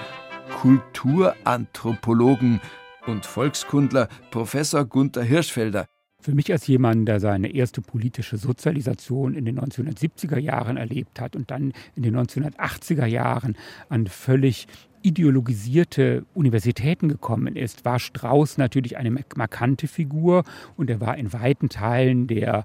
Kulturanthropologen 0.60 2.60
und 3.08 3.26
Volkskundler 3.26 4.06
Professor 4.30 4.84
Gunther 4.84 5.24
Hirschfelder. 5.24 5.86
Für 6.20 6.36
mich 6.36 6.52
als 6.52 6.68
jemand, 6.68 7.08
der 7.08 7.18
seine 7.18 7.52
erste 7.52 7.80
politische 7.80 8.36
Sozialisation 8.36 9.34
in 9.34 9.44
den 9.44 9.58
1970er 9.58 10.38
Jahren 10.38 10.76
erlebt 10.76 11.20
hat 11.20 11.34
und 11.34 11.50
dann 11.50 11.72
in 11.96 12.04
den 12.04 12.16
1980er 12.16 13.06
Jahren 13.06 13.56
an 13.88 14.06
völlig 14.06 14.68
ideologisierte 15.02 16.26
Universitäten 16.34 17.08
gekommen 17.08 17.56
ist, 17.56 17.84
war 17.84 17.98
Strauß 17.98 18.58
natürlich 18.58 18.96
eine 18.96 19.10
markante 19.36 19.88
Figur 19.88 20.44
und 20.76 20.90
er 20.90 21.00
war 21.00 21.16
in 21.16 21.32
weiten 21.32 21.68
Teilen 21.68 22.28
der 22.28 22.64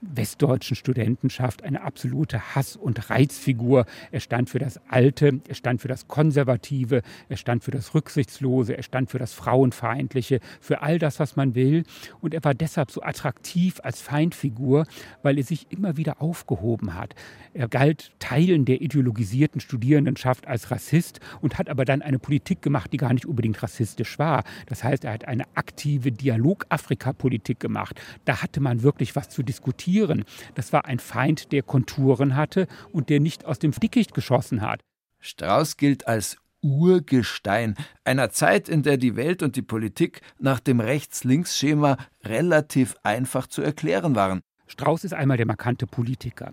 westdeutschen 0.00 0.76
Studentenschaft 0.76 1.62
eine 1.62 1.82
absolute 1.82 2.54
Hass- 2.54 2.76
und 2.76 3.10
Reizfigur. 3.10 3.84
Er 4.10 4.20
stand 4.20 4.48
für 4.48 4.58
das 4.58 4.80
Alte, 4.88 5.40
er 5.46 5.54
stand 5.54 5.80
für 5.82 5.88
das 5.88 6.08
Konservative, 6.08 7.02
er 7.28 7.36
stand 7.36 7.64
für 7.64 7.70
das 7.70 7.94
Rücksichtslose, 7.94 8.76
er 8.76 8.82
stand 8.82 9.10
für 9.10 9.18
das 9.18 9.32
Frauenfeindliche, 9.34 10.40
für 10.60 10.82
all 10.82 10.98
das, 10.98 11.20
was 11.20 11.36
man 11.36 11.54
will. 11.54 11.84
Und 12.20 12.34
er 12.34 12.42
war 12.44 12.54
deshalb 12.54 12.90
so 12.90 13.02
attraktiv 13.02 13.80
als 13.82 14.00
Feindfigur, 14.00 14.86
weil 15.22 15.38
er 15.38 15.44
sich 15.44 15.66
immer 15.70 15.96
wieder 15.96 16.22
aufgehoben 16.22 16.94
hat. 16.94 17.14
Er 17.52 17.68
galt 17.68 18.12
Teilen 18.20 18.64
der 18.64 18.80
ideologisierten 18.80 19.60
Studierendenschaft 19.60 20.46
als 20.46 20.70
Rassist 20.70 21.20
und 21.40 21.58
hat 21.58 21.68
aber 21.68 21.84
dann 21.84 22.00
eine 22.00 22.18
Politik 22.18 22.62
gemacht, 22.62 22.92
die 22.92 22.96
gar 22.96 23.12
nicht 23.12 23.26
unbedingt 23.26 23.62
rassistisch 23.62 24.18
war. 24.18 24.44
Das 24.66 24.82
heißt, 24.84 25.04
er 25.04 25.12
hat 25.12 25.26
eine 25.26 25.44
aktive 25.54 26.12
Dialog-Afrika-Politik 26.12 27.60
gemacht. 27.60 28.00
Da 28.24 28.40
hatte 28.42 28.60
man 28.60 28.82
wirklich 28.82 29.16
was 29.16 29.28
zu 29.28 29.42
diskutieren 29.42 29.89
Tieren. 29.90 30.24
Das 30.54 30.72
war 30.72 30.84
ein 30.84 31.00
Feind, 31.00 31.50
der 31.50 31.62
Konturen 31.62 32.36
hatte 32.36 32.68
und 32.92 33.08
der 33.08 33.18
nicht 33.18 33.44
aus 33.44 33.58
dem 33.58 33.72
Dickicht 33.72 34.14
geschossen 34.14 34.60
hat. 34.60 34.82
Strauß 35.18 35.76
gilt 35.76 36.06
als 36.06 36.36
Urgestein 36.62 37.74
einer 38.04 38.30
Zeit, 38.30 38.68
in 38.68 38.82
der 38.82 38.98
die 38.98 39.16
Welt 39.16 39.42
und 39.42 39.56
die 39.56 39.62
Politik 39.62 40.20
nach 40.38 40.60
dem 40.60 40.78
Rechts-Links-Schema 40.78 41.96
relativ 42.24 42.94
einfach 43.02 43.46
zu 43.48 43.62
erklären 43.62 44.14
waren. 44.14 44.40
Strauß 44.68 45.04
ist 45.04 45.14
einmal 45.14 45.36
der 45.38 45.46
markante 45.46 45.86
Politiker. 45.86 46.50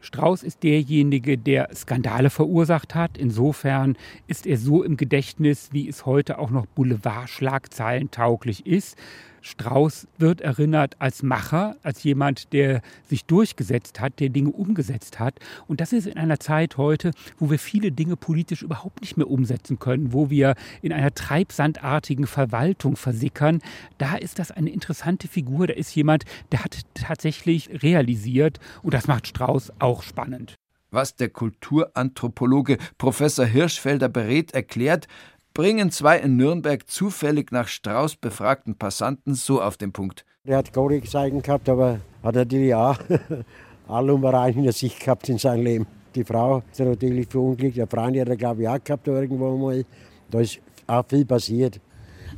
Strauß 0.00 0.42
ist 0.42 0.62
derjenige, 0.62 1.38
der 1.38 1.68
Skandale 1.74 2.30
verursacht 2.30 2.94
hat. 2.94 3.18
Insofern 3.18 3.96
ist 4.26 4.46
er 4.46 4.56
so 4.56 4.82
im 4.82 4.96
Gedächtnis, 4.96 5.68
wie 5.72 5.88
es 5.88 6.06
heute 6.06 6.38
auch 6.38 6.50
noch 6.50 6.66
Boulevardschlagzeilen 6.66 8.10
tauglich 8.10 8.66
ist. 8.66 8.96
Strauß 9.42 10.06
wird 10.18 10.40
erinnert 10.40 10.96
als 10.98 11.22
Macher, 11.22 11.76
als 11.82 12.02
jemand, 12.02 12.52
der 12.52 12.82
sich 13.08 13.24
durchgesetzt 13.24 14.00
hat, 14.00 14.20
der 14.20 14.28
Dinge 14.28 14.50
umgesetzt 14.50 15.18
hat. 15.18 15.38
Und 15.66 15.80
das 15.80 15.92
ist 15.92 16.06
in 16.06 16.16
einer 16.16 16.40
Zeit 16.40 16.76
heute, 16.76 17.12
wo 17.38 17.50
wir 17.50 17.58
viele 17.58 17.92
Dinge 17.92 18.16
politisch 18.16 18.62
überhaupt 18.62 19.00
nicht 19.00 19.16
mehr 19.16 19.30
umsetzen 19.30 19.78
können, 19.78 20.12
wo 20.12 20.30
wir 20.30 20.54
in 20.82 20.92
einer 20.92 21.14
treibsandartigen 21.14 22.26
Verwaltung 22.26 22.96
versickern. 22.96 23.60
Da 23.98 24.16
ist 24.16 24.38
das 24.38 24.50
eine 24.50 24.70
interessante 24.70 25.28
Figur. 25.28 25.66
Da 25.66 25.74
ist 25.74 25.94
jemand, 25.94 26.24
der 26.52 26.64
hat 26.64 26.80
tatsächlich 26.94 27.82
realisiert. 27.82 28.58
Und 28.82 28.94
das 28.94 29.06
macht 29.06 29.26
Strauß 29.26 29.72
auch 29.78 30.02
spannend. 30.02 30.54
Was 30.92 31.14
der 31.14 31.28
Kulturanthropologe 31.28 32.78
Professor 32.98 33.46
Hirschfelder 33.46 34.08
berät, 34.08 34.54
erklärt, 34.54 35.06
bringen 35.54 35.90
zwei 35.90 36.18
in 36.18 36.36
Nürnberg 36.36 36.88
zufällig 36.88 37.50
nach 37.52 37.68
Strauß 37.68 38.16
befragten 38.16 38.76
Passanten 38.76 39.34
so 39.34 39.60
auf 39.60 39.76
den 39.76 39.92
Punkt. 39.92 40.24
Er 40.44 40.58
hat 40.58 40.72
Gorik 40.72 41.10
zeigen 41.10 41.42
gehabt, 41.42 41.68
aber 41.68 42.00
hat 42.22 42.34
natürlich 42.34 42.74
auch 42.74 42.98
Allumbereich 43.88 44.56
in 44.56 44.64
der 44.64 44.72
Sicht 44.72 45.00
gehabt 45.00 45.28
in 45.28 45.38
seinem 45.38 45.64
Leben. 45.64 45.86
Die 46.14 46.24
Frau 46.24 46.62
ist 46.70 46.80
natürlich 46.80 47.28
verunglückt. 47.28 47.76
Der 47.76 47.86
Freund 47.86 48.18
hat 48.18 48.28
er, 48.28 48.36
glaube 48.36 48.62
ich, 48.62 48.68
auch 48.68 48.82
gehabt 48.82 49.06
irgendwo 49.06 49.56
mal. 49.56 49.84
Da 50.30 50.40
ist 50.40 50.60
auch 50.86 51.04
viel 51.06 51.24
passiert. 51.24 51.80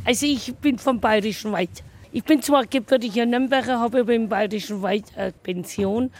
Also 0.04 0.26
ich 0.26 0.54
bin 0.56 0.78
vom 0.78 1.00
Bayerischen 1.00 1.52
Wald. 1.52 1.82
Ich 2.10 2.24
bin 2.24 2.42
zwar 2.42 2.66
gebürtiger 2.66 3.24
Nürnberger, 3.24 3.78
habe 3.78 4.00
aber 4.00 4.14
im 4.14 4.28
Bayerischen 4.28 4.82
Wald 4.82 5.06
eine 5.16 5.32
Pension. 5.32 6.10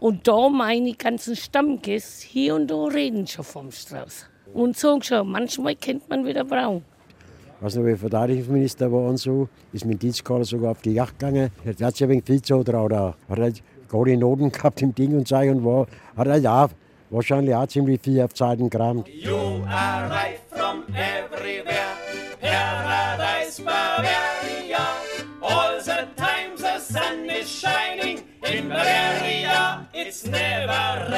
Und 0.00 0.26
da 0.26 0.48
meine 0.48 0.94
ganzen 0.94 1.36
Stammgäste 1.36 2.26
hier 2.26 2.54
und 2.54 2.68
da 2.70 2.84
reden 2.84 3.26
schon 3.26 3.44
vom 3.44 3.70
Strauß 3.70 4.26
und 4.54 4.76
sagen 4.76 5.02
schon, 5.02 5.30
manchmal 5.30 5.76
kennt 5.76 6.08
man 6.08 6.24
wieder 6.24 6.44
Braun. 6.44 6.82
Was 7.60 7.76
noch, 7.76 7.84
wie 7.84 7.96
Verteidigungsminister 7.96 8.90
war 8.90 9.08
und 9.08 9.18
so, 9.18 9.48
ist 9.72 9.84
mit 9.84 10.02
Dienstkader 10.02 10.44
sogar 10.44 10.72
auf 10.72 10.82
die 10.82 10.94
Yacht 10.94 11.18
gegangen. 11.18 11.50
Er 11.64 11.86
hat 11.86 11.94
sich 11.94 12.02
ein 12.04 12.10
wenig 12.10 12.24
viel 12.24 12.42
zutraut. 12.42 12.90
Er 12.90 13.14
hat 13.28 13.38
halt 13.38 13.62
gerade 13.88 14.16
Noten 14.16 14.50
gehabt 14.50 14.82
im 14.82 14.92
Ding 14.94 15.16
und 15.16 15.28
so 15.28 15.36
und 15.36 15.64
war, 15.64 15.86
hat 16.16 16.26
halt 16.26 16.46
auch 16.46 16.70
wahrscheinlich 17.10 17.54
auch 17.54 17.66
ziemlich 17.66 18.00
viel 18.00 18.20
auf 18.22 18.34
Zeiten 18.34 18.68
gekramt. 18.68 19.06
You 19.08 19.36
arrive 19.68 20.40
from 20.48 20.82
everywhere, 20.88 21.94
Paradise 22.40 23.62
Bavaria. 23.62 24.86
All 25.40 25.80
the 25.80 26.06
time 26.16 26.56
the 26.56 26.80
sun 26.80 27.30
is 27.30 27.48
shining, 27.48 28.22
in 28.42 28.68
Bavaria 28.68 29.86
it's 29.92 30.26
never 30.26 31.06
raining. 31.10 31.11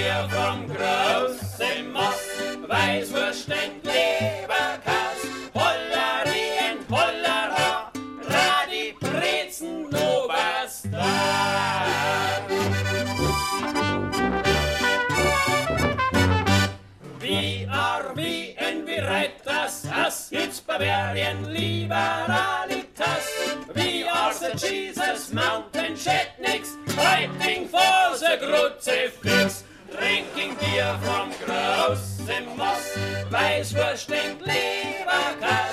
Beer 0.00 0.26
from 0.30 0.66
großem 0.66 1.92
Moss, 1.92 2.24
Weißwurst 2.66 3.50
and 3.50 3.84
Leberkass, 3.84 5.20
Hollerie 5.52 6.56
and 6.58 6.80
Hollera, 6.88 7.92
Radi, 8.32 8.94
Brezen, 8.98 9.92
Oberstar. 9.92 10.96
We 17.20 17.66
and 18.58 18.86
we 18.86 19.00
write 19.02 19.44
das 19.44 19.84
Hass, 19.84 20.32
it's 20.32 20.60
Bavarian 20.60 21.44
Liberalitas. 21.44 23.26
We 23.74 24.04
are 24.04 24.32
the 24.32 24.56
Jesus 24.56 25.30
Mountain 25.34 25.92
Chetniks, 25.94 26.70
fighting 26.88 27.68
for 27.68 28.16
the 28.16 28.38
crucifix. 28.40 29.64
Drinking 29.90 30.56
beer 30.56 30.98
from 31.02 31.30
großem 31.44 32.56
Moss, 32.56 32.96
Weißwurst 33.30 34.10
and 34.12 34.40
Leberkass, 34.40 35.69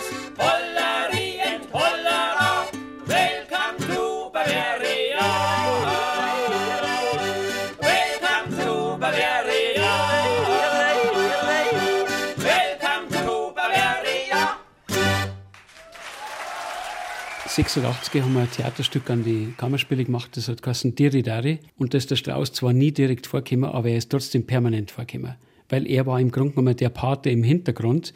86 17.57 18.21
haben 18.21 18.35
wir 18.35 18.41
ein 18.41 18.51
Theaterstück 18.51 19.09
an 19.09 19.23
die 19.23 19.51
Kammerspiele 19.57 20.05
gemacht, 20.05 20.37
das 20.37 20.47
hat 20.47 20.61
geheißen 20.61 20.93
Diridari. 20.93 21.57
Und 21.75 21.91
da 21.91 21.97
ist 21.97 22.11
der 22.11 22.15
Strauß 22.15 22.53
zwar 22.53 22.71
nie 22.71 22.91
direkt 22.91 23.25
vorgekommen, 23.25 23.71
aber 23.71 23.89
er 23.89 23.97
ist 23.97 24.11
trotzdem 24.11 24.45
permanent 24.45 24.91
vorgekommen. 24.91 25.37
Weil 25.67 25.89
er 25.89 26.05
war 26.05 26.19
im 26.19 26.29
Grunde 26.29 26.51
genommen 26.51 26.77
der 26.77 26.89
Pate 26.89 27.31
im 27.31 27.41
Hintergrund, 27.41 28.13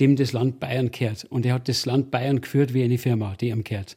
dem 0.00 0.16
das 0.16 0.32
Land 0.32 0.58
Bayern 0.58 0.90
gehört. 0.90 1.24
Und 1.30 1.46
er 1.46 1.54
hat 1.54 1.68
das 1.68 1.86
Land 1.86 2.10
Bayern 2.10 2.40
geführt 2.40 2.74
wie 2.74 2.82
eine 2.82 2.98
Firma, 2.98 3.36
die 3.40 3.50
ihm 3.50 3.62
gehört. 3.62 3.96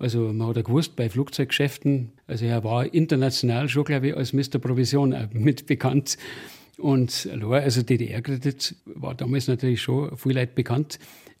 Also 0.00 0.22
man 0.32 0.48
hat 0.48 0.56
ja 0.56 0.62
gewusst, 0.62 0.96
bei 0.96 1.08
Flugzeuggeschäften, 1.08 2.10
also 2.26 2.46
er 2.46 2.64
war 2.64 2.92
international 2.92 3.68
schon, 3.68 3.84
glaube 3.84 4.08
ich, 4.08 4.16
als 4.16 4.32
Mr. 4.32 4.58
Provision 4.58 5.14
mit 5.32 5.66
bekannt. 5.66 6.18
Und 6.78 7.28
also 7.48 7.82
DDR-Kredit 7.82 8.74
war 8.86 9.14
damals 9.14 9.46
natürlich 9.46 9.82
schon 9.82 10.16
viel 10.16 10.32
Leute 10.32 10.52
bekannt, 10.52 10.98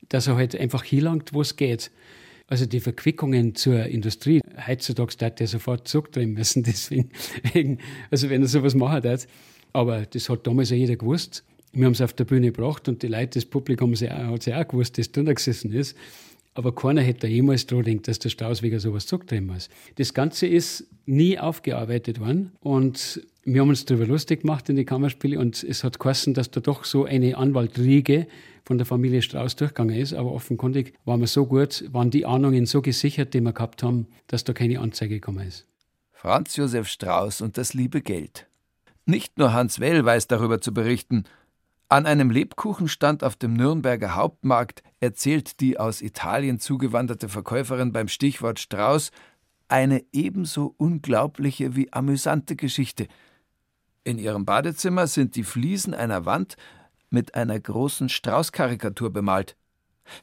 dass 0.08 0.28
er 0.28 0.36
halt 0.36 0.54
einfach 0.54 0.84
hinlangt, 0.84 1.32
wo 1.32 1.40
es 1.40 1.56
geht. 1.56 1.90
Also 2.54 2.66
die 2.66 2.78
Verquickungen 2.78 3.56
zur 3.56 3.86
Industrie, 3.86 4.40
heutzutage 4.64 5.16
darf 5.16 5.34
der 5.34 5.48
sofort 5.48 5.88
zurückdrehen 5.88 6.34
müssen, 6.34 6.62
deswegen, 6.62 7.10
also 8.12 8.30
wenn 8.30 8.42
er 8.42 8.46
sowas 8.46 8.76
machen 8.76 9.02
darf. 9.02 9.26
Aber 9.72 10.06
das 10.06 10.28
hat 10.28 10.46
damals 10.46 10.70
ja 10.70 10.76
jeder 10.76 10.94
gewusst. 10.94 11.42
Wir 11.72 11.86
haben 11.86 11.94
es 11.94 12.00
auf 12.00 12.12
der 12.12 12.22
Bühne 12.22 12.52
gebracht 12.52 12.88
und 12.88 13.02
die 13.02 13.08
Leute, 13.08 13.40
das 13.40 13.44
Publikum 13.44 13.90
hat 13.90 14.38
es 14.38 14.46
ja 14.46 14.62
auch 14.62 14.68
gewusst, 14.68 14.98
das 14.98 15.10
drunter 15.10 15.34
gesessen 15.34 15.72
ist. 15.72 15.96
Aber 16.54 16.72
keiner 16.72 17.02
hätte 17.02 17.26
jemals 17.26 17.66
dran 17.66 17.82
gedacht, 17.82 18.06
dass 18.06 18.20
der 18.20 18.28
Stausweger 18.28 18.78
sowas 18.78 19.08
zurückdrehen 19.08 19.46
muss. 19.46 19.68
Das 19.96 20.14
Ganze 20.14 20.46
ist 20.46 20.86
nie 21.06 21.36
aufgearbeitet 21.36 22.20
worden 22.20 22.52
und 22.60 23.20
wir 23.44 23.60
haben 23.60 23.68
uns 23.68 23.84
darüber 23.84 24.06
lustig 24.06 24.42
gemacht 24.42 24.68
in 24.68 24.76
die 24.76 24.84
Kammerspiele 24.84 25.38
und 25.38 25.62
es 25.62 25.84
hat 25.84 25.98
geheißen, 25.98 26.34
dass 26.34 26.50
da 26.50 26.60
doch 26.60 26.84
so 26.84 27.04
eine 27.04 27.36
Anwaltriege 27.36 28.26
von 28.64 28.78
der 28.78 28.86
Familie 28.86 29.22
Strauß 29.22 29.56
durchgegangen 29.56 29.96
ist. 29.96 30.14
Aber 30.14 30.32
offenkundig 30.32 30.94
waren 31.04 31.20
wir 31.20 31.26
so 31.26 31.46
gut, 31.46 31.84
waren 31.92 32.10
die 32.10 32.26
Ahnungen 32.26 32.66
so 32.66 32.82
gesichert, 32.82 33.34
die 33.34 33.40
wir 33.40 33.52
gehabt 33.52 33.82
haben, 33.82 34.06
dass 34.26 34.44
da 34.44 34.52
keine 34.52 34.80
Anzeige 34.80 35.16
gekommen 35.16 35.46
ist. 35.46 35.66
Franz 36.12 36.56
Josef 36.56 36.88
Strauß 36.88 37.42
und 37.42 37.58
das 37.58 37.74
liebe 37.74 38.00
Geld. 38.00 38.46
Nicht 39.04 39.38
nur 39.38 39.52
Hans 39.52 39.80
Well 39.80 40.04
weiß 40.04 40.26
darüber 40.26 40.60
zu 40.60 40.72
berichten. 40.72 41.24
An 41.90 42.06
einem 42.06 42.30
Lebkuchenstand 42.30 43.22
auf 43.22 43.36
dem 43.36 43.52
Nürnberger 43.52 44.14
Hauptmarkt 44.14 44.82
erzählt 45.00 45.60
die 45.60 45.78
aus 45.78 46.00
Italien 46.00 46.58
zugewanderte 46.58 47.28
Verkäuferin 47.28 47.92
beim 47.92 48.08
Stichwort 48.08 48.58
Strauß 48.58 49.10
eine 49.68 50.02
ebenso 50.12 50.74
unglaubliche 50.78 51.76
wie 51.76 51.92
amüsante 51.92 52.56
Geschichte. 52.56 53.06
In 54.04 54.18
ihrem 54.18 54.44
Badezimmer 54.44 55.06
sind 55.06 55.34
die 55.34 55.44
Fliesen 55.44 55.94
einer 55.94 56.26
Wand 56.26 56.56
mit 57.08 57.34
einer 57.34 57.58
großen 57.58 58.10
Strauß-Karikatur 58.10 59.10
bemalt. 59.10 59.56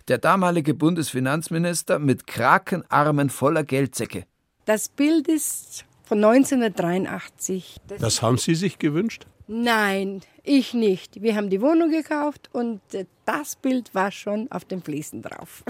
Der 0.07 0.19
damalige 0.19 0.75
Bundesfinanzminister 0.75 1.97
mit 1.97 2.27
Krakenarmen 2.27 3.31
voller 3.31 3.63
Geldsäcke. 3.63 4.25
Das 4.65 4.87
Bild 4.87 5.27
ist 5.27 5.85
von 6.03 6.23
1983. 6.23 7.77
Das, 7.87 7.99
das 7.99 8.21
haben 8.21 8.37
Sie 8.37 8.53
sich 8.53 8.77
gewünscht? 8.77 9.25
Nein, 9.47 10.21
ich 10.43 10.75
nicht. 10.75 11.23
Wir 11.23 11.35
haben 11.35 11.49
die 11.49 11.61
Wohnung 11.61 11.89
gekauft 11.89 12.51
und 12.53 12.81
äh, 12.93 13.05
das 13.25 13.55
Bild 13.55 13.95
war 13.95 14.11
schon 14.11 14.51
auf 14.51 14.63
den 14.63 14.83
Fliesen 14.83 15.23
drauf. 15.23 15.63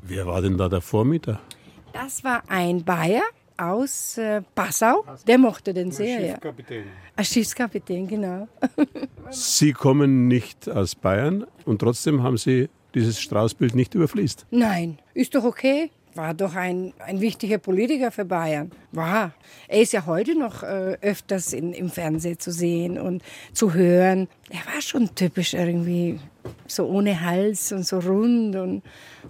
Wer 0.00 0.26
war 0.26 0.40
denn 0.40 0.56
da 0.56 0.70
der 0.70 0.80
Vormieter? 0.80 1.40
Das 1.92 2.24
war 2.24 2.42
ein 2.48 2.84
Bayer 2.84 3.22
aus 3.56 4.18
äh, 4.18 4.42
Passau. 4.54 5.04
Der 5.26 5.38
mochte 5.38 5.72
den 5.72 5.90
sehr. 5.90 6.18
Ein 6.18 6.24
Schiffskapitän. 6.26 6.78
Ja. 6.78 6.90
Ein 7.16 7.24
Schiffskapitän, 7.24 8.08
genau. 8.08 8.48
Sie 9.30 9.72
kommen 9.72 10.28
nicht 10.28 10.68
aus 10.68 10.94
Bayern 10.94 11.46
und 11.64 11.78
trotzdem 11.78 12.22
haben 12.22 12.36
Sie 12.36 12.68
dieses 12.94 13.20
Straußbild 13.20 13.74
nicht 13.74 13.94
überfließt. 13.94 14.46
Nein, 14.50 14.98
ist 15.14 15.34
doch 15.34 15.44
okay 15.44 15.90
war 16.16 16.34
doch 16.34 16.54
ein, 16.54 16.92
ein 16.98 17.20
wichtiger 17.20 17.58
Politiker 17.58 18.10
für 18.10 18.24
Bayern. 18.24 18.70
War. 18.92 19.32
Er 19.68 19.80
ist 19.80 19.92
ja 19.92 20.06
heute 20.06 20.38
noch 20.38 20.62
äh, 20.62 20.96
öfters 21.00 21.52
in, 21.52 21.72
im 21.72 21.90
Fernsehen 21.90 22.38
zu 22.38 22.52
sehen 22.52 22.98
und 22.98 23.22
zu 23.52 23.74
hören. 23.74 24.28
Er 24.50 24.60
war 24.72 24.80
schon 24.80 25.14
typisch 25.14 25.54
irgendwie 25.54 26.20
so 26.66 26.86
ohne 26.86 27.20
Hals 27.20 27.72
und 27.72 27.86
so 27.86 27.98
rund 27.98 28.56
und, 28.56 28.82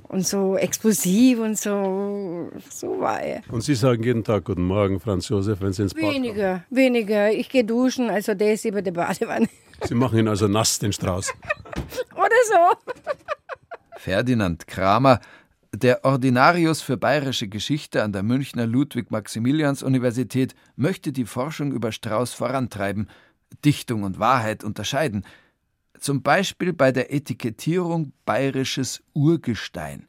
und 0.08 0.26
so 0.26 0.56
explosiv 0.56 1.38
und 1.38 1.58
so, 1.58 2.50
so 2.70 3.00
war 3.00 3.20
er. 3.20 3.42
Und 3.50 3.62
Sie 3.62 3.74
sagen 3.74 4.02
jeden 4.02 4.24
Tag 4.24 4.44
Guten 4.44 4.64
Morgen, 4.64 5.00
Franz 5.00 5.28
Josef, 5.28 5.60
wenn 5.60 5.72
Sie 5.72 5.82
ins 5.82 5.94
Bad 5.94 6.02
Weniger, 6.02 6.52
kommen. 6.52 6.64
weniger. 6.70 7.32
Ich 7.32 7.48
gehe 7.48 7.64
duschen, 7.64 8.10
also 8.10 8.34
der 8.34 8.54
ist 8.54 8.64
über 8.64 8.82
der 8.82 8.92
Badewanne. 8.92 9.48
Sie 9.82 9.94
machen 9.94 10.18
ihn 10.18 10.28
also 10.28 10.48
nass, 10.48 10.78
den 10.78 10.92
Strauß. 10.92 11.32
Oder 12.14 12.40
so. 12.48 12.92
Ferdinand 13.96 14.66
Kramer 14.66 15.20
der 15.76 16.04
Ordinarius 16.04 16.82
für 16.82 16.96
bayerische 16.96 17.48
Geschichte 17.48 18.02
an 18.02 18.12
der 18.12 18.22
Münchner 18.22 18.66
Ludwig-Maximilians-Universität 18.66 20.54
möchte 20.76 21.12
die 21.12 21.24
Forschung 21.24 21.72
über 21.72 21.92
Strauß 21.92 22.32
vorantreiben, 22.32 23.08
Dichtung 23.64 24.02
und 24.02 24.18
Wahrheit 24.18 24.64
unterscheiden, 24.64 25.24
zum 25.98 26.22
Beispiel 26.22 26.72
bei 26.72 26.92
der 26.92 27.12
Etikettierung 27.12 28.12
bayerisches 28.24 29.02
Urgestein. 29.14 30.06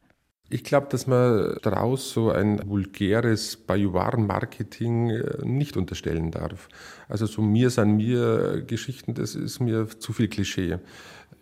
Ich 0.50 0.64
glaube, 0.64 0.88
dass 0.90 1.08
man 1.08 1.58
daraus 1.64 2.12
so 2.12 2.30
ein 2.30 2.62
vulgäres 2.68 3.58
Bajuwaren-Marketing 3.58 5.10
äh, 5.10 5.46
nicht 5.46 5.76
unterstellen 5.76 6.30
darf. 6.30 6.70
Also 7.08 7.26
so 7.26 7.42
mir 7.42 7.72
san 7.72 7.98
mir 7.98 8.62
Geschichten, 8.62 9.16
das 9.16 9.34
ist 9.34 9.60
mir 9.60 9.88
zu 9.88 10.14
viel 10.14 10.28
Klischee. 10.28 10.78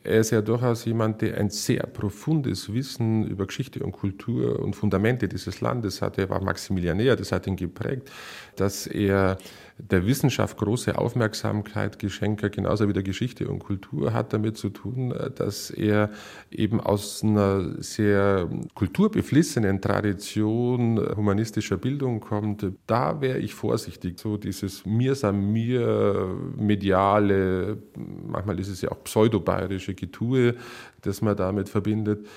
Er 0.04 0.20
ist 0.20 0.32
ja 0.32 0.42
durchaus 0.42 0.84
jemand, 0.84 1.22
der 1.22 1.38
ein 1.38 1.50
sehr 1.50 1.84
profundes 1.84 2.74
Wissen 2.74 3.26
über 3.26 3.48
Geschichte 3.48 3.84
und 3.84 3.94
Kultur 3.94 4.60
und 4.60 4.76
Fundamente 4.76 5.30
dieses 5.30 5.62
Landes 5.62 6.02
hat. 6.02 6.18
Er 6.18 6.30
war 6.30 6.42
Maximilianär, 6.42 7.16
das 7.16 7.32
hat 7.32 7.48
ihn 7.48 7.56
geprägt, 7.56 8.12
dass 8.58 8.86
er 8.86 9.38
der 9.78 10.06
Wissenschaft 10.06 10.58
große 10.58 10.98
Aufmerksamkeit 10.98 11.98
geschenkt 11.98 12.44
hat, 12.44 12.52
genauso 12.52 12.88
wie 12.88 12.94
der 12.94 13.04
Geschichte 13.04 13.48
und 13.48 13.60
Kultur 13.60 14.14
hat 14.14 14.32
damit 14.32 14.58
zu 14.58 14.70
tun, 14.70 15.14
dass 15.36 15.72
er 15.72 16.12
eben 16.52 16.80
aus 16.80 17.24
einer 17.24 17.82
sehr 17.82 18.50
kulturbeflissenen 18.76 19.82
Tradition 19.82 21.00
humanistischer 21.16 21.78
Bildung 21.78 22.20
kommt. 22.20 22.66
Da 22.86 23.20
wäre 23.22 23.40
ich 23.40 23.54
vorsichtig. 23.54 24.20
So 24.20 24.38
dieses 24.38 24.86
Mir 24.86 25.16
san 25.16 25.52
mir 25.52 26.28
mediale, 26.56 27.78
manchmal 27.96 28.60
ist 28.60 28.70
es 28.70 28.82
ja 28.82 28.92
auch 28.92 29.04
pseudobayerische 29.04 29.96
Getue, 29.96 30.56
das 31.02 31.22
man 31.22 31.36
damit 31.36 31.70
verbindet, 31.70 32.28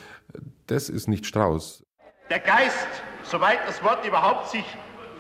das 0.67 0.89
ist 0.89 1.09
nicht 1.09 1.27
Strauß. 1.27 1.85
Der 2.31 2.41
Geist, 2.41 2.89
soweit 3.23 3.59
das 3.67 3.83
Wort 3.85 4.05
überhaupt 4.07 4.49
sich 4.51 4.65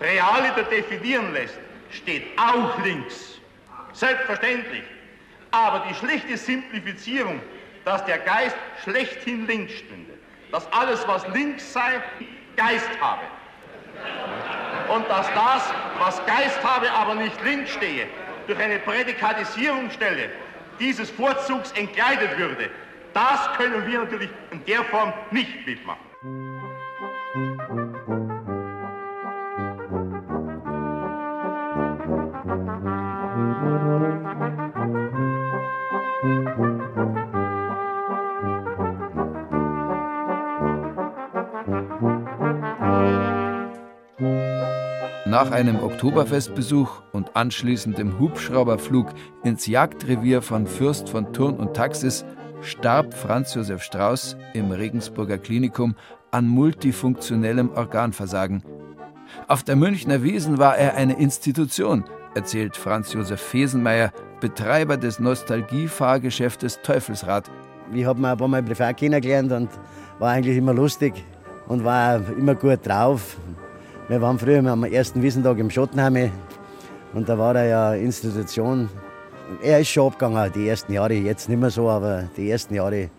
real 0.01 0.43
definieren 0.71 1.33
lässt, 1.33 1.59
steht 1.91 2.25
auch 2.39 2.79
links. 2.85 3.39
Selbstverständlich. 3.93 4.83
Aber 5.51 5.85
die 5.89 5.95
schlichte 5.95 6.37
Simplifizierung, 6.37 7.41
dass 7.85 8.05
der 8.05 8.19
Geist 8.19 8.57
schlechthin 8.83 9.47
links 9.47 9.73
stünde, 9.75 10.13
dass 10.53 10.71
alles, 10.73 11.07
was 11.07 11.27
links 11.29 11.73
sei, 11.73 12.03
Geist 12.57 12.91
habe. 13.01 13.23
Und 14.93 15.09
dass 15.09 15.27
das, 15.35 15.73
was 15.99 16.25
Geist 16.27 16.63
habe, 16.63 16.91
aber 16.91 17.15
nicht 17.15 17.43
links 17.45 17.73
stehe, 17.73 18.07
durch 18.47 18.59
eine 18.59 18.79
Prädikatisierungsstelle 18.81 20.31
dieses 20.79 21.11
Vorzugs 21.11 21.73
entkleidet 21.73 22.37
würde, 22.39 22.71
das 23.15 23.49
können 23.57 23.87
wir 23.87 24.01
natürlich 24.01 24.31
in 24.51 24.65
der 24.67 24.85
Form 24.85 25.13
nicht 25.31 25.67
mitmachen. 25.67 26.06
Nach 45.37 45.51
einem 45.51 45.85
Oktoberfestbesuch 45.85 47.03
und 47.13 47.37
anschließendem 47.37 48.19
Hubschrauberflug 48.19 49.09
ins 49.45 49.67
Jagdrevier 49.67 50.41
von 50.41 50.67
Fürst 50.67 51.11
von 51.11 51.31
Thurn 51.35 51.57
und 51.57 51.75
Taxis 51.75 52.25
starb 52.63 53.13
Franz 53.13 53.53
Josef 53.53 53.83
Strauß 53.83 54.39
im 54.55 54.71
Regensburger 54.71 55.37
Klinikum 55.37 55.95
an 56.31 56.49
multifunktionellem 56.49 57.71
Organversagen. 57.75 58.63
Auf 59.47 59.63
der 59.63 59.77
Münchner 59.77 60.23
Wiesen 60.23 60.57
war 60.57 60.79
er 60.79 60.95
eine 60.95 61.19
Institution, 61.19 62.05
erzählt 62.35 62.75
Franz 62.75 63.13
Josef 63.13 63.43
Fesenmeier, 63.43 64.15
Betreiber 64.41 64.97
des 64.97 65.19
Nostalgiefahrgeschäftes 65.19 66.81
Teufelsrad. 66.83 67.51
Ich 67.93 68.07
habe 68.07 68.21
ihn 68.21 68.25
ein 68.25 68.39
paar 68.39 68.49
Mal 68.49 68.63
privat 68.63 68.97
kennengelernt 68.97 69.53
und 69.53 69.69
war 70.19 70.31
eigentlich 70.31 70.57
immer 70.57 70.73
lustig 70.73 71.13
und 71.69 71.85
war 71.85 72.27
immer 72.39 72.55
gut 72.55 72.87
drauf. 72.87 73.37
Wir 74.09 74.21
waren 74.21 74.39
früher 74.39 74.65
am 74.65 74.85
ersten 74.85 75.21
Wiesentag 75.21 75.59
im 75.59 75.69
Schottenheim 75.69 76.31
und 77.13 77.29
da 77.29 77.37
war 77.37 77.57
er 77.57 77.67
ja 77.67 77.95
Institution. 77.95 78.89
Er 79.61 79.81
ist 79.81 79.89
schon 79.89 80.07
abgegangen, 80.07 80.53
die 80.55 80.69
ersten 80.69 80.93
Jahre, 80.93 81.15
jetzt 81.15 81.49
nicht 81.49 81.59
mehr 81.59 81.71
so, 81.71 81.91
aber 81.91 82.29
die 82.37 82.49
ersten 82.49 82.77
Jahre 82.77 83.11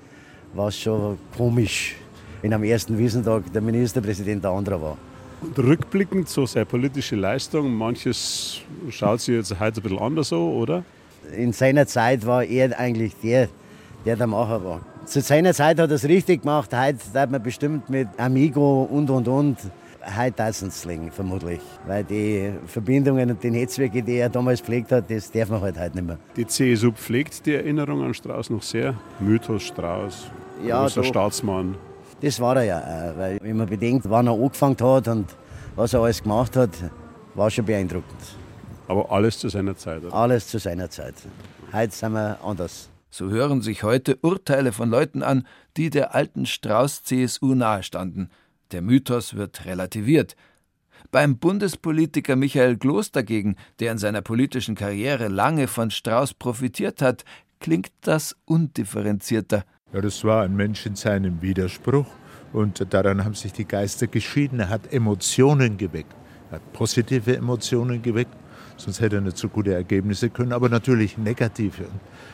war 0.53 0.69
es 0.69 0.79
schon 0.79 1.17
komisch, 1.35 1.97
wenn 2.41 2.53
am 2.53 2.63
ersten 2.63 2.97
Wiesentag 2.97 3.51
der 3.51 3.61
Ministerpräsident 3.61 4.45
der 4.45 4.51
andere 4.51 4.81
war. 4.81 4.97
Und 5.41 5.59
rückblickend 5.59 6.29
so 6.29 6.45
seine 6.45 6.65
politische 6.65 7.17
Leistung, 7.17 7.73
manches 7.73 8.61
schaut 8.89 9.19
sich 9.19 9.35
jetzt 9.35 9.59
heute 9.59 9.81
ein 9.81 9.83
bisschen 9.83 9.99
anders 9.99 10.29
so, 10.29 10.53
oder? 10.53 10.85
In 11.35 11.51
seiner 11.51 11.85
Zeit 11.85 12.25
war 12.25 12.45
er 12.45 12.79
eigentlich 12.79 13.13
der, 13.21 13.49
der 14.05 14.15
der 14.15 14.27
Macher 14.27 14.63
war. 14.63 14.79
Zu 15.03 15.19
seiner 15.19 15.53
Zeit 15.53 15.81
hat 15.81 15.89
er 15.89 15.95
es 15.95 16.05
richtig 16.05 16.43
gemacht, 16.43 16.71
heute 16.73 16.97
hat 17.13 17.29
man 17.29 17.43
bestimmt 17.43 17.89
mit 17.89 18.07
Amigo 18.17 18.83
und 18.89 19.09
und 19.09 19.27
und 19.27 19.57
heute 20.17 20.35
Tausendslingen 20.35 21.11
vermutlich. 21.11 21.59
Weil 21.85 22.03
die 22.03 22.51
Verbindungen 22.65 23.31
und 23.31 23.43
die 23.43 23.51
Netzwerke, 23.51 24.01
die 24.03 24.15
er 24.15 24.29
damals 24.29 24.59
gepflegt 24.59 24.91
hat, 24.91 25.09
das 25.09 25.31
darf 25.31 25.49
man 25.49 25.61
halt 25.61 25.79
heute 25.79 25.95
nicht 25.95 26.07
mehr. 26.07 26.19
Die 26.35 26.47
CSU 26.47 26.91
pflegt 26.91 27.45
die 27.45 27.55
Erinnerung 27.55 28.03
an 28.03 28.13
Strauß 28.13 28.49
noch 28.49 28.63
sehr. 28.63 28.95
Mythos 29.19 29.63
Strauß, 29.63 30.31
ja, 30.65 30.81
großer 30.81 31.01
doch. 31.01 31.07
Staatsmann. 31.07 31.75
Das 32.21 32.39
war 32.39 32.55
er 32.57 32.63
ja 32.63 32.79
auch, 32.79 33.17
weil 33.17 33.39
wenn 33.41 33.57
man 33.57 33.67
bedenkt, 33.67 34.09
wann 34.09 34.27
er 34.27 34.33
angefangen 34.33 34.77
hat 34.79 35.07
und 35.07 35.27
was 35.75 35.93
er 35.93 36.01
alles 36.01 36.23
gemacht 36.23 36.55
hat, 36.55 36.71
war 37.35 37.49
schon 37.51 37.65
beeindruckend. 37.65 38.21
Aber 38.87 39.11
alles 39.11 39.37
zu 39.37 39.49
seiner 39.49 39.75
Zeit. 39.75 40.03
Oder? 40.03 40.13
Alles 40.13 40.47
zu 40.47 40.57
seiner 40.57 40.89
Zeit. 40.89 41.15
Heute 41.71 41.93
sind 41.93 42.13
wir 42.13 42.39
anders. 42.43 42.89
So 43.09 43.29
hören 43.29 43.61
sich 43.61 43.83
heute 43.83 44.17
Urteile 44.21 44.71
von 44.71 44.89
Leuten 44.89 45.23
an, 45.23 45.45
die 45.75 45.89
der 45.89 46.15
alten 46.15 46.45
Strauß-CSU 46.45 47.55
nahestanden. 47.55 48.29
Der 48.71 48.81
Mythos 48.81 49.35
wird 49.35 49.65
relativiert. 49.65 50.35
Beim 51.11 51.37
Bundespolitiker 51.37 52.35
Michael 52.35 52.75
Gloß 52.75 53.11
dagegen, 53.11 53.55
der 53.79 53.93
in 53.93 53.97
seiner 53.97 54.21
politischen 54.21 54.75
Karriere 54.75 55.29
lange 55.29 55.67
von 55.67 55.89
Strauß 55.89 56.33
profitiert 56.33 57.01
hat, 57.01 57.23
klingt 57.59 57.91
das 58.01 58.35
undifferenzierter. 58.45 59.63
Ja, 59.93 60.01
das 60.01 60.23
war 60.23 60.43
ein 60.43 60.55
Mensch 60.55 60.85
in 60.85 60.95
seinem 60.95 61.41
Widerspruch 61.41 62.07
und 62.51 62.93
daran 62.93 63.23
haben 63.23 63.35
sich 63.35 63.53
die 63.53 63.65
Geister 63.65 64.07
geschieden. 64.07 64.59
Er 64.59 64.69
hat 64.69 64.91
Emotionen 64.91 65.77
geweckt, 65.77 66.15
er 66.51 66.57
hat 66.57 66.73
positive 66.73 67.37
Emotionen 67.37 68.01
geweckt, 68.01 68.35
sonst 68.77 69.01
hätte 69.01 69.17
er 69.17 69.21
nicht 69.21 69.37
so 69.37 69.49
gute 69.49 69.73
Ergebnisse 69.73 70.29
können, 70.29 70.53
aber 70.53 70.69
natürlich 70.69 71.17
negative. 71.17 71.85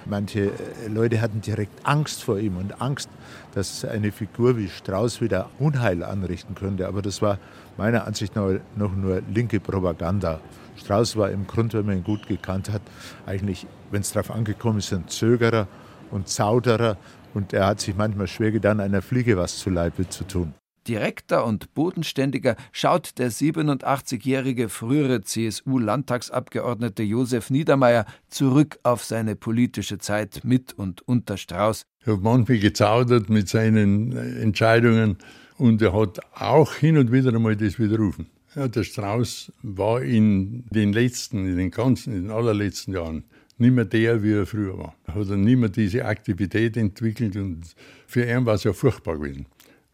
Manche 0.05 0.47
äh, 0.47 0.51
Leute 0.87 1.21
hatten 1.21 1.41
direkt 1.41 1.85
Angst 1.85 2.23
vor 2.23 2.37
ihm 2.37 2.57
und 2.57 2.81
Angst, 2.81 3.09
dass 3.55 3.85
eine 3.85 4.11
Figur 4.11 4.57
wie 4.57 4.69
Strauß 4.69 5.21
wieder 5.21 5.49
Unheil 5.59 6.03
anrichten 6.03 6.55
könnte. 6.55 6.87
Aber 6.87 7.01
das 7.01 7.21
war 7.21 7.39
meiner 7.77 8.05
Ansicht 8.05 8.35
nach 8.35 8.59
noch 8.75 8.95
nur 8.95 9.21
linke 9.33 9.59
Propaganda. 9.59 10.39
Strauß 10.77 11.17
war 11.17 11.31
im 11.31 11.47
Grunde, 11.47 11.79
wenn 11.79 11.85
man 11.85 11.97
ihn 11.97 12.03
gut 12.03 12.27
gekannt 12.27 12.69
hat, 12.69 12.81
eigentlich, 13.25 13.65
wenn 13.91 14.01
es 14.01 14.11
darauf 14.11 14.31
angekommen 14.31 14.79
ist, 14.79 14.91
ein 14.93 15.07
Zögerer 15.07 15.67
und 16.11 16.27
Zauderer. 16.27 16.97
Und 17.33 17.53
er 17.53 17.67
hat 17.67 17.79
sich 17.79 17.95
manchmal 17.95 18.27
schwer 18.27 18.51
getan, 18.51 18.79
einer 18.79 19.01
Fliege 19.01 19.37
was 19.37 19.57
zu 19.57 19.69
Leibe 19.69 20.07
zu 20.09 20.23
tun. 20.23 20.53
Direkter 20.87 21.45
und 21.45 21.73
bodenständiger 21.73 22.55
schaut 22.71 23.17
der 23.17 23.31
87-jährige 23.31 24.69
frühere 24.69 25.21
CSU-Landtagsabgeordnete 25.21 27.03
Josef 27.03 27.49
Niedermeyer 27.49 28.05
zurück 28.29 28.79
auf 28.83 29.03
seine 29.03 29.35
politische 29.35 29.97
Zeit 29.97 30.41
mit 30.43 30.73
und 30.73 31.07
unter 31.07 31.37
Strauß. 31.37 31.83
Er 32.05 32.13
hat 32.13 32.21
manchmal 32.21 32.59
gezaudert 32.59 33.29
mit 33.29 33.47
seinen 33.47 34.11
Entscheidungen 34.15 35.17
und 35.57 35.81
er 35.81 35.93
hat 35.93 36.19
auch 36.33 36.73
hin 36.73 36.97
und 36.97 37.11
wieder 37.11 37.33
einmal 37.33 37.55
das 37.55 37.79
widerrufen. 37.79 38.27
Ja, 38.55 38.67
der 38.67 38.83
Strauß 38.83 39.51
war 39.63 40.01
in 40.01 40.65
den 40.69 40.93
letzten, 40.93 41.45
in 41.45 41.57
den 41.57 41.71
ganzen, 41.71 42.13
in 42.13 42.23
den 42.23 42.31
allerletzten 42.31 42.93
Jahren 42.93 43.23
nicht 43.57 43.73
mehr 43.73 43.85
der, 43.85 44.21
wie 44.21 44.33
er 44.33 44.45
früher 44.45 44.77
war. 44.77 44.95
Er 45.05 45.15
hat 45.15 45.27
nicht 45.29 45.57
mehr 45.57 45.69
diese 45.69 46.05
Aktivität 46.05 46.75
entwickelt 46.75 47.35
und 47.35 47.63
für 48.05 48.25
ihn 48.25 48.45
war 48.45 48.55
es 48.55 48.63
ja 48.63 48.73
furchtbar 48.73 49.17
gewesen 49.17 49.45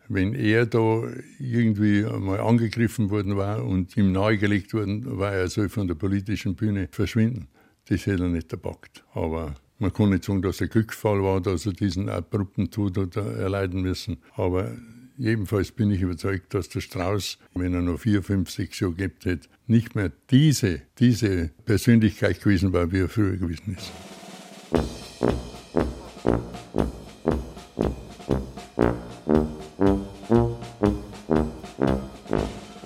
wenn 0.09 0.33
er 0.33 0.65
da 0.65 1.03
irgendwie 1.39 2.01
mal 2.01 2.39
angegriffen 2.39 3.11
worden 3.11 3.37
war 3.37 3.63
und 3.63 3.95
ihm 3.95 4.11
nahegelegt 4.11 4.73
worden 4.73 5.19
war, 5.19 5.33
er 5.33 5.47
soll 5.47 5.69
von 5.69 5.87
der 5.87 5.95
politischen 5.95 6.55
Bühne 6.55 6.89
verschwinden. 6.91 7.47
Das 7.87 8.05
hätte 8.07 8.23
er 8.23 8.29
nicht 8.29 8.49
gepackt. 8.49 9.03
Aber 9.13 9.55
man 9.77 9.93
kann 9.93 10.09
nicht 10.09 10.23
sagen, 10.23 10.41
dass 10.41 10.61
er 10.61 10.67
Glücksfall 10.67 11.23
war, 11.23 11.39
dass 11.41 11.65
er 11.65 11.73
diesen 11.73 12.09
abrupten 12.09 12.71
Tod 12.71 12.97
hat 12.97 13.15
erleiden 13.15 13.81
müssen. 13.81 14.17
Aber 14.35 14.75
jedenfalls 15.17 15.71
bin 15.71 15.91
ich 15.91 16.01
überzeugt, 16.01 16.55
dass 16.55 16.69
der 16.69 16.81
Strauß, 16.81 17.37
wenn 17.53 17.75
er 17.75 17.81
noch 17.81 17.99
vier, 17.99 18.23
fünf, 18.23 18.49
sechs 18.49 18.79
Jahre 18.79 18.95
gehabt 18.95 19.25
hätte, 19.25 19.47
nicht 19.67 19.95
mehr 19.95 20.11
diese, 20.31 20.81
diese 20.97 21.51
Persönlichkeit 21.65 22.41
gewesen 22.41 22.73
war, 22.73 22.91
wie 22.91 23.01
er 23.01 23.09
früher 23.09 23.37
gewesen 23.37 23.77
ist. 23.77 23.91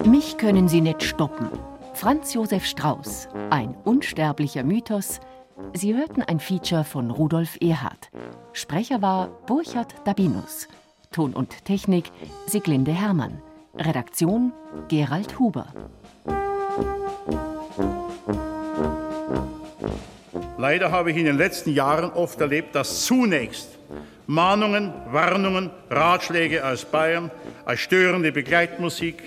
Mich 0.05 0.37
können 0.37 0.67
Sie 0.67 0.81
nicht 0.81 1.03
stoppen. 1.03 1.49
Franz 1.93 2.33
Josef 2.33 2.65
Strauß, 2.65 3.29
ein 3.49 3.75
unsterblicher 3.83 4.63
Mythos. 4.63 5.19
Sie 5.73 5.95
hörten 5.95 6.21
ein 6.21 6.39
Feature 6.39 6.83
von 6.83 7.11
Rudolf 7.11 7.57
Erhard. 7.61 8.09
Sprecher 8.51 9.01
war 9.01 9.27
Burchard 9.47 9.95
Dabinus. 10.05 10.67
Ton 11.11 11.33
und 11.33 11.63
Technik 11.65 12.11
Siglinde 12.47 12.91
Hermann. 12.91 13.41
Redaktion 13.75 14.51
Gerald 14.87 15.39
Huber. 15.39 15.67
Leider 20.57 20.91
habe 20.91 21.11
ich 21.11 21.17
in 21.17 21.25
den 21.25 21.37
letzten 21.37 21.71
Jahren 21.71 22.11
oft 22.11 22.39
erlebt, 22.39 22.75
dass 22.75 23.05
zunächst 23.05 23.77
Mahnungen, 24.27 24.93
Warnungen, 25.11 25.69
Ratschläge 25.89 26.65
aus 26.65 26.85
Bayern 26.85 27.29
als 27.65 27.81
störende 27.81 28.31
Begleitmusik, 28.31 29.21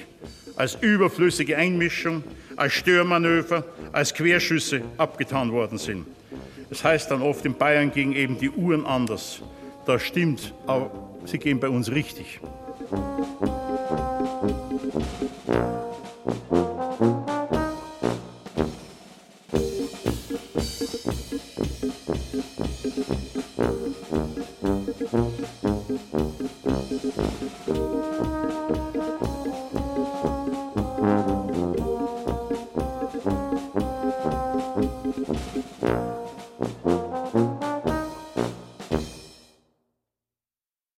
als 0.56 0.76
überflüssige 0.80 1.56
Einmischung, 1.56 2.24
als 2.56 2.72
Störmanöver, 2.72 3.64
als 3.92 4.14
Querschüsse 4.14 4.82
abgetan 4.96 5.52
worden 5.52 5.78
sind. 5.78 6.06
Es 6.70 6.78
das 6.78 6.84
heißt 6.84 7.10
dann 7.10 7.22
oft, 7.22 7.44
in 7.44 7.54
Bayern 7.54 7.92
gingen 7.92 8.14
eben 8.14 8.38
die 8.38 8.50
Uhren 8.50 8.86
anders. 8.86 9.40
Das 9.84 10.02
stimmt, 10.02 10.52
aber 10.66 10.90
sie 11.24 11.38
gehen 11.38 11.60
bei 11.60 11.68
uns 11.68 11.90
richtig. 11.90 12.40
Musik 12.90 13.46